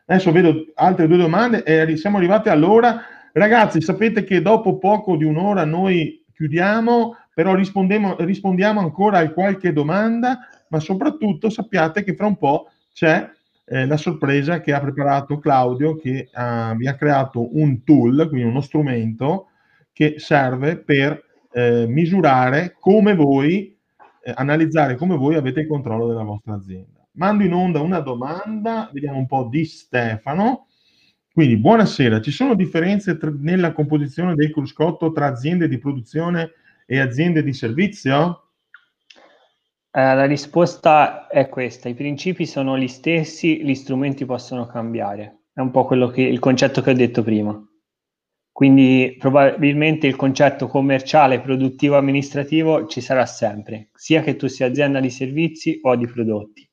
Adesso 0.08 0.34
vedo 0.34 0.66
altre 0.76 1.08
due 1.08 1.16
domande 1.16 1.64
e 1.64 1.96
siamo 1.96 2.18
arrivati 2.18 2.50
all'ora. 2.50 3.00
Ragazzi, 3.32 3.80
sapete 3.80 4.26
che 4.26 4.42
dopo 4.42 4.78
poco 4.78 5.16
di 5.16 5.24
un'ora 5.24 5.64
noi 5.64 6.22
chiudiamo, 6.34 7.16
però 7.34 7.56
rispondiamo, 7.56 8.82
ancora 8.82 9.20
a 9.20 9.30
qualche 9.32 9.72
domanda, 9.72 10.40
ma 10.68 10.82
soprattutto 10.82 11.50
sappiate 11.50 12.04
che 12.04 12.14
fra 12.14 12.26
un 12.26 12.36
po' 12.36 12.70
c'è 12.92 13.26
eh, 13.64 13.86
la 13.86 13.96
sorpresa 13.96 14.60
che 14.60 14.74
ha 14.74 14.82
preparato 14.82 15.40
Claudio, 15.40 15.96
che 15.96 16.28
uh, 16.34 16.76
vi 16.76 16.90
ha 16.90 16.96
creato 16.96 17.58
un 17.58 17.86
tool, 17.86 18.28
quindi 18.28 18.50
uno 18.50 18.60
strumento 18.60 19.46
che 20.00 20.14
serve 20.16 20.78
per 20.78 21.22
eh, 21.52 21.86
misurare 21.86 22.74
come 22.80 23.14
voi, 23.16 23.78
eh, 24.24 24.32
analizzare 24.34 24.96
come 24.96 25.18
voi 25.18 25.36
avete 25.36 25.60
il 25.60 25.68
controllo 25.68 26.08
della 26.08 26.24
vostra 26.24 26.54
azienda. 26.54 27.06
Mando 27.16 27.44
in 27.44 27.52
onda 27.52 27.82
una 27.82 28.00
domanda, 28.00 28.90
vediamo 28.94 29.18
un 29.18 29.26
po' 29.26 29.50
di 29.52 29.66
Stefano. 29.66 30.68
Quindi, 31.34 31.58
buonasera, 31.58 32.22
ci 32.22 32.32
sono 32.32 32.56
differenze 32.56 33.18
tra, 33.18 33.30
nella 33.42 33.74
composizione 33.74 34.36
del 34.36 34.54
cruscotto 34.54 35.12
tra 35.12 35.26
aziende 35.26 35.68
di 35.68 35.78
produzione 35.80 36.54
e 36.86 36.98
aziende 37.02 37.44
di 37.44 37.52
servizio? 37.52 38.52
Eh, 39.92 40.16
la 40.16 40.26
risposta 40.26 41.28
è 41.28 41.50
questa, 41.50 41.90
i 41.90 41.94
principi 41.94 42.46
sono 42.46 42.78
gli 42.78 42.88
stessi, 42.88 43.66
gli 43.66 43.76
strumenti 43.76 44.24
possono 44.24 44.66
cambiare. 44.66 45.40
È 45.52 45.60
un 45.60 45.72
po' 45.72 45.84
quello 45.84 46.08
che, 46.08 46.22
il 46.22 46.40
concetto 46.40 46.82
che 46.82 46.92
ho 46.92 46.94
detto 46.94 47.22
prima. 47.22 47.62
Quindi 48.52 49.16
probabilmente 49.18 50.08
il 50.08 50.16
concetto 50.16 50.68
commerciale, 50.68 51.40
produttivo, 51.40 51.98
amministrativo 51.98 52.88
ci 52.88 53.02
sarà 53.02 53.26
sempre, 53.26 53.90
sia 53.94 54.22
che 54.22 54.36
tu 54.36 54.48
sia 54.48 54.68
azienda 54.68 55.00
di 55.00 55.10
servizi 55.10 55.80
o 55.82 55.96
di 55.96 56.08
prodotti 56.08 56.70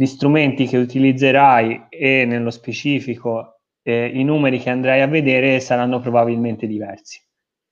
gli 0.00 0.06
strumenti 0.06 0.66
che 0.66 0.78
utilizzerai 0.78 1.88
e 1.90 2.24
nello 2.24 2.48
specifico 2.48 3.60
eh, 3.82 4.06
i 4.06 4.24
numeri 4.24 4.58
che 4.58 4.70
andrai 4.70 5.02
a 5.02 5.06
vedere 5.06 5.60
saranno 5.60 6.00
probabilmente 6.00 6.66
diversi. 6.66 7.20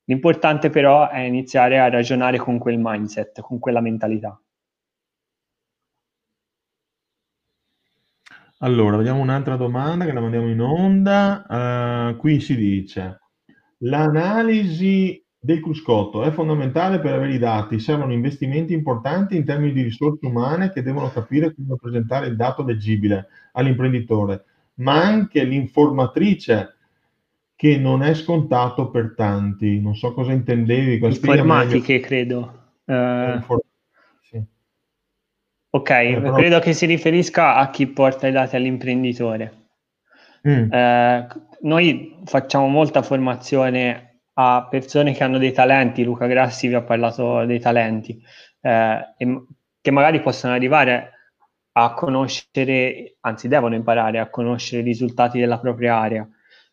L'importante 0.04 0.68
però 0.68 1.08
è 1.08 1.20
iniziare 1.20 1.78
a 1.78 1.88
ragionare 1.88 2.36
con 2.36 2.58
quel 2.58 2.76
mindset, 2.78 3.40
con 3.40 3.58
quella 3.58 3.80
mentalità. 3.80 4.38
Allora, 8.58 8.96
vediamo 8.96 9.20
un'altra 9.20 9.56
domanda 9.56 10.04
che 10.04 10.12
la 10.12 10.20
mandiamo 10.20 10.48
in 10.48 10.60
onda. 10.60 12.10
Uh, 12.10 12.16
qui 12.16 12.40
si 12.40 12.56
dice, 12.56 13.20
l'analisi 13.78 15.22
del 15.38 15.60
cruscotto 15.60 16.24
è 16.24 16.32
fondamentale 16.32 16.98
per 16.98 17.14
avere 17.14 17.34
i 17.34 17.38
dati, 17.38 17.78
servono 17.78 18.12
investimenti 18.12 18.72
importanti 18.72 19.36
in 19.36 19.44
termini 19.44 19.72
di 19.72 19.82
risorse 19.82 20.26
umane 20.26 20.72
che 20.72 20.82
devono 20.82 21.08
capire 21.10 21.54
come 21.54 21.76
presentare 21.80 22.26
il 22.26 22.34
dato 22.34 22.64
leggibile 22.64 23.28
all'imprenditore, 23.52 24.44
ma 24.74 25.04
anche 25.04 25.44
l'informatrice 25.44 26.74
che 27.54 27.78
non 27.78 28.02
è 28.02 28.12
scontato 28.14 28.90
per 28.90 29.14
tanti. 29.16 29.80
Non 29.80 29.94
so 29.94 30.12
cosa 30.12 30.32
intendevi. 30.32 31.04
Informatiche, 31.04 32.00
credo. 32.00 32.54
Uh. 32.84 33.40
Ok, 35.70 35.90
eh, 35.90 36.32
credo 36.34 36.58
che 36.60 36.72
si 36.72 36.86
riferisca 36.86 37.56
a 37.56 37.70
chi 37.70 37.86
porta 37.86 38.26
i 38.26 38.32
dati 38.32 38.56
all'imprenditore. 38.56 39.66
Mm. 40.48 40.70
Uh, 40.70 41.26
noi 41.62 42.16
facciamo 42.24 42.68
molta 42.68 43.02
formazione 43.02 44.20
a 44.40 44.66
persone 44.70 45.12
che 45.12 45.24
hanno 45.24 45.38
dei 45.38 45.52
talenti, 45.52 46.04
Luca 46.04 46.26
Grassi 46.26 46.68
vi 46.68 46.74
ha 46.74 46.82
parlato 46.82 47.44
dei 47.44 47.58
talenti, 47.58 48.22
eh, 48.60 49.14
che 49.80 49.90
magari 49.90 50.20
possono 50.20 50.54
arrivare 50.54 51.12
a 51.72 51.92
conoscere, 51.92 53.16
anzi 53.20 53.48
devono 53.48 53.74
imparare 53.74 54.20
a 54.20 54.30
conoscere 54.30 54.82
i 54.82 54.84
risultati 54.84 55.40
della 55.40 55.58
propria 55.58 55.96
area. 55.96 56.28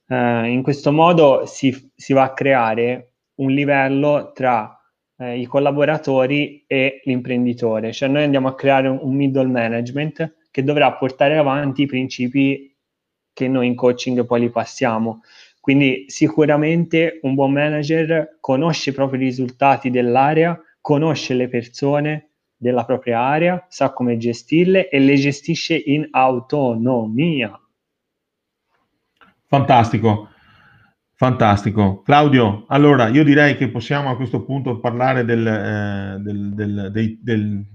Eh, 0.07 0.47
in 0.47 0.61
questo 0.61 0.91
modo 0.91 1.45
si, 1.47 1.91
si, 1.95 2.13
va 2.13 2.23
a 2.23 2.33
creare 2.33 3.13
un 3.35 3.51
livello 3.51 4.31
tra 4.33 4.79
eh, 5.17 5.39
i 5.39 5.45
collaboratori 5.45 6.63
e 6.67 7.01
l'imprenditore, 7.05 7.91
cioè 7.91 8.09
noi 8.09 8.23
andiamo 8.23 8.47
a 8.47 8.55
creare 8.55 8.87
un, 8.87 8.99
un 9.01 9.15
middle 9.15 9.47
management 9.47 10.35
che 10.51 10.63
dovrà 10.63 10.93
portare 10.93 11.37
avanti 11.37 11.83
i 11.83 11.87
principi 11.87 12.73
che 13.33 13.47
noi 13.47 13.67
in 13.67 13.75
coaching 13.75 14.25
poi 14.25 14.39
li 14.41 14.49
passiamo. 14.49 15.21
Quindi 15.59 16.05
sicuramente 16.07 17.19
un 17.23 17.33
buon 17.33 17.51
manager 17.51 18.37
conosce 18.39 18.91
i 18.91 19.17
risultati 19.17 19.89
dell'area, 19.89 20.59
conosce 20.79 21.33
le 21.33 21.47
persone 21.47 22.29
della 22.55 22.85
propria 22.85 23.19
area, 23.19 23.65
sa 23.67 23.91
come 23.91 24.17
gestirle 24.17 24.89
e 24.89 24.99
le 24.99 25.15
gestisce 25.15 25.75
in 25.75 26.07
autonomia. 26.11 27.59
Fantastico. 29.47 30.29
Fantastico. 31.17 32.01
Claudio, 32.01 32.65
allora 32.67 33.07
io 33.07 33.23
direi 33.23 33.55
che 33.55 33.69
possiamo 33.69 34.09
a 34.09 34.17
questo 34.17 34.43
punto 34.43 34.79
parlare 34.79 35.23
del, 35.23 35.47
eh, 35.47 36.17
del, 36.19 36.53
del, 36.53 36.89
dei, 36.91 37.19
del, 37.21 37.65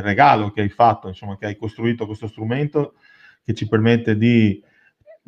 regalo 0.00 0.50
che 0.50 0.62
hai 0.62 0.68
fatto, 0.68 1.08
insomma, 1.08 1.36
che 1.38 1.46
hai 1.46 1.56
costruito 1.56 2.06
questo 2.06 2.26
strumento 2.26 2.94
che 3.44 3.54
ci 3.54 3.68
permette 3.68 4.16
di 4.16 4.62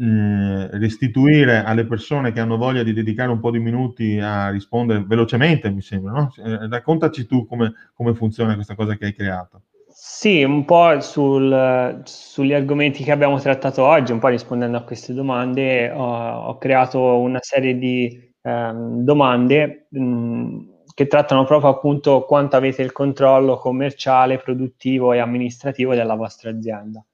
restituire 0.01 1.64
alle 1.64 1.85
persone 1.85 2.31
che 2.31 2.39
hanno 2.39 2.57
voglia 2.57 2.85
di 2.85 2.93
dedicare 2.93 3.33
un 3.33 3.41
po' 3.41 3.51
di 3.51 3.59
minuti 3.59 4.21
a 4.21 4.49
rispondere 4.49 5.05
velocemente, 5.05 5.71
mi 5.71 5.81
sembra, 5.81 6.12
no? 6.12 6.33
Eh, 6.37 6.69
raccontaci 6.69 7.27
tu 7.27 7.47
come, 7.47 7.73
come 7.95 8.14
funziona 8.14 8.55
questa 8.55 8.77
cosa 8.77 8.97
che 8.97 9.07
hai 9.07 9.14
creato. 9.14 9.62
Sì, 10.01 10.45
un 10.45 10.65
po' 10.65 11.01
sul, 11.01 12.03
sugli 12.05 12.53
argomenti 12.53 13.03
che 13.03 13.11
abbiamo 13.11 13.41
trattato 13.41 13.85
oggi, 13.85 14.13
un 14.13 14.21
po' 14.21 14.29
rispondendo 14.29 14.77
a 14.77 14.85
queste 14.85 15.13
domande, 15.13 15.91
ho, 15.91 16.47
ho 16.47 16.57
creato 16.57 17.19
una 17.19 17.41
serie 17.41 17.77
di 17.77 18.33
um, 18.43 19.03
domande 19.03 19.89
mh, 19.91 20.59
che 20.95 21.09
trattano 21.09 21.45
proprio 21.45 21.71
appunto 21.71 22.25
quanto 22.25 22.55
avete 22.55 22.83
il 22.83 22.93
controllo 22.93 23.59
commerciale, 23.59 24.39
produttivo 24.39 25.13
e 25.13 25.19
amministrativo 25.19 25.97
della 25.97 26.15
vostra 26.15 26.51
azienda. 26.51 27.05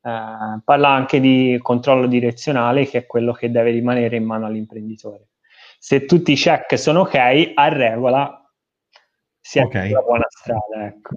Eh, 0.00 0.60
parla 0.64 0.88
anche 0.88 1.18
di 1.18 1.58
controllo 1.60 2.06
direzionale, 2.06 2.86
che 2.86 2.98
è 2.98 3.06
quello 3.06 3.32
che 3.32 3.50
deve 3.50 3.72
rimanere 3.72 4.16
in 4.16 4.24
mano 4.24 4.46
all'imprenditore. 4.46 5.30
Se 5.80 6.04
tutti 6.04 6.30
i 6.30 6.36
check 6.36 6.78
sono 6.78 7.00
ok, 7.00 7.52
a 7.54 7.68
regola 7.68 8.50
siete 9.40 9.66
okay. 9.66 9.88
sulla 9.88 10.02
buona 10.02 10.26
strada, 10.28 10.86
ecco. 10.86 11.14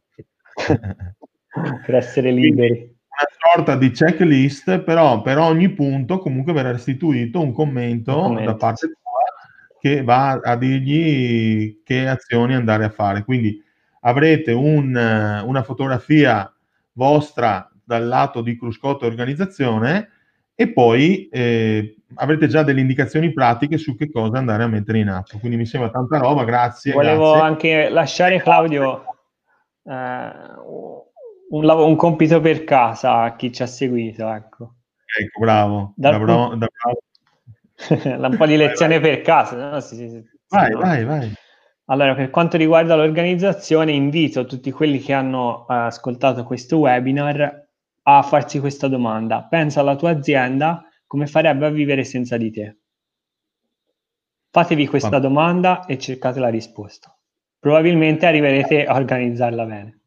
per 1.85 1.95
essere 1.95 2.31
liberi. 2.31 2.91
Una 3.13 3.53
sorta 3.53 3.75
di 3.75 3.91
checklist, 3.91 4.79
però 4.79 5.21
per 5.21 5.37
ogni 5.37 5.69
punto 5.69 6.17
comunque 6.17 6.53
verrà 6.53 6.71
restituito 6.71 7.39
un 7.39 7.53
commento, 7.53 8.17
un 8.17 8.23
commento. 8.23 8.51
da 8.51 8.55
parte 8.57 8.87
tua 8.87 9.01
che 9.79 10.03
va 10.03 10.39
a 10.41 10.55
dirgli 10.55 11.81
che 11.83 12.07
azioni 12.07 12.55
andare 12.55 12.85
a 12.85 12.89
fare. 12.89 13.23
Quindi 13.23 13.61
avrete 14.01 14.51
un, 14.51 14.95
una 15.45 15.63
fotografia 15.63 16.51
vostra 16.93 17.69
dal 17.83 18.07
lato 18.07 18.41
di 18.41 18.57
cruscotto 18.57 19.03
e 19.03 19.07
organizzazione 19.07 20.09
e 20.55 20.71
poi 20.71 21.27
eh, 21.29 21.97
avrete 22.15 22.47
già 22.47 22.63
delle 22.63 22.79
indicazioni 22.79 23.33
pratiche 23.33 23.77
su 23.77 23.95
che 23.95 24.09
cosa 24.09 24.37
andare 24.37 24.63
a 24.63 24.67
mettere 24.67 24.99
in 24.99 25.09
atto. 25.09 25.37
Quindi 25.39 25.57
mi 25.57 25.65
sembra 25.65 25.89
tanta 25.89 26.17
roba, 26.17 26.43
grazie. 26.43 26.93
Volevo 26.93 27.31
grazie. 27.31 27.47
anche 27.47 27.89
lasciare 27.89 28.39
Claudio 28.39 29.03
eh, 29.83 30.31
un, 31.49 31.69
un, 31.69 31.95
compito 31.95 32.39
per 32.39 32.63
casa 32.63 33.21
a 33.23 33.35
chi 33.35 33.51
ci 33.51 33.63
ha 33.63 33.67
seguito. 33.67 34.29
Ecco, 34.29 34.75
ecco 35.19 35.39
bravo. 35.39 35.93
Da, 35.95 36.17
bro, 36.17 36.55
da 36.55 36.67
bravo. 36.67 37.01
un 38.27 38.37
po' 38.37 38.45
di 38.45 38.57
lezione 38.57 38.99
vai, 38.99 39.09
per 39.09 39.21
casa. 39.21 39.71
No? 39.71 39.79
Sì, 39.79 39.95
sì, 39.95 40.09
sì, 40.09 40.23
vai, 40.49 40.71
no. 40.71 40.79
vai, 40.79 41.03
vai. 41.05 41.33
Allora, 41.85 42.15
per 42.15 42.29
quanto 42.29 42.55
riguarda 42.55 42.95
l'organizzazione, 42.95 43.91
invito 43.91 44.45
tutti 44.45 44.71
quelli 44.71 44.99
che 44.99 45.11
hanno 45.11 45.65
uh, 45.67 45.73
ascoltato 45.73 46.43
questo 46.45 46.77
webinar 46.77 47.67
a 48.03 48.21
farsi 48.21 48.59
questa 48.59 48.87
domanda. 48.87 49.43
Pensa 49.43 49.81
alla 49.81 49.95
tua 49.95 50.11
azienda 50.11 50.87
come 51.05 51.27
farebbe 51.27 51.65
a 51.65 51.69
vivere 51.69 52.03
senza 52.03 52.37
di 52.37 52.51
te. 52.51 52.77
Fatevi 54.49 54.87
questa 54.87 55.19
domanda 55.19 55.85
e 55.85 55.97
cercate 55.97 56.39
la 56.39 56.49
risposta. 56.49 57.15
Probabilmente 57.63 58.25
arriverete 58.25 58.83
a 58.83 58.95
organizzarla 58.95 59.65
bene. 59.65 59.99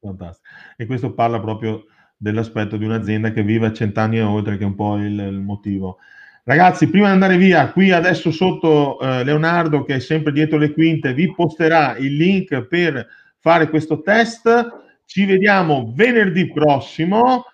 Fantastico. 0.00 0.48
E 0.76 0.84
questo 0.86 1.14
parla 1.14 1.38
proprio 1.38 1.84
dell'aspetto 2.16 2.76
di 2.76 2.84
un'azienda 2.84 3.30
che 3.30 3.44
vive 3.44 3.72
cent'anni 3.72 4.18
e 4.18 4.22
oltre, 4.22 4.56
che 4.56 4.64
è 4.64 4.66
un 4.66 4.74
po' 4.74 4.96
il, 4.96 5.16
il 5.16 5.40
motivo. 5.40 5.98
Ragazzi, 6.42 6.90
prima 6.90 7.06
di 7.06 7.12
andare 7.12 7.36
via, 7.36 7.70
qui 7.70 7.92
adesso 7.92 8.32
sotto 8.32 8.98
eh, 8.98 9.22
Leonardo, 9.22 9.84
che 9.84 9.94
è 9.94 9.98
sempre 10.00 10.32
dietro 10.32 10.58
le 10.58 10.72
quinte, 10.72 11.14
vi 11.14 11.32
posterà 11.32 11.96
il 11.98 12.16
link 12.16 12.66
per 12.66 13.06
fare 13.38 13.70
questo 13.70 14.02
test 14.02 14.84
ci 15.04 15.24
vediamo 15.24 15.92
venerdì 15.94 16.50
prossimo, 16.50 17.44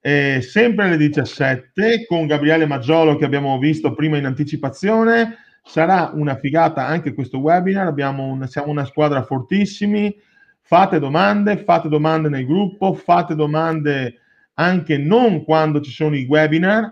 eh, 0.00 0.40
sempre 0.42 0.86
alle 0.86 0.96
17, 0.96 2.04
con 2.04 2.26
Gabriele 2.26 2.66
Maggiolo 2.66 3.14
che 3.14 3.24
abbiamo 3.24 3.56
visto 3.58 3.94
prima 3.94 4.16
in 4.16 4.26
anticipazione. 4.26 5.36
Sarà 5.66 6.12
una 6.14 6.36
figata 6.36 6.86
anche 6.86 7.12
questo 7.12 7.38
webinar. 7.38 7.92
Un, 7.92 8.46
siamo 8.46 8.70
una 8.70 8.84
squadra 8.84 9.24
fortissimi. 9.24 10.16
Fate 10.62 11.00
domande, 11.00 11.58
fate 11.58 11.88
domande 11.88 12.28
nel 12.28 12.46
gruppo, 12.46 12.94
fate 12.94 13.34
domande 13.34 14.20
anche 14.54 14.96
non 14.96 15.44
quando 15.44 15.80
ci 15.80 15.90
sono 15.90 16.16
i 16.16 16.24
webinar. 16.24 16.90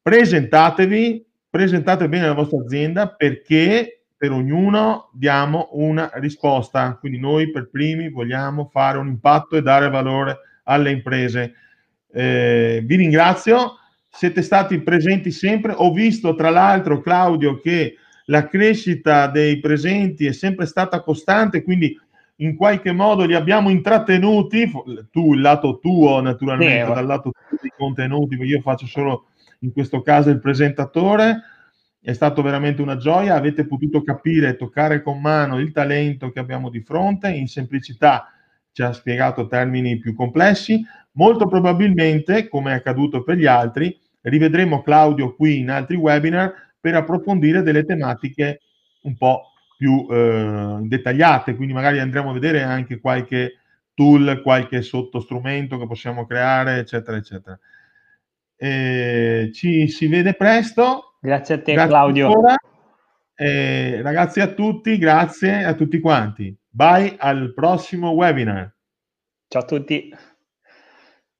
Presentatevi, 0.00 1.26
presentate 1.50 2.08
bene 2.08 2.26
la 2.26 2.32
vostra 2.32 2.60
azienda 2.60 3.08
perché 3.08 4.04
per 4.16 4.30
ognuno 4.30 5.10
diamo 5.12 5.70
una 5.72 6.08
risposta. 6.14 6.96
Quindi 7.00 7.18
noi 7.18 7.50
per 7.50 7.70
primi 7.70 8.08
vogliamo 8.08 8.68
fare 8.72 8.98
un 8.98 9.08
impatto 9.08 9.56
e 9.56 9.62
dare 9.62 9.90
valore 9.90 10.38
alle 10.64 10.92
imprese. 10.92 11.54
Eh, 12.12 12.82
vi 12.84 12.96
ringrazio, 12.96 13.78
siete 14.08 14.42
stati 14.42 14.80
presenti 14.80 15.32
sempre. 15.32 15.74
Ho 15.76 15.92
visto 15.92 16.36
tra 16.36 16.50
l'altro, 16.50 17.00
Claudio, 17.00 17.58
che 17.60 17.96
la 18.26 18.46
crescita 18.46 19.26
dei 19.26 19.58
presenti 19.60 20.26
è 20.26 20.32
sempre 20.32 20.66
stata 20.66 21.00
costante, 21.00 21.62
quindi 21.62 21.98
in 22.36 22.56
qualche 22.56 22.92
modo 22.92 23.24
li 23.24 23.34
abbiamo 23.34 23.70
intrattenuti, 23.70 24.70
tu, 25.10 25.34
il 25.34 25.40
lato 25.40 25.78
tuo 25.78 26.20
naturalmente, 26.20 26.86
sì, 26.86 26.92
dal 26.92 27.06
lato 27.06 27.32
dei 27.60 27.72
contenuti, 27.76 28.34
io 28.36 28.60
faccio 28.60 28.86
solo 28.86 29.26
in 29.60 29.72
questo 29.72 30.02
caso 30.02 30.30
il 30.30 30.40
presentatore. 30.40 31.42
È 32.00 32.12
stato 32.12 32.42
veramente 32.42 32.82
una 32.82 32.96
gioia, 32.96 33.36
avete 33.36 33.64
potuto 33.64 34.02
capire 34.02 34.48
e 34.48 34.56
toccare 34.56 35.02
con 35.02 35.20
mano 35.20 35.60
il 35.60 35.70
talento 35.70 36.32
che 36.32 36.40
abbiamo 36.40 36.68
di 36.68 36.80
fronte, 36.80 37.30
in 37.30 37.46
semplicità 37.46 38.26
ci 38.72 38.82
ha 38.82 38.92
spiegato 38.92 39.46
termini 39.46 39.98
più 39.98 40.12
complessi, 40.12 40.84
molto 41.12 41.46
probabilmente, 41.46 42.48
come 42.48 42.72
è 42.72 42.74
accaduto 42.74 43.22
per 43.22 43.36
gli 43.36 43.46
altri, 43.46 43.96
rivedremo 44.22 44.82
Claudio 44.82 45.36
qui 45.36 45.58
in 45.58 45.70
altri 45.70 45.94
webinar 45.94 46.52
per 46.82 46.96
approfondire 46.96 47.62
delle 47.62 47.84
tematiche 47.84 48.60
un 49.02 49.16
po' 49.16 49.52
più 49.78 50.04
eh, 50.10 50.78
dettagliate, 50.80 51.54
quindi 51.54 51.72
magari 51.72 52.00
andremo 52.00 52.30
a 52.30 52.34
vedere 52.34 52.62
anche 52.62 52.98
qualche 52.98 53.60
tool, 53.94 54.42
qualche 54.42 54.82
sottostrumento 54.82 55.78
che 55.78 55.86
possiamo 55.86 56.26
creare, 56.26 56.78
eccetera, 56.78 57.16
eccetera. 57.16 57.58
E 58.56 59.50
ci 59.54 59.86
si 59.88 60.06
vede 60.08 60.34
presto 60.34 61.12
Grazie 61.20 61.54
a 61.54 61.62
te 61.62 61.72
grazie 61.72 61.88
Claudio. 61.90 62.32
Eh, 63.36 64.02
ragazzi 64.02 64.40
a 64.40 64.48
tutti, 64.48 64.98
grazie 64.98 65.64
a 65.64 65.74
tutti 65.74 66.00
quanti. 66.00 66.56
Bye 66.68 67.14
al 67.16 67.54
prossimo 67.54 68.10
webinar. 68.10 68.74
Ciao 69.46 69.62
a 69.62 69.64
tutti. 69.64 70.12